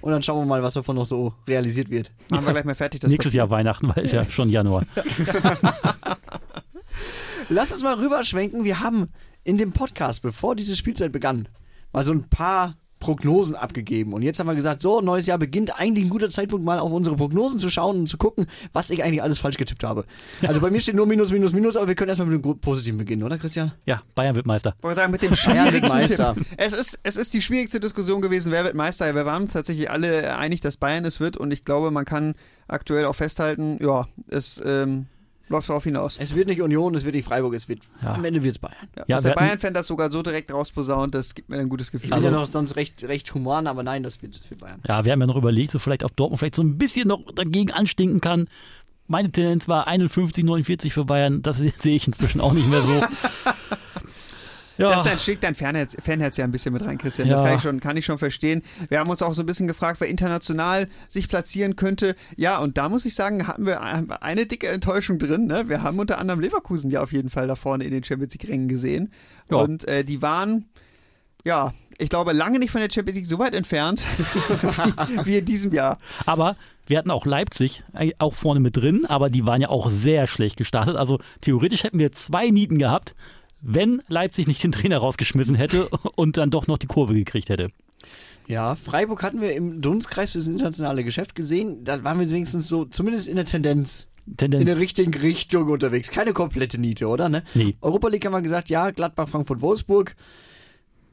Und 0.00 0.12
dann 0.12 0.22
schauen 0.22 0.40
wir 0.40 0.46
mal, 0.46 0.62
was 0.62 0.74
davon 0.74 0.96
noch 0.96 1.06
so 1.06 1.34
realisiert 1.46 1.90
wird. 1.90 2.10
Machen 2.28 2.46
wir 2.46 2.52
gleich 2.52 2.64
mal 2.64 2.74
fertig. 2.74 3.00
Das 3.00 3.10
Nächstes. 3.10 3.34
Jahr 3.34 3.50
Weihnachten, 3.50 3.90
weil 3.94 4.04
es 4.04 4.12
ja 4.12 4.26
schon 4.26 4.50
Januar. 4.50 4.84
Lass 7.48 7.72
uns 7.72 7.82
mal 7.82 7.94
rüberschwenken. 7.94 8.64
Wir 8.64 8.80
haben 8.80 9.08
in 9.44 9.58
dem 9.58 9.72
Podcast, 9.72 10.22
bevor 10.22 10.56
diese 10.56 10.76
Spielzeit 10.76 11.12
begann, 11.12 11.48
mal 11.92 12.04
so 12.04 12.12
ein 12.12 12.28
paar 12.28 12.76
Prognosen 13.02 13.56
abgegeben. 13.56 14.12
Und 14.12 14.22
jetzt 14.22 14.38
haben 14.38 14.46
wir 14.46 14.54
gesagt, 14.54 14.80
so, 14.80 15.00
neues 15.00 15.26
Jahr 15.26 15.36
beginnt 15.36 15.76
eigentlich 15.76 16.04
ein 16.04 16.08
guter 16.08 16.30
Zeitpunkt, 16.30 16.64
mal 16.64 16.78
auf 16.78 16.92
unsere 16.92 17.16
Prognosen 17.16 17.58
zu 17.58 17.68
schauen 17.68 17.98
und 17.98 18.08
zu 18.08 18.16
gucken, 18.16 18.46
was 18.72 18.90
ich 18.90 19.02
eigentlich 19.02 19.20
alles 19.20 19.40
falsch 19.40 19.56
getippt 19.56 19.82
habe. 19.82 20.04
Also 20.40 20.60
bei 20.60 20.70
mir 20.70 20.80
steht 20.80 20.94
nur 20.94 21.06
Minus, 21.06 21.32
Minus, 21.32 21.52
Minus, 21.52 21.76
aber 21.76 21.88
wir 21.88 21.94
können 21.96 22.10
erstmal 22.10 22.28
mit 22.28 22.44
dem 22.44 22.60
Positiven 22.60 22.98
beginnen, 22.98 23.24
oder 23.24 23.38
Christian? 23.38 23.72
Ja, 23.86 24.02
Bayern 24.14 24.36
wird 24.36 24.46
Meister. 24.46 24.74
Ich 24.78 24.84
wollte 24.84 25.00
sagen, 25.00 25.10
mit 25.10 25.22
dem 25.22 25.34
schwierigsten 25.34 25.88
Meister. 25.88 26.34
Tipp. 26.34 26.46
Es 26.56 26.72
ist, 26.72 27.00
es 27.02 27.16
ist 27.16 27.34
die 27.34 27.42
schwierigste 27.42 27.80
Diskussion 27.80 28.22
gewesen, 28.22 28.52
wer 28.52 28.62
wird 28.62 28.76
Meister. 28.76 29.12
Wir 29.12 29.26
waren 29.26 29.42
uns 29.42 29.52
tatsächlich 29.52 29.90
alle 29.90 30.36
einig, 30.36 30.60
dass 30.60 30.76
Bayern 30.76 31.04
es 31.04 31.18
wird 31.18 31.36
und 31.36 31.50
ich 31.50 31.64
glaube, 31.64 31.90
man 31.90 32.04
kann 32.04 32.34
aktuell 32.68 33.04
auch 33.06 33.16
festhalten, 33.16 33.78
ja, 33.82 34.06
es 34.28 34.62
ähm, 34.64 35.06
läuft 35.52 35.68
darauf 35.68 35.84
hinaus. 35.84 36.16
Es 36.18 36.34
wird 36.34 36.48
nicht 36.48 36.60
Union, 36.60 36.94
es 36.94 37.04
wird 37.04 37.14
nicht 37.14 37.24
Freiburg, 37.26 37.54
es 37.54 37.68
wird, 37.68 37.88
Ja. 38.02 38.14
am 38.14 38.24
Ende 38.24 38.42
wird 38.42 38.52
es 38.54 38.58
Bayern. 38.58 38.74
Ja, 38.96 39.04
Ja, 39.06 39.16
dass 39.16 39.24
der 39.24 39.34
Bayern-Fan 39.34 39.72
das 39.74 39.86
sogar 39.86 40.10
so 40.10 40.22
direkt 40.22 40.52
rausposaunt, 40.52 41.14
das 41.14 41.34
gibt 41.34 41.48
mir 41.48 41.58
ein 41.58 41.68
gutes 41.68 41.92
Gefühl. 41.92 42.06
Ich 42.06 42.10
bin 42.14 42.24
Also- 42.24 42.34
ja 42.34 42.40
noch 42.40 42.46
sonst 42.48 42.74
recht, 42.76 43.04
recht 43.04 43.32
human, 43.34 43.66
aber 43.68 43.82
nein, 43.84 44.02
das 44.02 44.20
wird, 44.22 44.40
wird 44.50 44.60
Bayern. 44.60 44.80
Ja, 44.88 45.04
wir 45.04 45.12
haben 45.12 45.20
ja 45.20 45.26
noch 45.26 45.36
überlegt, 45.36 45.70
so 45.70 45.78
vielleicht 45.78 46.02
ob 46.02 46.16
Dortmund 46.16 46.40
vielleicht 46.40 46.56
so 46.56 46.62
ein 46.62 46.76
bisschen 46.78 47.06
noch 47.08 47.20
dagegen 47.34 47.70
anstinken 47.70 48.20
kann. 48.20 48.48
Meine 49.08 49.30
Tendenz 49.30 49.68
war 49.68 49.86
51, 49.88 50.44
49 50.44 50.92
für 50.92 51.04
Bayern. 51.04 51.42
Das 51.42 51.58
sehe 51.78 51.94
ich 51.96 52.06
inzwischen 52.06 52.40
auch 52.40 52.52
nicht 52.52 52.68
mehr 52.68 52.80
so. 52.82 53.02
Ja, 54.82 54.92
Das 54.92 55.06
entschickt 55.06 55.42
dein 55.44 55.54
Fanherz, 55.54 55.96
Fanherz 56.02 56.36
ja 56.36 56.44
ein 56.44 56.50
bisschen 56.52 56.72
mit 56.72 56.84
rein, 56.84 56.98
Christian. 56.98 57.28
Das 57.28 57.40
Ja. 57.40 57.46
kann 57.46 57.56
ich, 57.56 57.62
schon, 57.62 57.80
kann 57.80 57.96
ich 57.96 58.04
schon 58.04 58.18
verstehen. 58.18 58.62
Wir 58.88 58.98
haben 59.00 59.08
uns 59.10 59.22
auch 59.22 59.34
so 59.34 59.42
ein 59.42 59.46
bisschen 59.46 59.68
gefragt, 59.68 60.00
wer 60.00 60.08
international 60.08 60.88
sich 61.08 61.28
platzieren 61.28 61.76
könnte. 61.76 62.14
Ja, 62.36 62.58
und 62.58 62.76
da 62.78 62.88
muss 62.88 63.04
ich 63.04 63.14
sagen, 63.14 63.46
hatten 63.46 63.64
wir 63.66 63.80
eine 64.22 64.46
dicke 64.46 64.68
Enttäuschung 64.68 65.18
drin. 65.18 65.46
Ne? 65.46 65.68
Wir 65.68 65.82
haben 65.82 65.98
unter 65.98 66.18
anderem 66.18 66.40
Leverkusen 66.40 66.90
ja 66.90 67.02
auf 67.02 67.12
jeden 67.12 67.30
Fall 67.30 67.46
da 67.46 67.54
vorne 67.56 67.84
in 67.84 67.90
den 67.90 68.04
Champions 68.04 68.34
League-Rängen 68.34 68.68
gesehen. 68.68 69.12
Ja. 69.50 69.58
Und 69.58 69.86
äh, 69.88 70.04
die 70.04 70.20
waren, 70.22 70.66
ja, 71.44 71.72
ich 71.98 72.08
glaube, 72.08 72.32
lange 72.32 72.58
nicht 72.58 72.70
von 72.70 72.80
der 72.80 72.90
Champions 72.90 73.16
League 73.16 73.26
so 73.26 73.38
weit 73.38 73.54
entfernt 73.54 74.04
wie, 75.08 75.26
wie 75.26 75.38
in 75.38 75.44
diesem 75.44 75.72
Jahr. 75.72 75.98
aber 76.26 76.56
wir 76.86 76.98
hatten 76.98 77.10
auch 77.12 77.26
Leipzig 77.26 77.84
äh, 77.94 78.10
auch 78.18 78.34
vorne 78.34 78.58
mit 78.58 78.76
drin, 78.76 79.06
aber 79.06 79.30
die 79.30 79.46
waren 79.46 79.60
ja 79.62 79.68
auch 79.68 79.88
sehr 79.88 80.26
schlecht 80.26 80.56
gestartet. 80.56 80.96
Also 80.96 81.20
theoretisch 81.40 81.84
hätten 81.84 81.98
wir 82.00 82.10
zwei 82.12 82.50
Nieten 82.50 82.76
gehabt, 82.78 83.14
wenn 83.62 84.02
Leipzig 84.08 84.46
nicht 84.46 84.62
den 84.62 84.72
Trainer 84.72 84.98
rausgeschmissen 84.98 85.54
hätte 85.54 85.88
und 86.16 86.36
dann 86.36 86.50
doch 86.50 86.66
noch 86.66 86.78
die 86.78 86.86
Kurve 86.86 87.14
gekriegt 87.14 87.48
hätte. 87.48 87.70
Ja, 88.48 88.74
Freiburg 88.74 89.22
hatten 89.22 89.40
wir 89.40 89.54
im 89.54 89.80
Dunstkreis 89.80 90.32
für 90.32 90.38
das 90.38 90.48
internationale 90.48 91.04
Geschäft 91.04 91.34
gesehen. 91.34 91.84
Da 91.84 92.02
waren 92.04 92.18
wir 92.18 92.28
wenigstens 92.28 92.68
so, 92.68 92.84
zumindest 92.84 93.28
in 93.28 93.36
der 93.36 93.44
Tendenz, 93.44 94.08
in 94.26 94.36
der 94.36 94.50
Tendenz. 94.50 94.78
richtigen 94.78 95.14
Richtung 95.14 95.68
unterwegs. 95.68 96.10
Keine 96.10 96.32
komplette 96.32 96.78
Niete, 96.78 97.06
oder? 97.06 97.28
Ne? 97.28 97.44
Nee. 97.54 97.76
Europa 97.80 98.08
League 98.08 98.24
haben 98.26 98.32
wir 98.32 98.42
gesagt, 98.42 98.68
ja, 98.68 98.90
Gladbach, 98.90 99.28
Frankfurt, 99.28 99.60
Wolfsburg. 99.60 100.16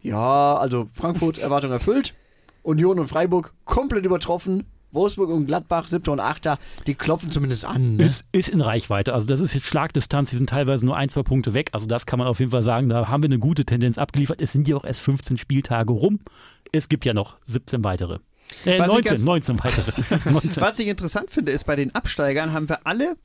Ja, 0.01 0.57
also 0.57 0.87
Frankfurt 0.93 1.37
Erwartung 1.37 1.71
erfüllt. 1.71 2.15
Union 2.63 2.99
und 2.99 3.07
Freiburg 3.07 3.53
komplett 3.65 4.05
übertroffen. 4.05 4.65
Wolfsburg 4.91 5.29
und 5.29 5.45
Gladbach, 5.45 5.87
siebter 5.87 6.11
und 6.11 6.19
achter, 6.19 6.57
die 6.87 6.95
klopfen 6.95 7.31
zumindest 7.31 7.65
an. 7.65 7.95
Ne? 7.97 8.05
Ist, 8.05 8.23
ist 8.31 8.49
in 8.49 8.61
Reichweite. 8.61 9.13
Also 9.13 9.27
das 9.27 9.39
ist 9.39 9.53
jetzt 9.53 9.65
Schlagdistanz, 9.67 10.31
die 10.31 10.37
sind 10.37 10.49
teilweise 10.49 10.85
nur 10.85 10.95
ein, 10.97 11.09
zwei 11.09 11.23
Punkte 11.23 11.53
weg. 11.53 11.69
Also 11.73 11.85
das 11.85 12.05
kann 12.05 12.19
man 12.19 12.27
auf 12.27 12.39
jeden 12.39 12.51
Fall 12.51 12.61
sagen, 12.63 12.89
da 12.89 13.07
haben 13.07 13.23
wir 13.23 13.27
eine 13.27 13.39
gute 13.39 13.65
Tendenz 13.65 13.97
abgeliefert. 13.97 14.41
Es 14.41 14.51
sind 14.51 14.67
ja 14.67 14.75
auch 14.75 14.83
erst 14.85 15.01
15 15.01 15.37
Spieltage 15.37 15.93
rum. 15.93 16.19
Es 16.71 16.89
gibt 16.89 17.05
ja 17.05 17.13
noch 17.13 17.37
17 17.47 17.83
weitere. 17.83 18.19
Äh, 18.65 18.79
Was 18.79 18.87
ich 18.87 18.93
19, 18.93 19.03
ganz- 19.03 19.23
19 19.25 19.59
weitere. 19.59 20.29
19. 20.31 20.55
Was 20.57 20.79
ich 20.79 20.87
interessant 20.87 21.29
finde, 21.31 21.51
ist, 21.51 21.65
bei 21.65 21.75
den 21.75 21.93
Absteigern 21.93 22.53
haben 22.53 22.67
wir 22.67 22.85
alle, 22.87 23.15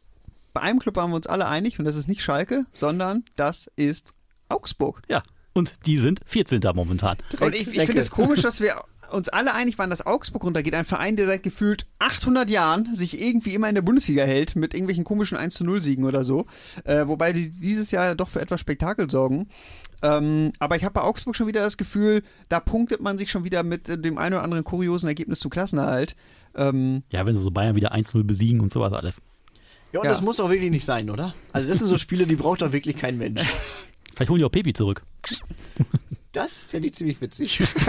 bei 0.53 0.61
einem 0.61 0.79
Club 0.79 0.97
waren 0.97 1.11
wir 1.11 1.17
uns 1.17 1.27
alle 1.27 1.47
einig 1.49 1.79
und 1.79 1.85
das 1.85 1.97
ist 1.97 2.09
nicht 2.09 2.23
Schalke, 2.23 2.65
sondern 2.73 3.25
das 3.37 3.71
ist 3.77 4.13
Augsburg. 4.49 5.03
Ja, 5.09 5.23
und 5.55 5.75
die 5.87 5.99
sind 5.99 6.21
14. 6.27 6.61
momentan. 6.75 7.17
Und 7.41 7.55
ich, 7.55 7.69
ich 7.69 7.87
finde 7.87 8.01
es 8.01 8.11
komisch, 8.11 8.43
dass 8.43 8.61
wir 8.61 8.75
uns 9.11 9.29
alle 9.29 9.55
einig 9.55 9.79
waren, 9.79 9.91
dass 9.91 10.05
Augsburg 10.07 10.45
runtergeht. 10.45 10.75
Ein 10.75 10.85
Verein, 10.85 11.17
der 11.17 11.27
seit 11.27 11.43
gefühlt 11.43 11.87
800 11.99 12.49
Jahren 12.51 12.95
sich 12.95 13.21
irgendwie 13.21 13.55
immer 13.55 13.69
in 13.69 13.75
der 13.75 13.83
Bundesliga 13.83 14.25
hält, 14.25 14.57
mit 14.57 14.75
irgendwelchen 14.75 15.05
komischen 15.05 15.39
1-0-Siegen 15.39 16.05
oder 16.05 16.25
so. 16.25 16.47
Äh, 16.85 17.07
wobei 17.07 17.33
die 17.33 17.51
dieses 17.51 17.91
Jahr 17.91 18.15
doch 18.15 18.29
für 18.29 18.41
etwas 18.41 18.61
Spektakel 18.61 19.11
sorgen. 19.11 19.49
Ähm, 20.03 20.53
aber 20.59 20.77
ich 20.77 20.85
habe 20.85 20.93
bei 20.95 21.03
Augsburg 21.03 21.35
schon 21.37 21.47
wieder 21.47 21.63
das 21.63 21.77
Gefühl, 21.77 22.23
da 22.49 22.61
punktet 22.61 23.01
man 23.01 23.17
sich 23.19 23.31
schon 23.31 23.45
wieder 23.45 23.63
mit 23.63 23.89
äh, 23.89 23.99
dem 23.99 24.19
einen 24.19 24.35
oder 24.35 24.43
anderen 24.45 24.65
kuriosen 24.65 25.09
Ergebnis 25.09 25.41
zum 25.41 25.51
Klassenerhalt. 25.51 26.17
Ähm, 26.57 27.03
Ja, 27.11 27.25
wenn 27.27 27.35
sie 27.35 27.41
so 27.43 27.51
Bayern 27.51 27.75
wieder 27.77 27.95
1-0 27.95 28.23
besiegen 28.25 28.61
und 28.61 28.73
sowas 28.73 28.93
alles. 28.93 29.17
Ja, 29.93 30.01
und 30.01 30.07
Ja. 30.07 30.11
das 30.13 30.21
muss 30.23 30.41
auch 30.41 30.51
wirklich 30.51 30.71
nicht 30.71 30.85
sein, 30.85 31.09
oder? 31.11 31.35
Also 31.53 31.69
das 31.69 31.79
sind 31.79 31.89
so 31.89 31.99
Spiele, 31.99 32.27
die 32.27 32.37
braucht 32.37 32.63
doch 32.63 32.73
wirklich 32.73 32.97
kein 32.97 33.17
Mensch. 33.17 33.41
Vielleicht 34.15 34.31
holen 34.31 34.39
die 34.39 34.45
auch 34.45 34.51
Pepi 34.51 34.73
zurück. 34.73 35.03
Das 36.35 36.65
fände 36.65 36.89
ich 36.89 36.95
ziemlich 36.95 37.21
witzig. 37.21 37.63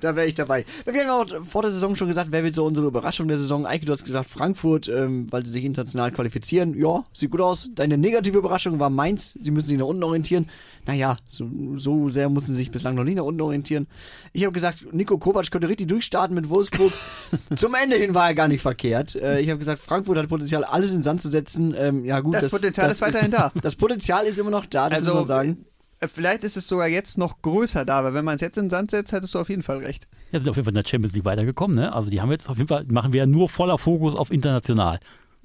da 0.00 0.14
wäre 0.14 0.26
ich 0.26 0.34
dabei. 0.34 0.66
Wir 0.84 1.06
haben 1.06 1.32
auch 1.32 1.44
vor 1.46 1.62
der 1.62 1.70
Saison 1.70 1.96
schon 1.96 2.08
gesagt, 2.08 2.30
wer 2.30 2.44
wird 2.44 2.54
so 2.54 2.66
unsere 2.66 2.86
Überraschung 2.86 3.26
der 3.26 3.38
Saison? 3.38 3.66
Eike, 3.66 3.86
du 3.86 3.92
hast 3.92 4.04
gesagt 4.04 4.28
Frankfurt, 4.28 4.86
ähm, 4.86 5.32
weil 5.32 5.46
sie 5.46 5.52
sich 5.52 5.64
international 5.64 6.12
qualifizieren. 6.12 6.78
Ja, 6.78 7.06
sieht 7.14 7.30
gut 7.30 7.40
aus. 7.40 7.70
Deine 7.74 7.96
negative 7.96 8.36
Überraschung 8.36 8.78
war 8.78 8.90
Mainz. 8.90 9.38
Sie 9.40 9.50
müssen 9.50 9.68
sich 9.68 9.78
nach 9.78 9.86
unten 9.86 10.02
orientieren. 10.02 10.46
Naja, 10.84 11.16
so, 11.26 11.48
so 11.76 12.10
sehr 12.10 12.28
mussten 12.28 12.52
sie 12.52 12.58
sich 12.58 12.70
bislang 12.70 12.96
noch 12.96 13.04
nie 13.04 13.14
nach 13.14 13.24
unten 13.24 13.40
orientieren. 13.40 13.86
Ich 14.34 14.42
habe 14.42 14.52
gesagt, 14.52 14.92
Nico 14.92 15.16
Kovac 15.16 15.50
könnte 15.50 15.70
richtig 15.70 15.86
durchstarten 15.86 16.34
mit 16.34 16.50
Wolfsburg. 16.50 16.92
Zum 17.56 17.74
Ende 17.74 17.96
hin 17.96 18.14
war 18.14 18.28
er 18.28 18.34
gar 18.34 18.48
nicht 18.48 18.60
verkehrt. 18.60 19.14
Äh, 19.14 19.40
ich 19.40 19.48
habe 19.48 19.58
gesagt, 19.58 19.80
Frankfurt 19.80 20.18
hat 20.18 20.28
Potenzial, 20.28 20.64
alles 20.64 20.90
in 20.90 20.98
den 20.98 21.02
Sand 21.02 21.22
zu 21.22 21.30
setzen. 21.30 21.74
Ähm, 21.78 22.04
ja 22.04 22.20
gut, 22.20 22.34
Das 22.34 22.50
Potenzial 22.50 22.90
ist 22.90 23.00
weiterhin 23.00 23.30
da. 23.30 23.50
Das 23.62 23.76
Potenzial 23.76 24.26
ist 24.26 24.38
immer 24.38 24.50
noch 24.50 24.66
da, 24.66 24.90
das 24.90 25.04
muss 25.04 25.14
man 25.14 25.26
sagen. 25.26 25.64
Äh, 26.02 26.08
vielleicht 26.08 26.44
ist 26.44 26.56
es 26.56 26.66
sogar 26.66 26.88
jetzt 26.88 27.16
noch 27.16 27.40
größer 27.42 27.84
da, 27.84 28.04
weil 28.04 28.14
wenn 28.14 28.24
man 28.24 28.34
es 28.34 28.40
jetzt 28.40 28.58
in 28.58 28.64
den 28.64 28.70
Sand 28.70 28.90
setzt, 28.90 29.12
hättest 29.12 29.34
du 29.34 29.38
auf 29.38 29.48
jeden 29.48 29.62
Fall 29.62 29.78
recht. 29.78 30.06
Ja, 30.32 30.38
sind 30.40 30.48
auf 30.48 30.56
jeden 30.56 30.64
Fall 30.64 30.72
in 30.72 30.82
der 30.82 30.88
Champions 30.88 31.14
League 31.14 31.24
weitergekommen, 31.24 31.76
ne? 31.76 31.92
Also 31.92 32.10
die 32.10 32.20
haben 32.20 32.30
jetzt 32.30 32.48
auf 32.48 32.56
jeden 32.56 32.68
Fall, 32.68 32.84
machen 32.84 33.12
wir 33.12 33.18
ja 33.20 33.26
nur 33.26 33.48
voller 33.48 33.78
Fokus 33.78 34.14
auf 34.14 34.30
international. 34.30 34.98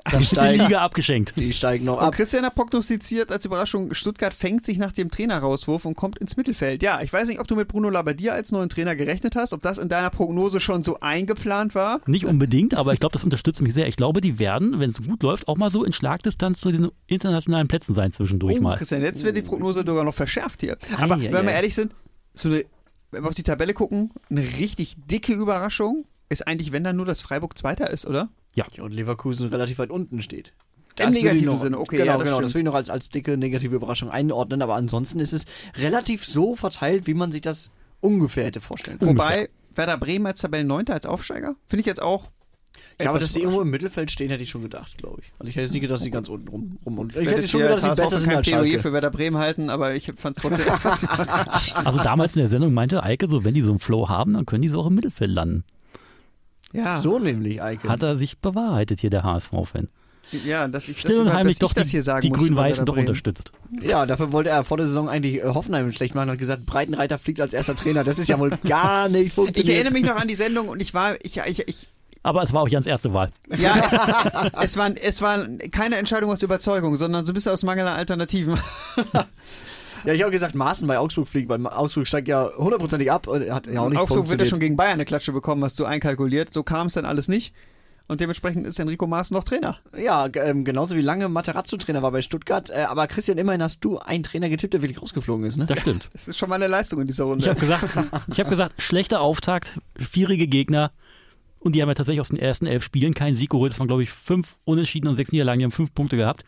Dann 0.05 0.21
ist 0.21 0.31
die 0.31 0.35
steigen. 0.35 0.63
Liga 0.63 0.81
abgeschenkt. 0.81 1.33
Die 1.35 1.51
steigen 1.53 1.85
noch 1.85 1.97
Und 1.97 2.03
ab. 2.03 2.13
Christian 2.13 2.45
hat 2.45 2.55
prognostiziert 2.55 3.31
als 3.31 3.45
Überraschung, 3.45 3.93
Stuttgart 3.93 4.33
fängt 4.33 4.63
sich 4.63 4.77
nach 4.77 4.91
dem 4.91 5.09
Trainerauswurf 5.11 5.85
und 5.85 5.95
kommt 5.95 6.17
ins 6.19 6.37
Mittelfeld. 6.37 6.83
Ja, 6.83 7.01
ich 7.01 7.11
weiß 7.11 7.27
nicht, 7.27 7.39
ob 7.39 7.47
du 7.47 7.55
mit 7.55 7.67
Bruno 7.67 7.89
Labbadia 7.89 8.33
als 8.33 8.51
neuen 8.51 8.69
Trainer 8.69 8.95
gerechnet 8.95 9.35
hast, 9.35 9.53
ob 9.53 9.61
das 9.61 9.77
in 9.77 9.89
deiner 9.89 10.09
Prognose 10.09 10.59
schon 10.61 10.83
so 10.83 10.99
eingeplant 10.99 11.75
war. 11.75 12.01
Nicht 12.05 12.25
unbedingt, 12.25 12.73
aber 12.75 12.93
ich 12.93 12.99
glaube, 12.99 13.13
das 13.13 13.23
unterstützt 13.23 13.61
mich 13.61 13.73
sehr. 13.73 13.87
Ich 13.87 13.95
glaube, 13.97 14.21
die 14.21 14.39
werden, 14.39 14.79
wenn 14.79 14.89
es 14.89 15.01
gut 15.03 15.23
läuft, 15.23 15.47
auch 15.47 15.57
mal 15.57 15.69
so 15.69 15.83
in 15.83 15.93
Schlagdistanz 15.93 16.61
zu 16.61 16.71
den 16.71 16.89
internationalen 17.07 17.67
Plätzen 17.67 17.95
sein 17.95 18.13
zwischendurch 18.13 18.57
Oh, 18.59 18.61
mal. 18.61 18.77
Christian, 18.77 19.01
jetzt 19.01 19.23
wird 19.23 19.35
die 19.35 19.41
Prognose 19.41 19.83
sogar 19.85 20.03
noch 20.03 20.13
verschärft 20.13 20.61
hier. 20.61 20.77
Aber 20.97 21.15
ei, 21.15 21.31
wenn 21.31 21.45
wir 21.45 21.51
ehrlich 21.53 21.73
sind, 21.75 21.93
so 22.33 22.49
eine, 22.49 22.63
wenn 23.11 23.23
wir 23.23 23.29
auf 23.29 23.35
die 23.35 23.43
Tabelle 23.43 23.73
gucken, 23.73 24.11
eine 24.29 24.41
richtig 24.41 24.95
dicke 25.09 25.33
Überraschung 25.33 26.05
ist 26.29 26.47
eigentlich, 26.47 26.71
wenn 26.71 26.83
dann 26.83 26.97
nur, 26.97 27.05
dass 27.05 27.21
Freiburg 27.21 27.57
Zweiter 27.57 27.89
ist, 27.89 28.05
oder? 28.05 28.29
Ja, 28.57 28.65
und 28.81 28.91
Leverkusen 28.91 29.49
relativ 29.49 29.77
weit 29.77 29.91
unten 29.91 30.21
steht. 30.21 30.53
Im 30.99 31.09
will 31.09 31.17
ich 31.17 31.23
negativen 31.23 31.57
Sinne, 31.59 31.79
okay, 31.79 31.97
Genau, 31.97 32.13
ja, 32.13 32.17
das 32.17 32.23
genau. 32.25 32.41
Das 32.41 32.53
will 32.55 32.61
ich 32.61 32.65
noch 32.65 32.73
als, 32.73 32.89
als 32.89 33.09
dicke 33.09 33.37
negative 33.37 33.75
Überraschung 33.75 34.09
einordnen, 34.09 34.63
aber 34.63 34.75
ansonsten 34.75 35.19
ist 35.19 35.31
es 35.31 35.45
relativ 35.75 36.25
so 36.25 36.55
verteilt, 36.55 37.05
wie 37.05 37.13
man 37.13 37.31
sich 37.31 37.41
das 37.41 37.69
ungefähr 38.01 38.45
hätte 38.45 38.59
vorstellen 38.59 38.97
können. 38.97 39.17
Wobei 39.17 39.49
Werder 39.75 39.97
Bremen 39.97 40.25
als 40.25 40.41
Tabellenneunter 40.41 40.93
als 40.93 41.05
Aufsteiger, 41.05 41.55
finde 41.67 41.81
ich 41.81 41.85
jetzt 41.85 42.01
auch. 42.01 42.31
Ja, 42.99 43.11
aber 43.11 43.19
dass 43.19 43.33
die 43.33 43.41
irgendwo 43.41 43.61
im 43.61 43.69
Mittelfeld 43.69 44.09
stehen, 44.09 44.29
hätte 44.29 44.41
ich 44.41 44.49
schon 44.49 44.63
gedacht, 44.63 44.97
glaube 44.97 45.21
ich. 45.21 45.31
Also 45.37 45.49
ich 45.49 45.55
hätte 45.55 45.65
jetzt 45.65 45.73
nicht 45.73 45.81
gedacht, 45.81 45.97
dass 45.97 46.03
sie 46.03 46.09
ganz 46.09 46.29
unten 46.29 46.47
rum. 46.47 46.79
rum 46.83 46.97
und 46.97 47.15
ich 47.15 47.27
hätte 47.27 47.41
jetzt 47.41 47.51
schon 47.51 47.61
gedacht, 47.61 47.83
dass 47.83 47.89
HSV 47.89 48.01
besser 48.01 48.19
sind 48.19 48.35
als 48.35 48.47
Schalke. 48.47 48.79
für 48.79 48.91
Werder 48.91 49.11
Bremen 49.11 49.37
halten, 49.37 49.69
aber 49.69 49.93
ich 49.93 50.11
fand 50.15 50.37
es 50.37 50.41
trotzdem 50.41 50.65
Also 51.85 51.99
damals 51.99 52.35
in 52.35 52.39
der 52.39 52.49
Sendung 52.49 52.73
meinte 52.73 53.03
Eike 53.03 53.27
so, 53.29 53.43
wenn 53.43 53.53
die 53.53 53.61
so 53.61 53.69
einen 53.69 53.79
Flow 53.79 54.09
haben, 54.09 54.33
dann 54.33 54.47
können 54.47 54.63
die 54.63 54.69
so 54.69 54.79
auch 54.81 54.87
im 54.87 54.95
Mittelfeld 54.95 55.29
landen. 55.29 55.63
Ja, 56.73 56.97
So 56.99 57.19
nämlich, 57.19 57.61
Eike. 57.61 57.87
Hat 57.89 58.03
er 58.03 58.17
sich 58.17 58.37
bewahrheitet 58.39 59.01
hier, 59.01 59.09
der 59.09 59.23
HSV-Fan. 59.23 59.87
ja, 60.45 60.67
dass 60.67 60.89
ich, 60.89 60.99
Still 60.99 61.21
und 61.21 61.27
über- 61.27 61.33
heimlich 61.35 61.57
dass 61.59 61.69
ich 61.69 61.75
doch 61.75 61.81
das 61.81 61.89
hier 61.89 61.99
die, 62.01 62.03
sagen 62.03 62.21
die 62.21 62.29
muss 62.29 62.39
über 62.47 62.55
Grün-Weißen 62.61 62.85
doch 62.85 62.97
unterstützt. 62.97 63.51
Ja, 63.81 64.05
dafür 64.05 64.31
wollte 64.33 64.49
er 64.49 64.63
vor 64.65 64.77
der 64.77 64.87
Saison 64.87 65.07
eigentlich 65.09 65.37
äh, 65.41 65.45
Hoffenheim 65.45 65.91
schlecht 65.91 66.15
machen 66.15 66.27
und 66.29 66.33
hat 66.33 66.39
gesagt, 66.39 66.65
Breitenreiter 66.65 67.17
fliegt 67.17 67.39
als 67.41 67.53
erster 67.53 67.75
Trainer. 67.75 68.03
Das 68.03 68.19
ist 68.19 68.27
ja 68.27 68.37
wohl 68.39 68.49
gar 68.67 69.07
nicht 69.09 69.27
Ich 69.27 69.33
funktioniert. 69.33 69.73
erinnere 69.75 69.93
mich 69.93 70.03
noch 70.03 70.17
an 70.19 70.27
die 70.27 70.35
Sendung 70.35 70.67
und 70.67 70.81
ich 70.81 70.93
war, 70.93 71.15
ich, 71.23 71.37
ich, 71.37 71.67
ich 71.67 71.87
Aber 72.23 72.41
es 72.41 72.51
war 72.51 72.61
auch 72.63 72.67
Jans 72.67 72.85
erste 72.87 73.13
Wahl. 73.13 73.31
ja, 73.57 73.75
es, 73.77 74.51
es, 74.71 74.77
war, 74.77 74.91
es 75.01 75.21
war 75.21 75.45
keine 75.71 75.95
Entscheidung 75.95 76.31
aus 76.31 76.41
Überzeugung, 76.43 76.95
sondern 76.97 77.23
so 77.23 77.31
ein 77.31 77.35
bisschen 77.35 77.53
aus 77.53 77.63
mangelnder 77.63 77.93
Alternativen. 77.95 78.57
Ja, 80.07 80.13
ich 80.13 80.21
habe 80.21 80.31
gesagt, 80.31 80.55
Maaßen 80.55 80.87
bei 80.87 80.97
Augsburg 80.97 81.27
fliegt, 81.27 81.49
weil 81.49 81.67
Augsburg 81.67 82.07
steigt 82.07 82.29
ja 82.29 82.49
hundertprozentig 82.57 83.11
ab 83.11 83.27
und 83.27 83.51
hat 83.51 83.67
ja 83.67 83.81
auch 83.81 83.89
nicht 83.89 83.99
Augsburg 83.99 84.29
wird 84.29 84.39
ja 84.39 84.45
schon 84.45 84.61
gegen 84.61 84.77
Bayern 84.77 84.93
eine 84.93 85.03
Klatsche 85.03 85.33
bekommen, 85.33 85.61
hast 85.65 85.77
du 85.79 85.83
einkalkuliert. 85.83 86.53
So 86.53 86.63
kam 86.63 86.87
es 86.87 86.93
dann 86.93 87.05
alles 87.05 87.27
nicht. 87.27 87.53
Und 88.07 88.21
dementsprechend 88.21 88.65
ist 88.65 88.79
Enrico 88.79 89.05
Maaßen 89.05 89.35
noch 89.35 89.43
Trainer. 89.43 89.79
Ja, 90.01 90.29
ähm, 90.33 90.63
genauso 90.63 90.95
wie 90.95 91.01
lange 91.01 91.27
Materazzo 91.27 91.75
Trainer 91.75 92.01
war 92.03 92.11
bei 92.13 92.21
Stuttgart. 92.21 92.69
Äh, 92.69 92.83
aber 92.83 93.05
Christian, 93.07 93.37
immerhin 93.37 93.61
hast 93.61 93.83
du 93.83 93.99
einen 93.99 94.23
Trainer 94.23 94.47
getippt, 94.47 94.73
der 94.75 94.81
wirklich 94.81 95.01
rausgeflogen 95.01 95.45
ist, 95.45 95.57
ne? 95.57 95.65
Das 95.65 95.81
stimmt. 95.81 96.09
Das 96.13 96.29
ist 96.29 96.37
schon 96.37 96.47
mal 96.47 96.55
eine 96.55 96.67
Leistung 96.67 97.01
in 97.01 97.07
dieser 97.07 97.25
Ich 97.25 97.29
Runde. 97.31 97.49
habe 97.49 97.59
gesagt, 97.59 97.83
ich 98.31 98.39
hab 98.39 98.49
gesagt, 98.49 98.81
schlechter 98.81 99.19
Auftakt, 99.19 99.77
schwierige 99.99 100.47
Gegner. 100.47 100.93
Und 101.59 101.75
die 101.75 101.81
haben 101.81 101.89
ja 101.89 101.95
tatsächlich 101.95 102.21
aus 102.21 102.29
den 102.29 102.39
ersten 102.39 102.65
elf 102.65 102.85
Spielen 102.85 103.13
keinen 103.13 103.35
Sieg 103.35 103.49
geholt. 103.49 103.73
Das 103.73 103.79
waren, 103.79 103.87
glaube 103.87 104.03
ich, 104.03 104.09
fünf 104.09 104.55
Unentschieden 104.63 105.09
und 105.09 105.17
sechs 105.17 105.33
Niederlagen. 105.33 105.59
Die 105.59 105.65
haben 105.65 105.71
fünf 105.71 105.93
Punkte 105.93 106.15
gehabt. 106.15 106.45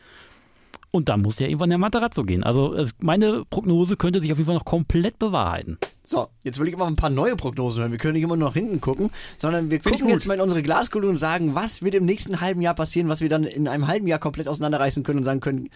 Und 0.91 1.07
dann 1.07 1.21
musste 1.21 1.43
ja 1.43 1.49
irgendwann 1.49 1.69
der 1.69 1.77
Materazzo 1.77 2.23
gehen. 2.23 2.43
Also 2.43 2.83
meine 2.99 3.45
Prognose 3.45 3.95
könnte 3.95 4.21
sich 4.21 4.31
auf 4.31 4.39
jeden 4.39 4.47
Fall 4.47 4.55
noch 4.55 4.65
komplett 4.65 5.19
bewahrheiten. 5.19 5.77
So, 6.03 6.29
jetzt 6.43 6.59
will 6.59 6.67
ich 6.67 6.73
immer 6.73 6.87
ein 6.87 6.95
paar 6.95 7.11
neue 7.11 7.35
Prognosen 7.35 7.81
hören. 7.81 7.91
Wir 7.91 7.99
können 7.99 8.13
nicht 8.13 8.23
immer 8.23 8.35
nur 8.35 8.49
nach 8.49 8.55
hinten 8.55 8.81
gucken, 8.81 9.11
sondern 9.37 9.69
wir 9.69 9.79
gucken 9.79 10.09
jetzt 10.09 10.25
mal 10.25 10.33
in 10.33 10.41
unsere 10.41 10.63
Glaskugel 10.63 11.07
und 11.07 11.17
sagen, 11.17 11.53
was 11.53 11.83
wird 11.83 11.93
im 11.93 12.05
nächsten 12.05 12.41
halben 12.41 12.61
Jahr 12.61 12.73
passieren, 12.73 13.09
was 13.09 13.21
wir 13.21 13.29
dann 13.29 13.43
in 13.43 13.67
einem 13.67 13.85
halben 13.85 14.07
Jahr 14.07 14.17
komplett 14.17 14.47
auseinanderreißen 14.47 15.03
können 15.03 15.19
und 15.19 15.23
sagen 15.23 15.41
können, 15.41 15.69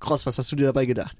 Cross, 0.00 0.26
was 0.26 0.38
hast 0.38 0.50
du 0.50 0.56
dir 0.56 0.66
dabei 0.66 0.86
gedacht? 0.86 1.16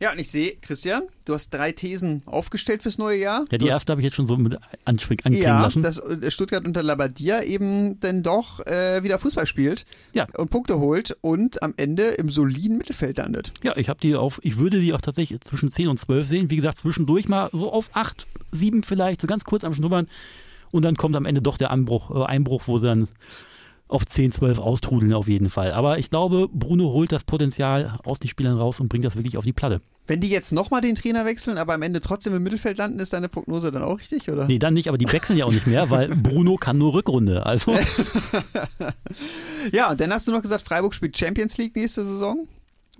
Ja, 0.00 0.12
und 0.12 0.18
ich 0.18 0.30
sehe, 0.30 0.56
Christian, 0.60 1.04
du 1.24 1.34
hast 1.34 1.50
drei 1.54 1.70
Thesen 1.72 2.22
aufgestellt 2.26 2.82
fürs 2.82 2.98
neue 2.98 3.18
Jahr. 3.20 3.40
Ja, 3.50 3.58
die 3.58 3.64
du 3.64 3.66
erste 3.66 3.92
habe 3.92 4.00
ich 4.00 4.04
jetzt 4.04 4.16
schon 4.16 4.26
so 4.26 4.36
mit 4.36 4.54
anschwing- 4.84 5.22
anklingen 5.24 5.42
Ja, 5.42 5.62
lassen. 5.62 5.82
dass 5.82 5.98
äh, 5.98 6.30
Stuttgart 6.30 6.66
unter 6.66 6.82
Labadia 6.82 7.42
eben 7.42 8.00
dann 8.00 8.22
doch 8.24 8.58
äh, 8.66 9.02
wieder 9.04 9.18
Fußball 9.20 9.46
spielt 9.46 9.86
Ja. 10.12 10.26
und 10.36 10.50
Punkte 10.50 10.78
holt 10.80 11.16
und 11.20 11.62
am 11.62 11.74
Ende 11.76 12.08
im 12.08 12.28
soliden 12.28 12.76
Mittelfeld 12.76 13.18
landet. 13.18 13.52
Ja, 13.62 13.76
ich 13.76 13.88
habe 13.88 14.00
die 14.00 14.16
auf, 14.16 14.40
ich 14.42 14.56
würde 14.58 14.80
die 14.80 14.92
auch 14.92 15.00
tatsächlich 15.00 15.40
zwischen 15.42 15.70
10 15.70 15.88
und 15.88 15.98
12 15.98 16.26
sehen. 16.26 16.50
Wie 16.50 16.56
gesagt, 16.56 16.78
zwischendurch 16.78 17.28
mal 17.28 17.48
so 17.52 17.72
auf 17.72 17.88
8, 17.92 18.26
7 18.50 18.82
vielleicht, 18.82 19.20
so 19.20 19.26
ganz 19.28 19.44
kurz 19.44 19.62
am 19.64 19.74
Schnuppern. 19.74 20.08
Und 20.72 20.84
dann 20.84 20.96
kommt 20.96 21.14
am 21.14 21.24
Ende 21.24 21.40
doch 21.40 21.56
der 21.56 21.70
Anbruch, 21.70 22.10
äh, 22.10 22.24
Einbruch, 22.24 22.64
wo 22.66 22.78
sie 22.78 22.88
dann 22.88 23.08
auf 23.94 24.04
10, 24.06 24.32
12 24.32 24.58
austrudeln 24.58 25.12
auf 25.14 25.28
jeden 25.28 25.48
Fall. 25.50 25.72
Aber 25.72 25.98
ich 25.98 26.10
glaube, 26.10 26.48
Bruno 26.52 26.92
holt 26.92 27.12
das 27.12 27.24
Potenzial 27.24 27.98
aus 28.04 28.18
den 28.18 28.28
Spielern 28.28 28.56
raus 28.58 28.80
und 28.80 28.88
bringt 28.88 29.04
das 29.04 29.16
wirklich 29.16 29.36
auf 29.38 29.44
die 29.44 29.52
Platte. 29.52 29.80
Wenn 30.06 30.20
die 30.20 30.28
jetzt 30.28 30.52
nochmal 30.52 30.80
den 30.82 30.94
Trainer 30.94 31.24
wechseln, 31.24 31.56
aber 31.56 31.74
am 31.74 31.82
Ende 31.82 32.00
trotzdem 32.00 32.34
im 32.34 32.42
Mittelfeld 32.42 32.76
landen, 32.78 32.98
ist 33.00 33.12
deine 33.12 33.28
Prognose 33.28 33.72
dann 33.72 33.82
auch 33.82 33.98
richtig, 33.98 34.30
oder? 34.30 34.46
Nee, 34.46 34.58
dann 34.58 34.74
nicht, 34.74 34.88
aber 34.88 34.98
die 34.98 35.10
wechseln 35.10 35.38
ja 35.38 35.46
auch 35.46 35.52
nicht 35.52 35.66
mehr, 35.66 35.88
weil 35.88 36.08
Bruno 36.14 36.56
kann 36.56 36.76
nur 36.78 36.92
Rückrunde. 36.94 37.46
Also, 37.46 37.74
Ja, 39.72 39.90
und 39.90 40.00
dann 40.00 40.12
hast 40.12 40.26
du 40.28 40.32
noch 40.32 40.42
gesagt, 40.42 40.62
Freiburg 40.62 40.94
spielt 40.94 41.16
Champions 41.16 41.56
League 41.58 41.74
nächste 41.76 42.04
Saison. 42.04 42.46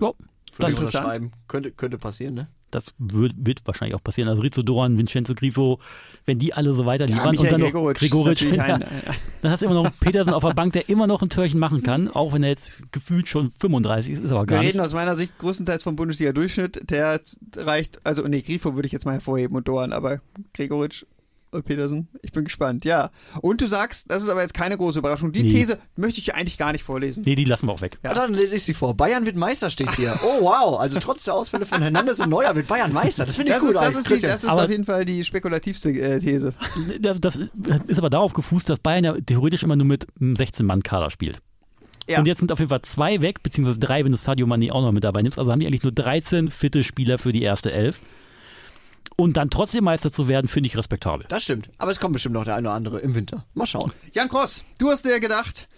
ja, 0.01 0.07
Würde 0.07 0.15
das, 0.17 0.59
ich 0.59 0.69
interessant. 0.71 1.05
unterschreiben. 1.05 1.33
Könnte, 1.49 1.73
könnte 1.73 1.99
passieren, 1.99 2.35
ne? 2.35 2.49
Das 2.75 2.85
wird, 2.99 3.33
wird 3.37 3.67
wahrscheinlich 3.67 3.95
auch 3.95 4.03
passieren. 4.03 4.29
Also 4.29 4.43
Rizzo 4.43 4.63
Doran, 4.63 4.99
Vincenzo 4.99 5.35
Grifo, 5.35 5.79
wenn 6.27 6.39
die 6.39 6.55
alle 6.55 6.73
so 6.73 6.87
weiter 6.87 7.07
liefern 7.07 7.37
und 7.37 7.43
Michael 7.43 7.61
dann 7.61 7.73
noch 7.73 7.91
ist 7.91 8.15
natürlich 8.15 8.55
ja, 8.57 8.77
äh, 8.77 8.87
Dann 9.43 9.53
hast 9.53 9.61
du 9.61 9.67
immer 9.67 9.75
noch 9.75 9.85
einen 9.85 9.95
Petersen 10.01 10.33
auf 10.33 10.43
der 10.43 10.55
Bank, 10.55 10.73
der 10.73 10.89
immer 10.89 11.07
noch 11.07 11.23
ein 11.23 11.29
Türchen 11.29 11.61
machen 11.61 11.83
kann, 11.83 12.09
auch 12.09 12.33
wenn 12.33 12.43
er 12.43 12.51
jetzt 12.51 12.73
gefühlt 12.93 13.29
schon 13.29 13.51
35 13.51 14.13
ist, 14.13 14.25
ist 14.25 14.31
aber 14.31 14.43
Wir 14.43 14.47
gar 14.47 14.61
reden 14.61 14.79
nicht. 14.79 14.87
aus 14.87 14.93
meiner 14.93 15.17
Sicht 15.17 15.39
größtenteils 15.39 15.83
vom 15.83 15.97
Bundesliga-Durchschnitt. 15.97 16.91
Der 16.91 17.21
reicht, 17.57 18.01
also 18.05 18.27
nee, 18.27 18.43
Grifo 18.43 18.75
würde 18.75 18.87
ich 18.87 18.93
jetzt 18.93 19.05
mal 19.05 19.13
hervorheben 19.13 19.57
und 19.57 19.69
Doan, 19.69 19.93
aber 19.93 20.21
Gregoritsch 20.55 21.05
und 21.05 21.14
Petersen, 21.63 22.09
ich 22.23 22.33
bin 22.33 22.45
gespannt, 22.45 22.85
ja. 22.85 23.11
Und 23.41 23.61
du 23.61 23.67
sagst, 23.67 24.11
das 24.11 24.23
ist 24.23 24.29
aber 24.29 24.43
jetzt 24.43 24.55
keine 24.55 24.77
große 24.77 24.99
Überraschung. 24.99 25.33
Die 25.33 25.43
Nee. 25.45 25.51
These 25.51 25.79
möchte 25.97 26.21
ich 26.21 26.35
eigentlich 26.35 26.59
gar 26.59 26.73
nicht 26.73 26.83
vorlesen. 26.85 27.23
Nee, 27.27 27.35
die 27.35 27.45
lassen 27.45 27.67
wir 27.67 27.73
auch 27.73 27.81
weg. 27.81 27.99
Ja. 28.03 28.15
dann 28.15 28.35
lese 28.35 28.57
ich 28.57 28.63
sie 28.65 28.75
vor. 28.75 28.95
Bayern 28.97 29.27
wird 29.27 29.37
Meister 29.37 29.71
steht 29.71 29.95
hier. 29.97 30.19
Oh 30.25 30.43
wow, 30.43 30.81
also 30.81 30.99
trotz 31.01 31.25
der 31.25 31.35
Ausfälle 31.35 31.67
von 31.67 31.83
Hernandez 31.83 32.19
und 32.21 32.31
Neuer 32.31 32.57
wird 32.57 32.67
Bayern 32.67 32.93
Meister. 32.93 33.25
Das 33.27 33.37
finde 33.37 33.53
ich 33.53 33.57
Das 33.57 33.63
gut. 33.63 33.75
ist, 33.75 33.81
das 33.83 33.95
ist, 33.97 34.11
die, 34.23 34.27
das 34.27 34.43
ist 34.45 34.49
Aber- 34.51 34.65
auf 34.65 34.71
jeden 34.71 34.85
Fall 34.85 35.05
die 35.05 35.23
spekulativste 35.23 35.91
äh, 35.91 36.19
These. 36.19 36.55
Das 37.21 37.39
ist 37.87 37.99
aber 37.99 38.11
darauf 38.11 38.33
gefußt, 38.33 38.69
dass 38.69 38.79
Bayern 38.79 39.05
ja 39.05 39.15
theoretisch 39.21 39.63
immer 39.63 39.77
nur 39.77 39.87
mit 39.87 40.07
einem 40.21 40.35
16-Mann-Kader 40.35 41.11
spielt. 41.11 41.39
Ja. 42.09 42.19
Und 42.19 42.27
jetzt 42.27 42.39
sind 42.41 42.53
auf 42.53 42.59
jeden 42.59 42.69
Fall 42.69 42.83
zwei 42.83 43.21
weg, 43.23 43.43
beziehungsweise 43.43 43.79
drei, 43.81 44.05
wenn 44.05 44.13
du 44.13 44.19
Sadio 44.19 44.47
Mane 44.47 44.73
auch 44.73 44.83
noch 44.83 44.93
mit 44.93 45.05
dabei 45.05 45.23
nimmst. 45.23 45.39
Also 45.39 45.51
haben 45.51 45.61
die 45.61 45.67
eigentlich 45.67 45.83
nur 45.85 45.93
13 45.93 46.51
fitte 46.51 46.85
Spieler 46.85 47.19
für 47.19 47.33
die 47.33 47.43
erste 47.43 47.73
Elf. 47.73 47.99
Und 49.17 49.37
dann 49.37 49.51
trotzdem 49.51 49.85
Meister 49.85 50.13
zu 50.13 50.29
werden, 50.29 50.49
finde 50.49 50.67
ich 50.67 50.77
respektabel. 50.77 51.27
Das 51.29 51.45
stimmt. 51.45 51.71
Aber 51.79 51.91
es 51.91 52.01
kommt 52.01 52.15
bestimmt 52.15 52.35
noch 52.35 52.45
der 52.45 52.57
eine 52.57 52.69
oder 52.69 52.77
andere 52.77 53.01
im 53.01 53.15
Winter. 53.15 53.45
Mal 53.55 53.67
schauen. 53.67 53.93
Jan 54.13 54.29
Kross, 54.29 54.65
du 54.79 54.91
hast 54.91 55.05
dir 55.05 55.21
gedacht, 55.21 55.69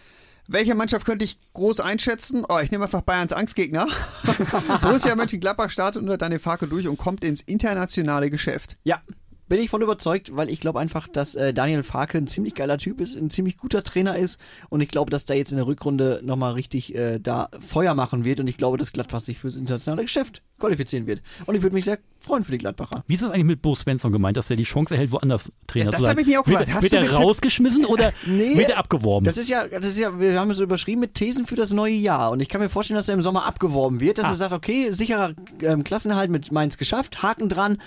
welche 0.49 0.75
Mannschaft 0.75 1.07
könnte 1.07 1.25
ich 1.25 1.39
groß 1.53 1.81
einschätzen? 1.81 2.45
Oh, 2.49 2.59
ich 2.61 2.71
nehme 2.71 2.85
einfach 2.85 3.03
Bayerns 3.03 3.33
Angstgegner. 3.33 3.89
Borussia 4.83 5.15
Mönchengladbach 5.17 5.71
startet 5.71 6.03
unter 6.03 6.17
Daniel 6.17 6.39
Farke 6.39 6.69
durch 6.69 6.87
und 6.87 6.97
kommt 6.97 7.25
ins 7.25 7.43
internationale 7.43 8.31
Geschäft. 8.31 8.77
Ja. 8.85 9.01
Bin 9.49 9.61
ich 9.61 9.71
von 9.71 9.81
überzeugt, 9.83 10.35
weil 10.37 10.51
ich 10.51 10.61
glaube 10.61 10.81
einfach, 10.81 11.09
dass 11.09 11.35
äh, 11.35 11.55
Daniel 11.55 11.83
Farke 11.83 12.19
ein 12.19 12.27
ziemlich 12.27 12.55
geiler 12.55 12.79
Typ 12.79 13.01
ist, 13.01 13.17
ein 13.17 13.31
ziemlich 13.31 13.57
guter 13.57 13.83
Trainer 13.83 14.17
ist 14.17 14.41
und 14.71 14.81
ich 14.81 14.89
glaube, 14.89 15.11
dass 15.11 15.25
der 15.25 15.37
jetzt 15.37 15.53
in 15.53 15.57
der 15.59 15.67
Rückrunde 15.67 16.21
nochmal 16.25 16.53
richtig 16.55 16.95
äh, 16.95 17.19
da 17.21 17.49
Feuer 17.61 17.95
machen 17.95 18.25
wird 18.25 18.41
und 18.41 18.49
ich 18.49 18.57
glaube, 18.57 18.77
dass 18.79 18.93
Gladbach 18.93 19.21
sich 19.21 19.39
fürs 19.39 19.57
internationale 19.57 20.03
Geschäft 20.03 20.43
qualifizieren 20.59 21.07
wird. 21.07 21.21
Und 21.45 21.55
ich 21.55 21.63
würde 21.63 21.75
mich 21.75 21.85
sehr 21.85 21.99
freuen 22.19 22.43
für 22.45 22.51
die 22.53 22.59
Gladbacher. 22.59 23.05
Wie 23.07 23.15
ist 23.15 23.23
das 23.23 23.31
eigentlich 23.31 23.45
mit 23.45 23.63
Bo 23.63 23.75
Svensson 23.75 24.11
gemeint, 24.11 24.37
dass 24.37 24.49
er 24.51 24.57
die 24.57 24.65
Chance 24.65 24.95
erhält, 24.95 25.13
woanders 25.13 25.53
Trainer 25.67 25.87
Ja, 25.87 25.91
das 25.91 25.99
zu 25.99 26.05
sein? 26.05 26.11
habe 26.13 26.21
ich 26.23 26.27
mich 26.27 26.39
auch 26.39 26.47
wird, 26.47 26.59
gefragt. 26.61 26.75
Hast 26.75 26.93
wird 26.93 27.03
du 27.05 27.07
er 27.09 27.13
rausgeschmissen 27.15 27.85
oder 27.85 28.13
Nee, 28.27 28.57
wird 28.57 28.71
er 28.71 28.79
abgeworben? 28.79 29.25
Das 29.27 29.37
ist 29.39 29.49
ja, 29.51 29.69
das 29.69 29.85
ist 29.85 29.99
ja, 29.99 30.19
wir 30.19 30.41
haben 30.41 30.51
es 30.51 30.57
so 30.57 30.65
überschrieben 30.65 31.01
mit 31.01 31.15
Thesen 31.15 31.47
für 31.47 31.57
das 31.57 31.73
neue 31.73 31.93
Jahr. 31.95 32.31
Und 32.31 32.41
ich 32.41 32.49
kann 32.49 32.61
mir 32.61 32.69
vorstellen, 32.71 32.97
dass 32.97 33.09
er 33.09 33.15
im 33.15 33.23
Sommer 33.23 33.47
abgeworben 33.47 34.01
wird, 34.01 34.19
dass 34.19 34.27
Ah. 34.27 34.31
er 34.31 34.35
sagt, 34.37 34.53
okay, 34.55 34.93
sicherer 34.93 35.35
ähm, 35.61 35.85
Klassenerhalt 35.85 36.31
mit 36.31 36.51
Mainz 36.51 36.79
geschafft, 36.79 37.23
Haken 37.23 37.49
dran. 37.49 37.79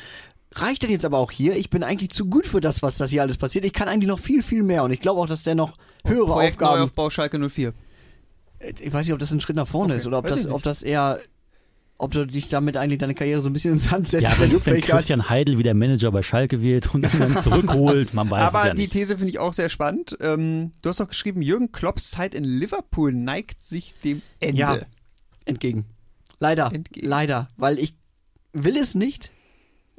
Reicht 0.55 0.81
denn 0.83 0.89
jetzt 0.89 1.05
aber 1.05 1.19
auch 1.19 1.31
hier? 1.31 1.55
Ich 1.55 1.69
bin 1.69 1.83
eigentlich 1.83 2.09
zu 2.09 2.25
gut 2.25 2.47
für 2.47 2.59
das, 2.59 2.81
was 2.81 2.97
das 2.97 3.11
hier 3.11 3.21
alles 3.21 3.37
passiert. 3.37 3.65
Ich 3.65 3.73
kann 3.73 3.87
eigentlich 3.87 4.07
noch 4.07 4.19
viel, 4.19 4.41
viel 4.41 4.63
mehr. 4.63 4.83
Und 4.83 4.91
ich 4.91 4.99
glaube 4.99 5.21
auch, 5.21 5.27
dass 5.27 5.43
der 5.43 5.53
noch 5.55 5.73
höhere 6.03 6.25
Projekt 6.25 6.53
Aufgaben. 6.55 6.79
Neuaufbau 6.79 7.09
Schalke 7.11 7.49
04. 7.49 7.73
Ich 8.81 8.91
weiß 8.91 9.05
nicht, 9.05 9.13
ob 9.13 9.19
das 9.19 9.31
ein 9.31 9.39
Schritt 9.41 9.55
nach 9.55 9.67
vorne 9.67 9.93
Okay, 9.93 9.99
ist 9.99 10.07
oder 10.07 10.17
ob 10.17 10.27
das, 10.27 10.47
ob 10.47 10.63
das 10.63 10.81
eher, 10.81 11.19
ob 11.99 12.11
du 12.11 12.25
dich 12.25 12.49
damit 12.49 12.77
eigentlich 12.77 12.97
deine 12.97 13.13
Karriere 13.13 13.41
so 13.41 13.49
ein 13.49 13.53
bisschen 13.53 13.73
ins 13.73 13.85
Sand 13.85 14.07
setzt. 14.07 14.23
ja, 14.23 14.39
wenn, 14.39 14.49
du 14.49 14.65
wenn 14.65 14.73
Pech 14.73 14.91
hast. 14.91 14.97
Christian 14.97 15.29
Heidel 15.29 15.59
wieder 15.59 15.73
Manager 15.75 16.11
bei 16.11 16.23
Schalke 16.23 16.61
wird 16.61 16.93
und 16.93 17.05
ihn 17.05 17.19
dann 17.19 17.43
zurückholt, 17.43 18.13
man 18.15 18.29
weiß 18.31 18.41
Aber 18.41 18.61
es 18.61 18.67
ja 18.69 18.73
die 18.73 18.81
nicht. 18.81 18.93
These 18.93 19.17
finde 19.17 19.29
ich 19.29 19.39
auch 19.39 19.53
sehr 19.53 19.69
spannend. 19.69 20.17
Ähm, 20.19 20.71
du 20.81 20.89
hast 20.89 20.99
doch 20.99 21.07
geschrieben, 21.07 21.41
Jürgen 21.43 21.71
Klopps 21.71 22.09
Zeit 22.09 22.33
in 22.33 22.43
Liverpool 22.43 23.13
neigt 23.13 23.63
sich 23.63 23.93
dem 24.03 24.23
Ende. 24.39 24.57
Ja. 24.57 24.79
entgegen. 25.45 25.85
Leider, 26.39 26.71
Entgegen. 26.73 27.05
leider, 27.07 27.49
weil 27.57 27.77
ich 27.79 27.95
will 28.53 28.77
es 28.77 28.95
nicht 28.95 29.31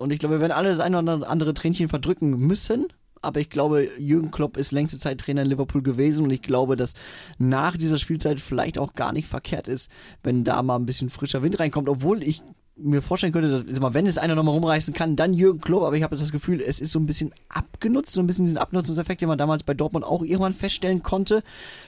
und 0.01 0.13
ich 0.13 0.19
glaube, 0.19 0.37
wir 0.37 0.41
werden 0.41 0.53
alle 0.53 0.71
das 0.71 0.81
eine 0.81 0.99
oder 0.99 1.29
andere 1.29 1.53
Tränchen 1.53 1.89
verdrücken 1.89 2.31
müssen. 2.39 2.87
Aber 3.23 3.39
ich 3.39 3.51
glaube, 3.51 3.91
Jürgen 3.99 4.31
Klopp 4.31 4.57
ist 4.57 4.73
längste 4.73 4.99
Zeit 4.99 5.21
Trainer 5.21 5.43
in 5.43 5.49
Liverpool 5.49 5.83
gewesen 5.83 6.25
und 6.25 6.31
ich 6.31 6.41
glaube, 6.41 6.75
dass 6.75 6.95
nach 7.37 7.77
dieser 7.77 7.99
Spielzeit 7.99 8.41
vielleicht 8.41 8.79
auch 8.79 8.95
gar 8.95 9.13
nicht 9.13 9.29
verkehrt 9.29 9.69
ist, 9.69 9.91
wenn 10.23 10.43
da 10.43 10.63
mal 10.63 10.77
ein 10.77 10.87
bisschen 10.87 11.11
frischer 11.11 11.43
Wind 11.43 11.61
reinkommt, 11.61 11.91
obwohl 11.91 12.23
ich 12.23 12.41
mir 12.83 13.03
vorstellen 13.03 13.33
könnte, 13.33 13.63
dass, 13.65 13.81
mal, 13.81 13.95
wenn 13.95 14.07
es 14.07 14.19
einer 14.19 14.35
nochmal 14.35 14.55
rumreißen 14.55 14.95
kann, 14.95 15.17
dann 15.17 15.33
Jürgen 15.35 15.61
Klopp, 15.61 15.83
aber 15.83 15.97
ich 15.97 16.03
habe 16.03 16.17
das 16.17 16.33
Gefühl, 16.33 16.61
es 16.61 16.81
ist 16.81 16.93
so 16.93 16.99
ein 16.99 17.07
bisschen 17.07 17.33
abgenutzt, 17.49 18.13
so 18.13 18.21
ein 18.21 18.27
bisschen 18.27 18.45
diesen 18.47 18.59
Abnutzungseffekt, 18.59 19.21
den 19.21 19.29
man 19.29 19.39
damals 19.39 19.63
bei 19.65 19.75
Dortmund 19.75 20.05
auch 20.05 20.23
irgendwann 20.23 20.53
feststellen 20.55 21.03
konnte, 21.03 21.43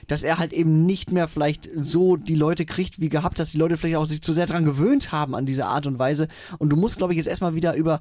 dass 0.07 0.23
er 0.23 0.39
halt 0.39 0.53
eben 0.53 0.87
nicht 0.87 1.13
mehr 1.13 1.29
vielleicht 1.29 1.69
so 1.77 2.17
die 2.17 2.35
Leute 2.35 2.65
kriegt 2.65 3.01
wie 3.01 3.09
gehabt, 3.09 3.39
dass 3.39 3.53
die 3.53 3.59
Leute 3.59 3.77
vielleicht 3.77 3.97
auch 3.97 4.05
sich 4.05 4.23
zu 4.23 4.33
sehr 4.33 4.47
dran 4.47 4.65
gewöhnt 4.65 5.13
haben 5.13 5.35
an 5.35 5.47
diese 5.47 5.67
Art 5.67 5.87
und 5.87 5.99
Weise. 5.99 6.29
Und 6.59 6.71
du 6.71 6.77
musst, 6.77 6.99
glaube 6.99 7.13
ich, 7.13 7.17
jetzt 7.17 7.29
erstmal 7.29 7.55
wieder 7.55 7.75
über 7.75 8.01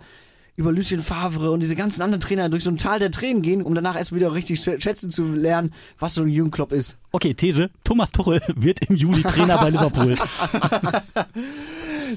über 0.57 0.73
Lucien 0.73 0.99
Favre 0.99 1.49
und 1.51 1.61
diese 1.61 1.77
ganzen 1.77 2.01
anderen 2.01 2.19
Trainer 2.19 2.49
durch 2.49 2.65
so 2.65 2.69
ein 2.69 2.77
Tal 2.77 2.99
der 2.99 3.09
Tränen 3.09 3.41
gehen, 3.41 3.61
um 3.61 3.73
danach 3.73 3.95
erst 3.95 4.13
wieder 4.13 4.33
richtig 4.33 4.59
schä- 4.59 4.81
schätzen 4.81 5.09
zu 5.09 5.23
lernen, 5.31 5.71
was 5.97 6.13
so 6.15 6.23
ein 6.23 6.27
Jürgen 6.27 6.51
Klopp 6.51 6.73
ist. 6.73 6.97
Okay, 7.13 7.33
These. 7.33 7.69
Thomas 7.85 8.11
Tuchel 8.11 8.41
wird 8.57 8.83
im 8.89 8.97
Juli 8.97 9.23
Trainer 9.23 9.57
bei 9.57 9.69
Liverpool. 9.69 10.17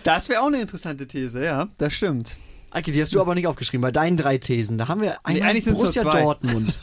Das 0.03 0.29
wäre 0.29 0.43
auch 0.43 0.49
eine 0.49 0.61
interessante 0.61 1.07
These, 1.07 1.45
ja, 1.45 1.69
das 1.79 1.93
stimmt. 1.93 2.37
Eike, 2.71 2.91
die 2.91 3.01
hast 3.01 3.15
du 3.15 3.21
aber 3.21 3.37
nicht 3.37 3.47
aufgeschrieben, 3.47 3.83
bei 3.83 3.93
deinen 3.93 4.17
drei 4.17 4.39
Thesen. 4.39 4.79
Da 4.79 4.89
haben 4.89 5.01
wir 5.01 5.25
einmal 5.25 5.55
nur 5.55 5.75
Borussia. 5.75 6.03
Dortmund. 6.03 6.77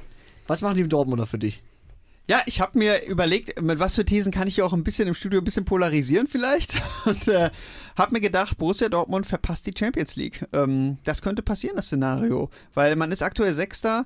was 0.46 0.60
machen 0.60 0.76
die 0.76 0.86
Dortmunder 0.86 1.26
für 1.26 1.38
dich? 1.38 1.62
Ja, 2.30 2.42
ich 2.44 2.60
habe 2.60 2.78
mir 2.78 3.06
überlegt, 3.06 3.62
mit 3.62 3.78
was 3.78 3.94
für 3.94 4.04
Thesen 4.04 4.30
kann 4.30 4.46
ich 4.46 4.56
hier 4.56 4.66
auch 4.66 4.74
ein 4.74 4.84
bisschen 4.84 5.08
im 5.08 5.14
Studio 5.14 5.40
ein 5.40 5.44
bisschen 5.44 5.64
polarisieren 5.64 6.26
vielleicht. 6.26 6.74
Und 7.06 7.26
äh, 7.28 7.48
habe 7.96 8.12
mir 8.12 8.20
gedacht, 8.20 8.58
Borussia 8.58 8.90
Dortmund 8.90 9.26
verpasst 9.26 9.66
die 9.66 9.72
Champions 9.76 10.14
League. 10.16 10.46
Ähm, 10.52 10.98
das 11.04 11.22
könnte 11.22 11.40
passieren, 11.40 11.76
das 11.76 11.86
Szenario. 11.86 12.50
Weil 12.74 12.96
man 12.96 13.10
ist 13.10 13.22
aktuell 13.22 13.54
Sechster. 13.54 14.04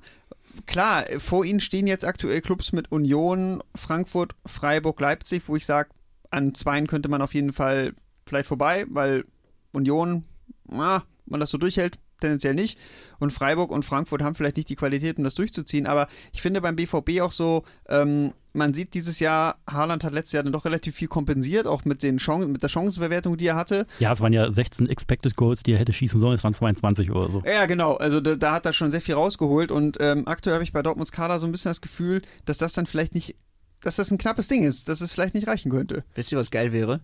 Klar, 0.67 1.07
vor 1.19 1.45
ihnen 1.45 1.59
stehen 1.59 1.89
jetzt 1.89 2.05
aktuell 2.05 2.41
Clubs 2.41 2.71
mit 2.71 2.93
Union, 2.93 3.61
Frankfurt, 3.75 4.37
Freiburg, 4.47 5.01
Leipzig, 5.01 5.43
wo 5.49 5.57
ich 5.57 5.67
sage, 5.67 5.91
an 6.31 6.55
zweien 6.55 6.87
könnte 6.87 7.09
man 7.09 7.23
auf 7.23 7.35
jeden 7.35 7.53
Fall 7.53 7.95
vielleicht 8.27 8.47
vorbei, 8.47 8.87
weil 8.89 9.25
Union, 9.73 10.25
na, 10.69 11.05
man 11.27 11.41
das 11.41 11.51
so 11.51 11.59
durchhält, 11.59 11.99
tendenziell 12.23 12.55
nicht. 12.55 12.79
Und 13.19 13.33
Freiburg 13.33 13.71
und 13.71 13.85
Frankfurt 13.85 14.23
haben 14.23 14.35
vielleicht 14.35 14.57
nicht 14.57 14.69
die 14.69 14.77
Qualität, 14.77 15.19
um 15.19 15.25
das 15.25 15.35
durchzuziehen. 15.35 15.87
Aber 15.87 16.09
ich 16.33 16.41
finde 16.41 16.61
beim 16.61 16.77
BVB 16.77 17.21
auch 17.21 17.33
so, 17.33 17.65
ähm, 17.89 18.33
man 18.55 18.75
sieht 18.75 18.95
dieses 18.95 19.19
Jahr, 19.19 19.57
Haaland 19.69 20.05
hat 20.05 20.13
letztes 20.13 20.33
Jahr 20.33 20.43
dann 20.43 20.53
doch 20.53 20.65
relativ 20.65 20.95
viel 20.95 21.09
kompensiert, 21.09 21.67
auch 21.67 21.85
mit, 21.85 22.03
den 22.03 22.19
Chancen, 22.19 22.53
mit 22.53 22.63
der 22.63 22.69
Chancenverwertung, 22.69 23.37
die 23.37 23.47
er 23.47 23.57
hatte. 23.57 23.87
Ja, 23.99 24.13
es 24.13 24.21
waren 24.21 24.33
ja 24.33 24.51
16 24.51 24.89
Expected 24.89 25.37
Goals, 25.37 25.63
die 25.63 25.73
er 25.73 25.79
hätte 25.79 25.93
schießen 25.93 26.21
sollen. 26.21 26.37
Es 26.37 26.45
waren 26.45 26.55
22 26.55 27.11
oder 27.11 27.31
so. 27.31 27.43
Ja, 27.47 27.67
genau. 27.67 27.95
Also 27.95 28.21
da, 28.21 28.37
da 28.37 28.53
hat 28.53 28.67
er 28.67 28.73
schon 28.73 28.91
sehr 28.91 29.01
viel 29.01 29.15
rausgeholt. 29.15 29.71
Und 29.71 29.99
ähm, 30.01 30.27
aktuell 30.27 30.55
habe 30.55 30.65
ich 30.65 30.73
bei 30.73 30.83
Dortmunds 30.83 31.13
Kader 31.13 31.41
so 31.41 31.47
ein 31.47 31.53
bisschen 31.53 31.71
das 31.71 31.81
Gefühl, 31.81 32.23
dass 32.45 32.59
das 32.59 32.75
dann 32.75 32.87
vielleicht 32.87 33.15
nicht, 33.15 33.37
dass 33.81 33.97
das 33.97 34.11
ein 34.11 34.19
knappes 34.19 34.49
Ding 34.49 34.65
ist, 34.65 34.89
dass 34.89 35.01
es 35.01 35.13
vielleicht 35.13 35.35
nicht 35.35 35.49
reichen 35.49 35.71
könnte. 35.71 36.05
Wisst 36.15 36.31
ihr, 36.31 36.39
was 36.39 36.51
geil 36.51 36.73
wäre? 36.73 37.01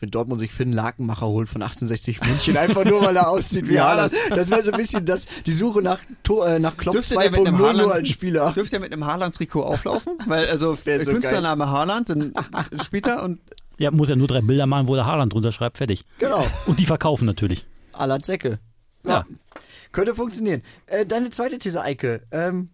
Wenn 0.00 0.10
Dortmund 0.10 0.38
sich 0.40 0.52
Finn 0.52 0.72
Lakenmacher 0.72 1.26
holt 1.26 1.48
von 1.48 1.60
1860 1.60 2.20
München, 2.24 2.56
einfach 2.56 2.84
nur, 2.84 3.02
weil 3.02 3.16
er 3.16 3.28
aussieht 3.28 3.68
wie. 3.68 3.80
Haaland. 3.80 4.12
Das 4.30 4.48
wäre 4.48 4.62
so 4.62 4.70
ein 4.70 4.78
bisschen 4.78 5.04
das, 5.04 5.26
die 5.44 5.50
Suche 5.52 5.82
nach, 5.82 5.98
Tor, 6.22 6.46
äh, 6.48 6.58
nach 6.60 6.76
Klopp 6.76 6.94
Dürfte 6.94 7.16
der 7.16 7.30
mit 7.30 7.40
einem 7.40 7.56
2.0 7.56 7.58
nur 7.58 7.68
Haaland- 7.68 7.92
als 7.92 8.08
Spieler. 8.08 8.52
Dürfte 8.52 8.76
er 8.76 8.80
mit 8.80 8.92
einem 8.92 9.04
Haaland-Trikot 9.04 9.62
auflaufen? 9.62 10.12
Weil, 10.26 10.46
also, 10.46 10.74
so 10.74 10.82
Künstlername 10.84 11.68
Haaland, 11.68 12.10
dann 12.10 12.32
spielt 12.84 13.08
er 13.08 13.24
und 13.24 13.40
Ja, 13.78 13.90
muss 13.90 14.08
ja 14.08 14.14
nur 14.16 14.28
drei 14.28 14.40
Bilder 14.40 14.66
machen, 14.66 14.86
wo 14.86 14.94
der 14.94 15.06
Haaland 15.06 15.32
drunter 15.32 15.50
schreibt, 15.50 15.78
fertig. 15.78 16.04
Genau. 16.18 16.46
Und 16.66 16.78
die 16.78 16.86
verkaufen 16.86 17.24
natürlich. 17.26 17.66
Aller 17.92 18.20
Zecke. 18.20 18.60
Ja. 19.04 19.10
Ja. 19.10 19.26
Könnte 19.90 20.14
funktionieren. 20.14 20.62
Äh, 20.86 21.06
deine 21.06 21.30
zweite 21.30 21.58
These, 21.58 21.82
Eike. 21.82 22.22
Ähm, 22.30 22.70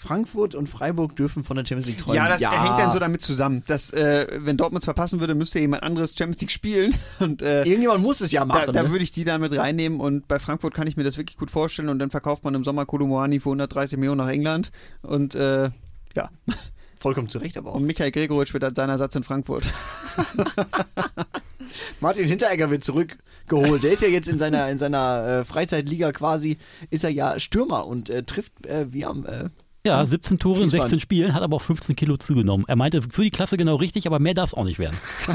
Frankfurt 0.00 0.54
und 0.54 0.68
Freiburg 0.68 1.16
dürfen 1.16 1.42
von 1.42 1.56
der 1.56 1.66
Champions 1.66 1.86
League 1.86 1.98
träumen. 1.98 2.14
Ja, 2.18 2.28
das 2.28 2.40
hängt 2.40 2.78
dann 2.78 2.92
so 2.92 3.00
damit 3.00 3.20
zusammen, 3.20 3.64
dass 3.66 3.92
äh, 3.92 4.28
wenn 4.30 4.56
Dortmund 4.56 4.82
es 4.82 4.84
verpassen 4.84 5.18
würde, 5.18 5.34
müsste 5.34 5.58
jemand 5.58 5.82
anderes 5.82 6.16
Champions 6.16 6.40
League 6.40 6.52
spielen. 6.52 6.94
Und 7.18 7.42
äh, 7.42 7.64
Irgendjemand 7.64 8.00
muss 8.00 8.20
es 8.20 8.30
ja 8.30 8.42
da, 8.42 8.46
machen. 8.46 8.72
da 8.72 8.84
ne? 8.84 8.90
würde 8.92 9.02
ich 9.02 9.10
die 9.10 9.24
dann 9.24 9.40
mit 9.40 9.56
reinnehmen 9.56 9.98
und 9.98 10.28
bei 10.28 10.38
Frankfurt 10.38 10.72
kann 10.72 10.86
ich 10.86 10.96
mir 10.96 11.02
das 11.02 11.16
wirklich 11.16 11.36
gut 11.36 11.50
vorstellen 11.50 11.88
und 11.88 11.98
dann 11.98 12.10
verkauft 12.10 12.44
man 12.44 12.54
im 12.54 12.62
Sommer 12.62 12.86
Kolomoani 12.86 13.40
für 13.40 13.48
130 13.48 13.98
Millionen 13.98 14.18
nach 14.18 14.28
England 14.28 14.70
und 15.02 15.34
äh, 15.34 15.70
ja, 16.14 16.30
Vollkommen 16.96 17.28
zu 17.28 17.38
Recht, 17.38 17.58
aber 17.58 17.72
auch. 17.72 17.74
und 17.74 17.84
Michael 17.84 18.12
Gregoritsch 18.12 18.52
wird 18.52 18.62
dann 18.62 18.76
seiner 18.76 18.98
Satz 18.98 19.16
in 19.16 19.24
Frankfurt. 19.24 19.64
Martin 22.00 22.24
Hinteregger 22.24 22.70
wird 22.70 22.84
zurückgeholt. 22.84 23.82
Der 23.82 23.90
ist 23.90 24.02
ja 24.02 24.08
jetzt 24.08 24.28
in 24.28 24.38
seiner, 24.38 24.70
in 24.70 24.78
seiner 24.78 25.40
äh, 25.40 25.44
Freizeitliga 25.44 26.12
quasi, 26.12 26.56
ist 26.90 27.02
er 27.02 27.10
ja 27.10 27.40
Stürmer 27.40 27.86
und 27.88 28.10
äh, 28.10 28.22
trifft 28.22 28.64
äh, 28.66 28.92
wie 28.92 29.04
am. 29.04 29.26
Ja, 29.86 30.04
17 30.04 30.38
Tore 30.38 30.56
in 30.62 30.70
Fließband. 30.70 30.90
16 30.90 31.00
Spielen, 31.00 31.34
hat 31.34 31.42
aber 31.42 31.56
auch 31.56 31.62
15 31.62 31.96
Kilo 31.96 32.16
zugenommen. 32.16 32.64
Er 32.68 32.76
meinte, 32.76 33.00
für 33.02 33.22
die 33.22 33.30
Klasse 33.30 33.56
genau 33.56 33.76
richtig, 33.76 34.06
aber 34.06 34.18
mehr 34.18 34.34
darf 34.34 34.50
es 34.50 34.54
auch 34.54 34.64
nicht 34.64 34.78
werden. 34.78 34.96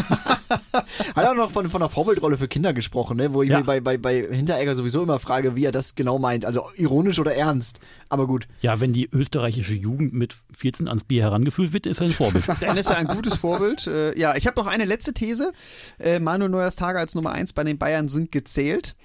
hat 1.15 1.25
auch 1.25 1.33
noch 1.35 1.51
von, 1.51 1.69
von 1.69 1.81
einer 1.81 1.89
Vorbildrolle 1.89 2.37
für 2.37 2.47
Kinder 2.47 2.73
gesprochen, 2.73 3.17
ne? 3.17 3.33
wo 3.33 3.41
ich 3.41 3.49
Ja. 3.49 3.59
mir 3.59 3.63
bei, 3.63 3.79
bei, 3.79 3.97
bei 3.97 4.27
Hinteregger 4.31 4.75
sowieso 4.75 5.01
immer 5.03 5.19
frage, 5.19 5.55
wie 5.55 5.65
er 5.65 5.71
das 5.71 5.95
genau 5.95 6.19
meint. 6.19 6.45
Also 6.45 6.65
ironisch 6.75 7.19
oder 7.19 7.33
ernst. 7.35 7.79
Aber 8.09 8.27
gut. 8.27 8.47
Ja, 8.61 8.79
wenn 8.79 8.93
die 8.93 9.09
österreichische 9.11 9.73
Jugend 9.75 10.13
mit 10.13 10.35
14 10.55 10.87
ans 10.87 11.03
Bier 11.05 11.23
herangeführt 11.23 11.73
wird, 11.73 11.85
ist 11.85 12.01
er 12.01 12.07
ein 12.07 12.13
Vorbild. 12.13 12.43
Dann 12.61 12.77
ist 12.77 12.89
er 12.89 12.97
ein 12.97 13.07
gutes 13.07 13.35
Vorbild. 13.35 13.87
Äh, 13.87 14.17
ja, 14.19 14.35
ich 14.35 14.45
habe 14.45 14.59
noch 14.59 14.67
eine 14.67 14.85
letzte 14.85 15.13
These. 15.13 15.51
Äh, 15.99 16.19
Manuel 16.19 16.51
Neuers 16.51 16.75
Tage 16.75 16.99
als 16.99 17.15
Nummer 17.15 17.31
1 17.31 17.53
bei 17.53 17.63
den 17.63 17.77
Bayern 17.77 18.09
sind 18.09 18.31
gezählt. 18.31 18.95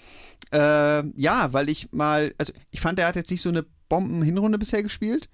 Äh, 0.53 1.07
ja, 1.19 1.53
weil 1.53 1.69
ich 1.69 1.93
mal, 1.93 2.35
also 2.39 2.53
ich 2.71 2.81
fand, 2.81 2.99
er 2.99 3.07
hat 3.07 3.17
jetzt 3.17 3.31
nicht 3.31 3.43
so 3.43 3.49
eine 3.51 3.65
Bomben-Hinrunde 3.89 4.59
bisher 4.59 4.83
gespielt. 4.83 5.29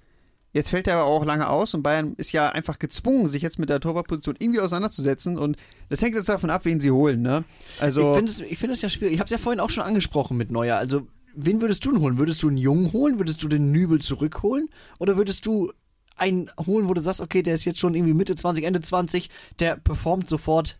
Jetzt 0.52 0.70
fällt 0.70 0.86
er 0.86 0.98
aber 0.98 1.06
auch 1.06 1.24
lange 1.24 1.48
aus 1.48 1.74
und 1.74 1.82
Bayern 1.82 2.14
ist 2.16 2.30
ja 2.30 2.48
einfach 2.48 2.78
gezwungen, 2.78 3.26
sich 3.26 3.42
jetzt 3.42 3.58
mit 3.58 3.70
der 3.70 3.80
Torwartposition 3.80 4.36
irgendwie 4.38 4.60
auseinanderzusetzen 4.60 5.36
und 5.36 5.56
das 5.88 6.00
hängt 6.00 6.14
jetzt 6.14 6.28
davon 6.28 6.50
ab, 6.50 6.64
wen 6.64 6.78
sie 6.78 6.92
holen, 6.92 7.22
ne? 7.22 7.42
Also 7.80 8.10
Ich 8.10 8.16
finde 8.16 8.30
es 8.30 8.40
ich 8.40 8.58
find 8.58 8.72
es 8.72 8.80
ja 8.80 8.88
schwierig. 8.88 9.14
Ich 9.14 9.18
habe 9.18 9.26
es 9.26 9.32
ja 9.32 9.38
vorhin 9.38 9.58
auch 9.58 9.70
schon 9.70 9.82
angesprochen 9.82 10.36
mit 10.36 10.52
Neuer. 10.52 10.76
Also, 10.76 11.08
wen 11.34 11.60
würdest 11.60 11.84
du 11.84 11.90
denn 11.90 12.00
holen? 12.00 12.18
Würdest 12.18 12.40
du 12.44 12.48
einen 12.48 12.56
Jungen 12.56 12.92
holen? 12.92 13.18
Würdest 13.18 13.42
du 13.42 13.48
den 13.48 13.72
Nübel 13.72 14.00
zurückholen? 14.00 14.68
Oder 15.00 15.16
würdest 15.16 15.44
du 15.44 15.72
einen 16.16 16.48
holen, 16.64 16.88
wo 16.88 16.94
du 16.94 17.00
sagst, 17.00 17.20
okay, 17.20 17.42
der 17.42 17.54
ist 17.54 17.64
jetzt 17.64 17.80
schon 17.80 17.96
irgendwie 17.96 18.14
Mitte 18.14 18.36
20, 18.36 18.64
Ende 18.64 18.80
20, 18.80 19.30
der 19.58 19.76
performt 19.76 20.28
sofort? 20.28 20.78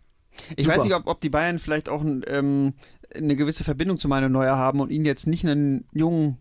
Ich 0.55 0.65
Super. 0.65 0.77
weiß 0.77 0.85
nicht, 0.85 0.95
ob, 0.95 1.07
ob 1.07 1.19
die 1.19 1.29
Bayern 1.29 1.59
vielleicht 1.59 1.89
auch 1.89 2.03
ähm, 2.27 2.73
eine 3.13 3.35
gewisse 3.35 3.65
Verbindung 3.65 3.97
zu 3.97 4.07
Manuel 4.07 4.31
Neuer 4.31 4.57
haben 4.57 4.79
und 4.79 4.91
ihn 4.91 5.03
jetzt 5.05 5.27
nicht 5.27 5.45
einen 5.45 5.85
jungen, 5.91 6.37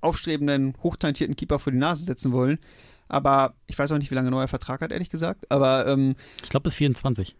aufstrebenden, 0.00 0.74
hochtalentierten 0.82 1.36
Keeper 1.36 1.58
vor 1.58 1.72
die 1.72 1.78
Nase 1.78 2.04
setzen 2.04 2.32
wollen. 2.32 2.58
Aber 3.08 3.54
ich 3.66 3.78
weiß 3.78 3.90
auch 3.92 3.98
nicht, 3.98 4.10
wie 4.10 4.14
lange 4.14 4.30
Neuer 4.30 4.48
Vertrag 4.48 4.80
hat, 4.80 4.92
ehrlich 4.92 5.08
gesagt. 5.10 5.50
Aber 5.50 5.86
ähm, 5.86 6.14
Ich 6.42 6.50
glaube 6.50 6.64
bis 6.64 6.74
24. 6.74 7.36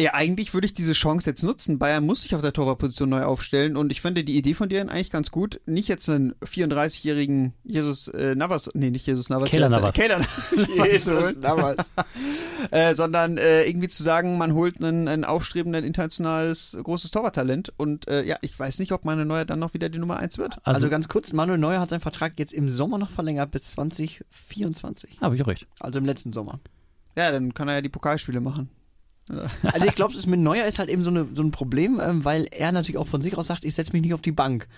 Ja, 0.00 0.14
eigentlich 0.14 0.54
würde 0.54 0.64
ich 0.64 0.72
diese 0.72 0.94
Chance 0.94 1.28
jetzt 1.28 1.42
nutzen. 1.42 1.78
Bayern 1.78 2.06
muss 2.06 2.22
sich 2.22 2.34
auf 2.34 2.40
der 2.40 2.54
Torwartposition 2.54 3.10
neu 3.10 3.22
aufstellen 3.22 3.76
und 3.76 3.92
ich 3.92 4.00
finde 4.00 4.24
die 4.24 4.34
Idee 4.34 4.54
von 4.54 4.70
dir 4.70 4.80
eigentlich 4.80 5.10
ganz 5.10 5.30
gut. 5.30 5.60
Nicht 5.66 5.88
jetzt 5.88 6.08
einen 6.08 6.32
34-jährigen 6.36 7.52
Jesus 7.64 8.08
äh, 8.08 8.34
Navas, 8.34 8.70
nee, 8.72 8.88
nicht 8.88 9.06
Jesus 9.06 9.28
Navas. 9.28 9.50
Keller 9.50 9.68
Navas. 9.68 9.94
Keller 9.94 10.22
Jesus 10.86 11.36
Navas. 11.36 11.90
äh, 12.70 12.94
sondern 12.94 13.36
äh, 13.36 13.64
irgendwie 13.64 13.88
zu 13.88 14.02
sagen, 14.02 14.38
man 14.38 14.54
holt 14.54 14.82
einen, 14.82 15.06
ein 15.06 15.26
aufstrebenden 15.26 15.84
internationales 15.84 16.78
großes 16.82 17.10
Torwarttalent 17.10 17.74
und 17.76 18.08
äh, 18.08 18.24
ja, 18.24 18.38
ich 18.40 18.58
weiß 18.58 18.78
nicht, 18.78 18.92
ob 18.92 19.04
Manuel 19.04 19.26
Neuer 19.26 19.44
dann 19.44 19.58
noch 19.58 19.74
wieder 19.74 19.90
die 19.90 19.98
Nummer 19.98 20.16
1 20.16 20.38
wird. 20.38 20.56
Also, 20.62 20.88
ganz 20.88 21.08
kurz, 21.08 21.34
Manuel 21.34 21.58
Neuer 21.58 21.78
hat 21.78 21.90
seinen 21.90 22.00
Vertrag 22.00 22.38
jetzt 22.38 22.54
im 22.54 22.70
Sommer 22.70 22.96
noch 22.96 23.10
verlängert 23.10 23.50
bis 23.50 23.64
2024. 23.72 25.20
Habe 25.20 25.36
ich 25.36 25.42
auch 25.42 25.46
recht. 25.46 25.66
Also 25.78 25.98
im 25.98 26.06
letzten 26.06 26.32
Sommer. 26.32 26.58
Ja, 27.18 27.30
dann 27.30 27.52
kann 27.52 27.68
er 27.68 27.74
ja 27.74 27.80
die 27.82 27.90
Pokalspiele 27.90 28.40
machen. 28.40 28.70
Also 29.62 29.86
ich 29.86 29.94
glaube, 29.94 30.14
mit 30.26 30.40
Neuer 30.40 30.64
ist 30.64 30.78
halt 30.78 30.88
eben 30.88 31.02
so, 31.02 31.10
eine, 31.10 31.26
so 31.32 31.42
ein 31.42 31.50
Problem, 31.50 32.00
ähm, 32.02 32.24
weil 32.24 32.46
er 32.50 32.72
natürlich 32.72 32.98
auch 32.98 33.06
von 33.06 33.22
sich 33.22 33.36
aus 33.36 33.46
sagt, 33.46 33.64
ich 33.64 33.74
setze 33.74 33.92
mich 33.92 34.02
nicht 34.02 34.14
auf 34.14 34.22
die 34.22 34.32
Bank. 34.32 34.68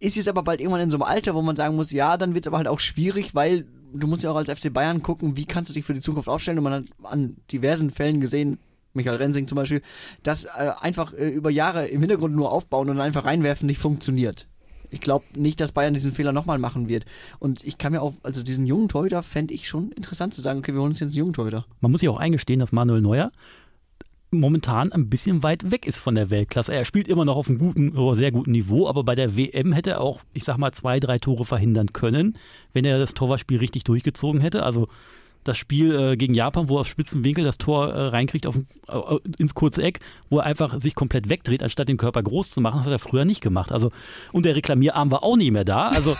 Ist 0.00 0.16
jetzt 0.16 0.28
aber 0.28 0.42
bald 0.42 0.60
irgendwann 0.60 0.80
in 0.80 0.90
so 0.90 0.96
einem 0.96 1.02
Alter, 1.02 1.34
wo 1.34 1.42
man 1.42 1.56
sagen 1.56 1.76
muss, 1.76 1.92
ja, 1.92 2.16
dann 2.16 2.34
wird 2.34 2.44
es 2.44 2.48
aber 2.48 2.58
halt 2.58 2.68
auch 2.68 2.80
schwierig, 2.80 3.34
weil 3.34 3.66
du 3.92 4.06
musst 4.06 4.24
ja 4.24 4.30
auch 4.30 4.36
als 4.36 4.50
FC 4.50 4.72
Bayern 4.72 5.02
gucken, 5.02 5.36
wie 5.36 5.44
kannst 5.44 5.70
du 5.70 5.74
dich 5.74 5.84
für 5.84 5.94
die 5.94 6.00
Zukunft 6.00 6.28
aufstellen. 6.28 6.58
Und 6.58 6.64
man 6.64 6.72
hat 6.72 6.84
an 7.04 7.36
diversen 7.50 7.90
Fällen 7.90 8.20
gesehen, 8.20 8.58
Michael 8.94 9.16
Rensing 9.16 9.46
zum 9.48 9.56
Beispiel, 9.56 9.82
dass 10.22 10.44
äh, 10.44 10.72
einfach 10.80 11.14
äh, 11.14 11.28
über 11.28 11.50
Jahre 11.50 11.86
im 11.86 12.00
Hintergrund 12.00 12.34
nur 12.34 12.52
aufbauen 12.52 12.90
und 12.90 13.00
einfach 13.00 13.24
reinwerfen 13.24 13.66
nicht 13.66 13.78
funktioniert. 13.78 14.48
Ich 14.90 15.00
glaube 15.00 15.24
nicht, 15.34 15.58
dass 15.60 15.72
Bayern 15.72 15.94
diesen 15.94 16.12
Fehler 16.12 16.32
nochmal 16.32 16.58
machen 16.58 16.88
wird. 16.88 17.06
Und 17.38 17.64
ich 17.64 17.78
kann 17.78 17.92
mir 17.92 18.02
auch, 18.02 18.12
also 18.22 18.42
diesen 18.42 18.66
jungen 18.66 18.90
Torhüter 18.90 19.22
fände 19.22 19.54
ich 19.54 19.66
schon 19.66 19.90
interessant 19.92 20.34
zu 20.34 20.42
sagen, 20.42 20.58
okay, 20.58 20.74
wir 20.74 20.80
holen 20.80 20.90
uns 20.90 21.00
jetzt 21.00 21.10
einen 21.10 21.18
jungen 21.18 21.32
Torhüter. 21.32 21.64
Man 21.80 21.92
muss 21.92 22.02
ja 22.02 22.10
auch 22.10 22.18
eingestehen, 22.18 22.60
dass 22.60 22.72
Manuel 22.72 23.00
Neuer 23.00 23.32
momentan 24.32 24.92
ein 24.92 25.08
bisschen 25.08 25.42
weit 25.42 25.70
weg 25.70 25.86
ist 25.86 25.98
von 25.98 26.14
der 26.14 26.30
Weltklasse. 26.30 26.72
Er 26.72 26.84
spielt 26.84 27.08
immer 27.08 27.24
noch 27.24 27.36
auf 27.36 27.48
einem 27.48 27.58
guten, 27.58 27.96
oder 27.96 28.16
sehr 28.16 28.32
guten 28.32 28.52
Niveau, 28.52 28.88
aber 28.88 29.04
bei 29.04 29.14
der 29.14 29.36
WM 29.36 29.72
hätte 29.72 29.90
er 29.92 30.00
auch, 30.00 30.20
ich 30.32 30.44
sag 30.44 30.58
mal, 30.58 30.72
zwei, 30.72 31.00
drei 31.00 31.18
Tore 31.18 31.44
verhindern 31.44 31.92
können, 31.92 32.38
wenn 32.72 32.84
er 32.84 32.98
das 32.98 33.14
Torwartspiel 33.14 33.58
richtig 33.58 33.84
durchgezogen 33.84 34.40
hätte. 34.40 34.62
Also 34.62 34.88
das 35.44 35.58
Spiel 35.58 35.94
äh, 35.94 36.16
gegen 36.16 36.34
Japan, 36.34 36.68
wo 36.68 36.76
er 36.76 36.80
auf 36.80 36.88
spitzen 36.88 37.24
Winkel 37.24 37.44
das 37.44 37.58
Tor 37.58 37.92
äh, 37.92 38.06
reinkriegt 38.08 38.46
auf, 38.46 38.56
äh, 38.56 39.18
ins 39.38 39.54
kurze 39.54 39.82
Eck, 39.82 40.00
wo 40.30 40.38
er 40.38 40.44
einfach 40.44 40.80
sich 40.80 40.94
komplett 40.94 41.28
wegdreht, 41.28 41.62
anstatt 41.62 41.88
den 41.88 41.96
Körper 41.96 42.22
groß 42.22 42.50
zu 42.50 42.60
machen, 42.60 42.78
das 42.78 42.86
hat 42.86 42.92
er 42.92 42.98
früher 42.98 43.24
nicht 43.24 43.40
gemacht. 43.40 43.72
Also 43.72 43.90
und 44.32 44.46
der 44.46 44.54
Reklamierarm 44.54 45.10
war 45.10 45.24
auch 45.24 45.36
nicht 45.36 45.50
mehr 45.50 45.64
da. 45.64 45.88
Also 45.88 46.16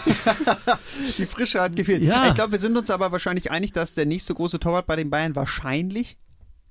die 1.19 1.27
Frische 1.27 1.61
hat 1.61 1.77
gefehlt. 1.77 2.03
Ja. 2.03 2.27
Ich 2.29 2.35
glaube, 2.35 2.53
wir 2.53 2.61
sind 2.61 2.77
uns 2.77 2.91
aber 2.91 3.13
wahrscheinlich 3.13 3.51
einig, 3.51 3.73
dass 3.73 3.95
der 3.95 4.07
nächste 4.07 4.35
große 4.35 4.59
Torwart 4.59 4.87
bei 4.87 4.97
den 4.97 5.11
Bayern 5.11 5.37
wahrscheinlich 5.37 6.17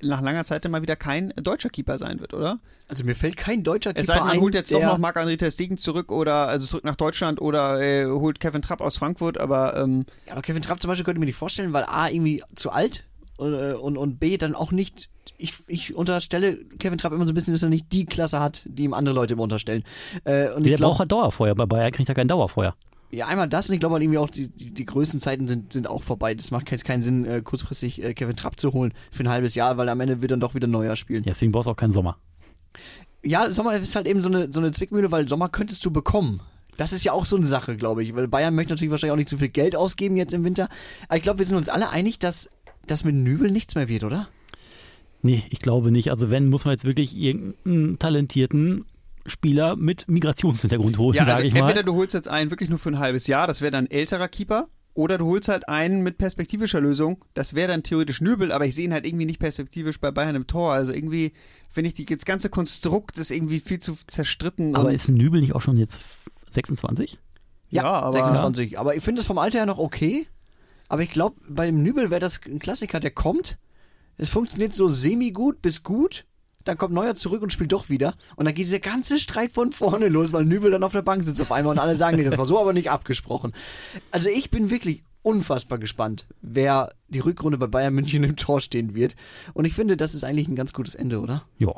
nach 0.03 0.21
langer 0.21 0.45
Zeit 0.45 0.67
mal 0.69 0.81
wieder 0.81 0.95
kein 0.95 1.33
deutscher 1.35 1.69
Keeper 1.69 1.97
sein 1.97 2.19
wird, 2.19 2.33
oder? 2.33 2.59
Also 2.87 3.03
mir 3.03 3.15
fällt 3.15 3.37
kein 3.37 3.63
deutscher 3.63 3.91
Keeper 3.91 4.01
Es 4.01 4.07
sei 4.07 4.15
denn, 4.15 4.23
man 4.23 4.33
ein, 4.33 4.41
holt 4.41 4.53
jetzt 4.53 4.71
der, 4.71 4.79
doch 4.79 4.87
noch 4.87 4.97
Marc-André 4.97 5.37
Ter 5.37 5.51
Stegen 5.51 5.77
zurück 5.77 6.11
oder 6.11 6.47
also 6.47 6.67
zurück 6.67 6.83
nach 6.83 6.95
Deutschland 6.95 7.41
oder 7.41 7.81
äh, 7.81 8.05
holt 8.05 8.39
Kevin 8.39 8.61
Trapp 8.61 8.81
aus 8.81 8.97
Frankfurt, 8.97 9.39
aber 9.39 9.77
ähm, 9.77 10.05
Ja, 10.27 10.33
aber 10.33 10.41
Kevin 10.41 10.61
Trapp 10.61 10.81
zum 10.81 10.89
Beispiel 10.89 11.05
könnte 11.05 11.17
ich 11.17 11.21
mir 11.21 11.25
nicht 11.27 11.35
vorstellen, 11.35 11.73
weil 11.73 11.83
A, 11.83 12.09
irgendwie 12.09 12.43
zu 12.55 12.71
alt 12.71 13.05
und, 13.37 13.53
äh, 13.53 13.73
und, 13.73 13.97
und 13.97 14.19
B, 14.19 14.37
dann 14.37 14.55
auch 14.55 14.71
nicht. 14.71 15.09
Ich, 15.37 15.55
ich 15.67 15.95
unterstelle 15.95 16.57
Kevin 16.77 16.97
Trapp 16.97 17.13
immer 17.13 17.25
so 17.25 17.31
ein 17.31 17.35
bisschen, 17.35 17.53
dass 17.53 17.63
er 17.63 17.69
nicht 17.69 17.91
die 17.91 18.05
Klasse 18.05 18.39
hat, 18.39 18.63
die 18.65 18.83
ihm 18.83 18.93
andere 18.93 19.15
Leute 19.15 19.33
immer 19.33 19.43
unterstellen. 19.43 19.83
Äh, 20.23 20.49
und 20.49 20.63
der 20.63 20.73
ich 20.73 20.77
glaube, 20.77 20.91
braucht 20.91 20.99
halt 20.99 21.11
Dauerfeuer. 21.11 21.55
Bei 21.55 21.65
Bayern 21.65 21.91
kriegt 21.91 22.09
er 22.09 22.15
kein 22.15 22.27
Dauerfeuer. 22.27 22.75
Ja, 23.11 23.27
einmal 23.27 23.49
das 23.49 23.69
und 23.69 23.73
ich 23.73 23.79
glaube 23.79 23.93
halt 23.93 24.03
irgendwie 24.03 24.17
auch, 24.17 24.29
die, 24.29 24.49
die, 24.49 24.73
die 24.73 24.85
größten 24.85 25.19
Zeiten 25.19 25.47
sind, 25.47 25.73
sind 25.73 25.87
auch 25.87 26.01
vorbei. 26.01 26.33
Das 26.33 26.51
macht 26.51 26.71
jetzt 26.71 26.85
keinen 26.85 27.01
Sinn, 27.01 27.25
äh, 27.25 27.41
kurzfristig 27.41 28.03
äh, 28.03 28.13
Kevin 28.13 28.35
Trapp 28.35 28.59
zu 28.59 28.71
holen 28.73 28.93
für 29.11 29.23
ein 29.23 29.29
halbes 29.29 29.55
Jahr, 29.55 29.77
weil 29.77 29.89
am 29.89 29.99
Ende 29.99 30.21
wird 30.21 30.31
dann 30.31 30.39
doch 30.39 30.55
wieder 30.55 30.67
neuer 30.67 30.95
spielen. 30.95 31.23
Ja, 31.23 31.33
Deswegen 31.33 31.51
brauchst 31.51 31.67
du 31.67 31.71
auch 31.71 31.75
keinen 31.75 31.91
Sommer. 31.91 32.17
Ja, 33.23 33.51
Sommer 33.51 33.75
ist 33.75 33.95
halt 33.95 34.07
eben 34.07 34.21
so 34.21 34.29
eine, 34.29 34.51
so 34.51 34.59
eine 34.59 34.71
Zwickmühle, 34.71 35.11
weil 35.11 35.27
Sommer 35.27 35.49
könntest 35.49 35.85
du 35.85 35.91
bekommen. 35.91 36.41
Das 36.77 36.93
ist 36.93 37.03
ja 37.03 37.11
auch 37.11 37.25
so 37.25 37.35
eine 37.35 37.45
Sache, 37.45 37.75
glaube 37.75 38.01
ich. 38.01 38.15
Weil 38.15 38.27
Bayern 38.27 38.55
möchte 38.55 38.73
natürlich 38.73 38.91
wahrscheinlich 38.91 39.13
auch 39.13 39.17
nicht 39.17 39.29
zu 39.29 39.37
viel 39.37 39.49
Geld 39.49 39.75
ausgeben 39.75 40.15
jetzt 40.15 40.33
im 40.33 40.43
Winter. 40.43 40.69
Aber 41.07 41.17
ich 41.17 41.21
glaube, 41.21 41.39
wir 41.39 41.45
sind 41.45 41.57
uns 41.57 41.69
alle 41.69 41.89
einig, 41.89 42.17
dass 42.17 42.49
das 42.87 43.03
mit 43.03 43.13
Nübel 43.13 43.51
nichts 43.51 43.75
mehr 43.75 43.89
wird, 43.89 44.03
oder? 44.03 44.29
Nee, 45.21 45.43
ich 45.49 45.59
glaube 45.59 45.91
nicht. 45.91 46.09
Also 46.09 46.29
wenn, 46.29 46.49
muss 46.49 46.65
man 46.65 46.71
jetzt 46.71 46.85
wirklich 46.85 47.15
irgendeinen 47.15 47.99
talentierten 47.99 48.85
Spieler 49.25 49.75
mit 49.75 50.07
Migrationshintergrund 50.07 50.97
holen, 50.97 51.15
ja, 51.15 51.25
sage 51.25 51.37
also 51.37 51.43
ich 51.45 51.53
mal. 51.53 51.59
entweder 51.61 51.83
du 51.83 51.95
holst 51.95 52.13
jetzt 52.13 52.27
einen 52.27 52.49
wirklich 52.51 52.69
nur 52.69 52.79
für 52.79 52.89
ein 52.89 52.99
halbes 52.99 53.27
Jahr, 53.27 53.47
das 53.47 53.61
wäre 53.61 53.71
dann 53.71 53.85
ein 53.85 53.91
älterer 53.91 54.27
Keeper, 54.27 54.67
oder 54.93 55.17
du 55.17 55.25
holst 55.25 55.47
halt 55.47 55.69
einen 55.69 56.03
mit 56.03 56.17
perspektivischer 56.17 56.81
Lösung, 56.81 57.23
das 57.33 57.53
wäre 57.53 57.69
dann 57.69 57.83
theoretisch 57.83 58.19
Nübel, 58.19 58.51
aber 58.51 58.65
ich 58.65 58.75
sehe 58.75 58.85
ihn 58.85 58.93
halt 58.93 59.05
irgendwie 59.05 59.25
nicht 59.25 59.39
perspektivisch 59.39 59.99
bei 59.99 60.11
Bayern 60.11 60.35
im 60.35 60.47
Tor. 60.47 60.73
Also 60.73 60.91
irgendwie, 60.91 61.31
wenn 61.73 61.85
ich 61.85 61.93
die, 61.93 62.05
das 62.05 62.25
ganze 62.25 62.49
Konstrukt 62.49 63.17
ist 63.17 63.31
irgendwie 63.31 63.61
viel 63.61 63.79
zu 63.79 63.95
zerstritten. 64.07 64.75
Aber 64.75 64.93
ist 64.93 65.07
Nübel 65.07 65.39
nicht 65.39 65.55
auch 65.55 65.61
schon 65.61 65.77
jetzt 65.77 65.99
26? 66.49 67.19
Ja, 67.69 67.83
aber- 67.85 68.11
26. 68.11 68.77
Aber 68.79 68.95
ich 68.95 69.03
finde 69.03 69.21
es 69.21 69.27
vom 69.27 69.37
Alter 69.37 69.59
her 69.59 69.65
noch 69.65 69.79
okay. 69.79 70.27
Aber 70.89 71.03
ich 71.03 71.09
glaube, 71.11 71.37
beim 71.47 71.81
Nübel 71.81 72.09
wäre 72.09 72.19
das 72.19 72.41
ein 72.45 72.59
Klassiker, 72.59 72.99
der 72.99 73.11
kommt. 73.11 73.57
Es 74.17 74.29
funktioniert 74.29 74.75
so 74.75 74.89
semi-gut 74.89 75.61
bis 75.61 75.83
gut. 75.83 76.25
Dann 76.63 76.77
kommt 76.77 76.93
Neuer 76.93 77.15
zurück 77.15 77.41
und 77.41 77.51
spielt 77.51 77.71
doch 77.71 77.89
wieder. 77.89 78.15
Und 78.35 78.45
dann 78.45 78.53
geht 78.53 78.65
dieser 78.65 78.79
ganze 78.79 79.19
Streit 79.19 79.51
von 79.51 79.71
vorne 79.71 80.07
los, 80.07 80.33
weil 80.33 80.45
Nübel 80.45 80.71
dann 80.71 80.83
auf 80.83 80.91
der 80.91 81.01
Bank 81.01 81.23
sitzt 81.23 81.41
auf 81.41 81.51
einmal 81.51 81.73
und 81.73 81.79
alle 81.79 81.95
sagen, 81.95 82.17
nee, 82.17 82.23
das 82.23 82.37
war 82.37 82.45
so 82.45 82.59
aber 82.59 82.73
nicht 82.73 82.89
abgesprochen. 82.89 83.53
Also 84.11 84.29
ich 84.29 84.51
bin 84.51 84.69
wirklich 84.69 85.03
unfassbar 85.23 85.77
gespannt, 85.77 86.25
wer 86.41 86.93
die 87.07 87.19
Rückrunde 87.19 87.57
bei 87.57 87.67
Bayern 87.67 87.93
München 87.93 88.23
im 88.23 88.35
Tor 88.35 88.59
stehen 88.59 88.95
wird. 88.95 89.15
Und 89.53 89.65
ich 89.65 89.73
finde, 89.73 89.97
das 89.97 90.15
ist 90.15 90.23
eigentlich 90.23 90.47
ein 90.47 90.55
ganz 90.55 90.73
gutes 90.73 90.95
Ende, 90.95 91.19
oder? 91.19 91.43
Ja. 91.57 91.73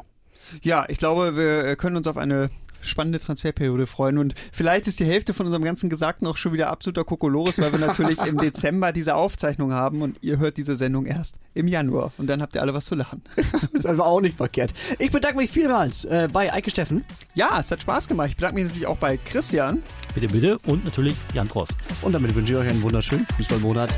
Ja, 0.62 0.86
ich 0.90 0.98
glaube, 0.98 1.36
wir 1.38 1.76
können 1.76 1.96
uns 1.96 2.08
auf 2.08 2.18
eine 2.18 2.50
spannende 2.84 3.20
Transferperiode 3.20 3.88
freuen 3.88 4.18
und 4.18 4.36
vielleicht 4.52 4.88
ist 4.88 5.00
die 5.00 5.06
Hälfte 5.06 5.34
von 5.34 5.46
unserem 5.46 5.64
ganzen 5.64 5.90
Gesagten 5.90 6.28
auch 6.28 6.38
schon 6.38 6.54
wieder 6.54 6.70
absoluter 6.70 7.04
Kokolores, 7.04 7.60
weil 7.60 7.72
wir 7.72 7.80
natürlich 7.80 8.20
im 8.22 8.38
Dezember 8.42 8.92
diese 8.92 9.16
Aufzeichnung 9.16 9.74
haben 9.74 10.02
und 10.02 10.18
ihr 10.22 10.40
hört 10.40 10.58
diese 10.58 10.76
Sendung 10.76 11.06
erst 11.06 11.38
im 11.54 11.68
Januar 11.68 12.12
und 12.18 12.28
dann 12.28 12.42
habt 12.42 12.56
ihr 12.56 12.62
alle 12.62 12.74
was 12.74 12.86
zu 12.86 12.96
lachen. 12.96 13.22
ist 13.74 13.86
einfach 13.86 14.06
auch 14.06 14.22
nicht 14.22 14.38
verkehrt. 14.38 14.74
Ich 15.00 15.12
bedanke 15.12 15.38
mich 15.38 15.52
vielmals 15.52 16.06
äh, 16.06 16.28
bei 16.32 16.52
Eike 16.52 16.70
Steffen 16.70 17.06
Ja, 17.34 17.60
es 17.60 17.72
hat 17.72 17.82
Spaß 17.82 18.08
gemacht. 18.08 18.30
Ich 18.30 18.36
bedanke 18.36 18.56
mich 18.56 18.66
natürlich 18.66 18.88
auch 18.88 18.98
bei 18.98 19.18
Christian. 19.18 19.82
Bitte, 20.14 20.28
bitte. 20.28 20.60
Und 20.66 20.84
natürlich 20.84 21.16
Jan 21.34 21.48
Cross. 21.48 21.70
und 22.02 22.14
damit 22.14 22.36
wünsche 22.36 22.54
ich 22.54 22.60
euch 22.60 22.70
einen 22.70 22.82
wunderschönen 22.82 23.26
Fußballmonat. 23.38 23.94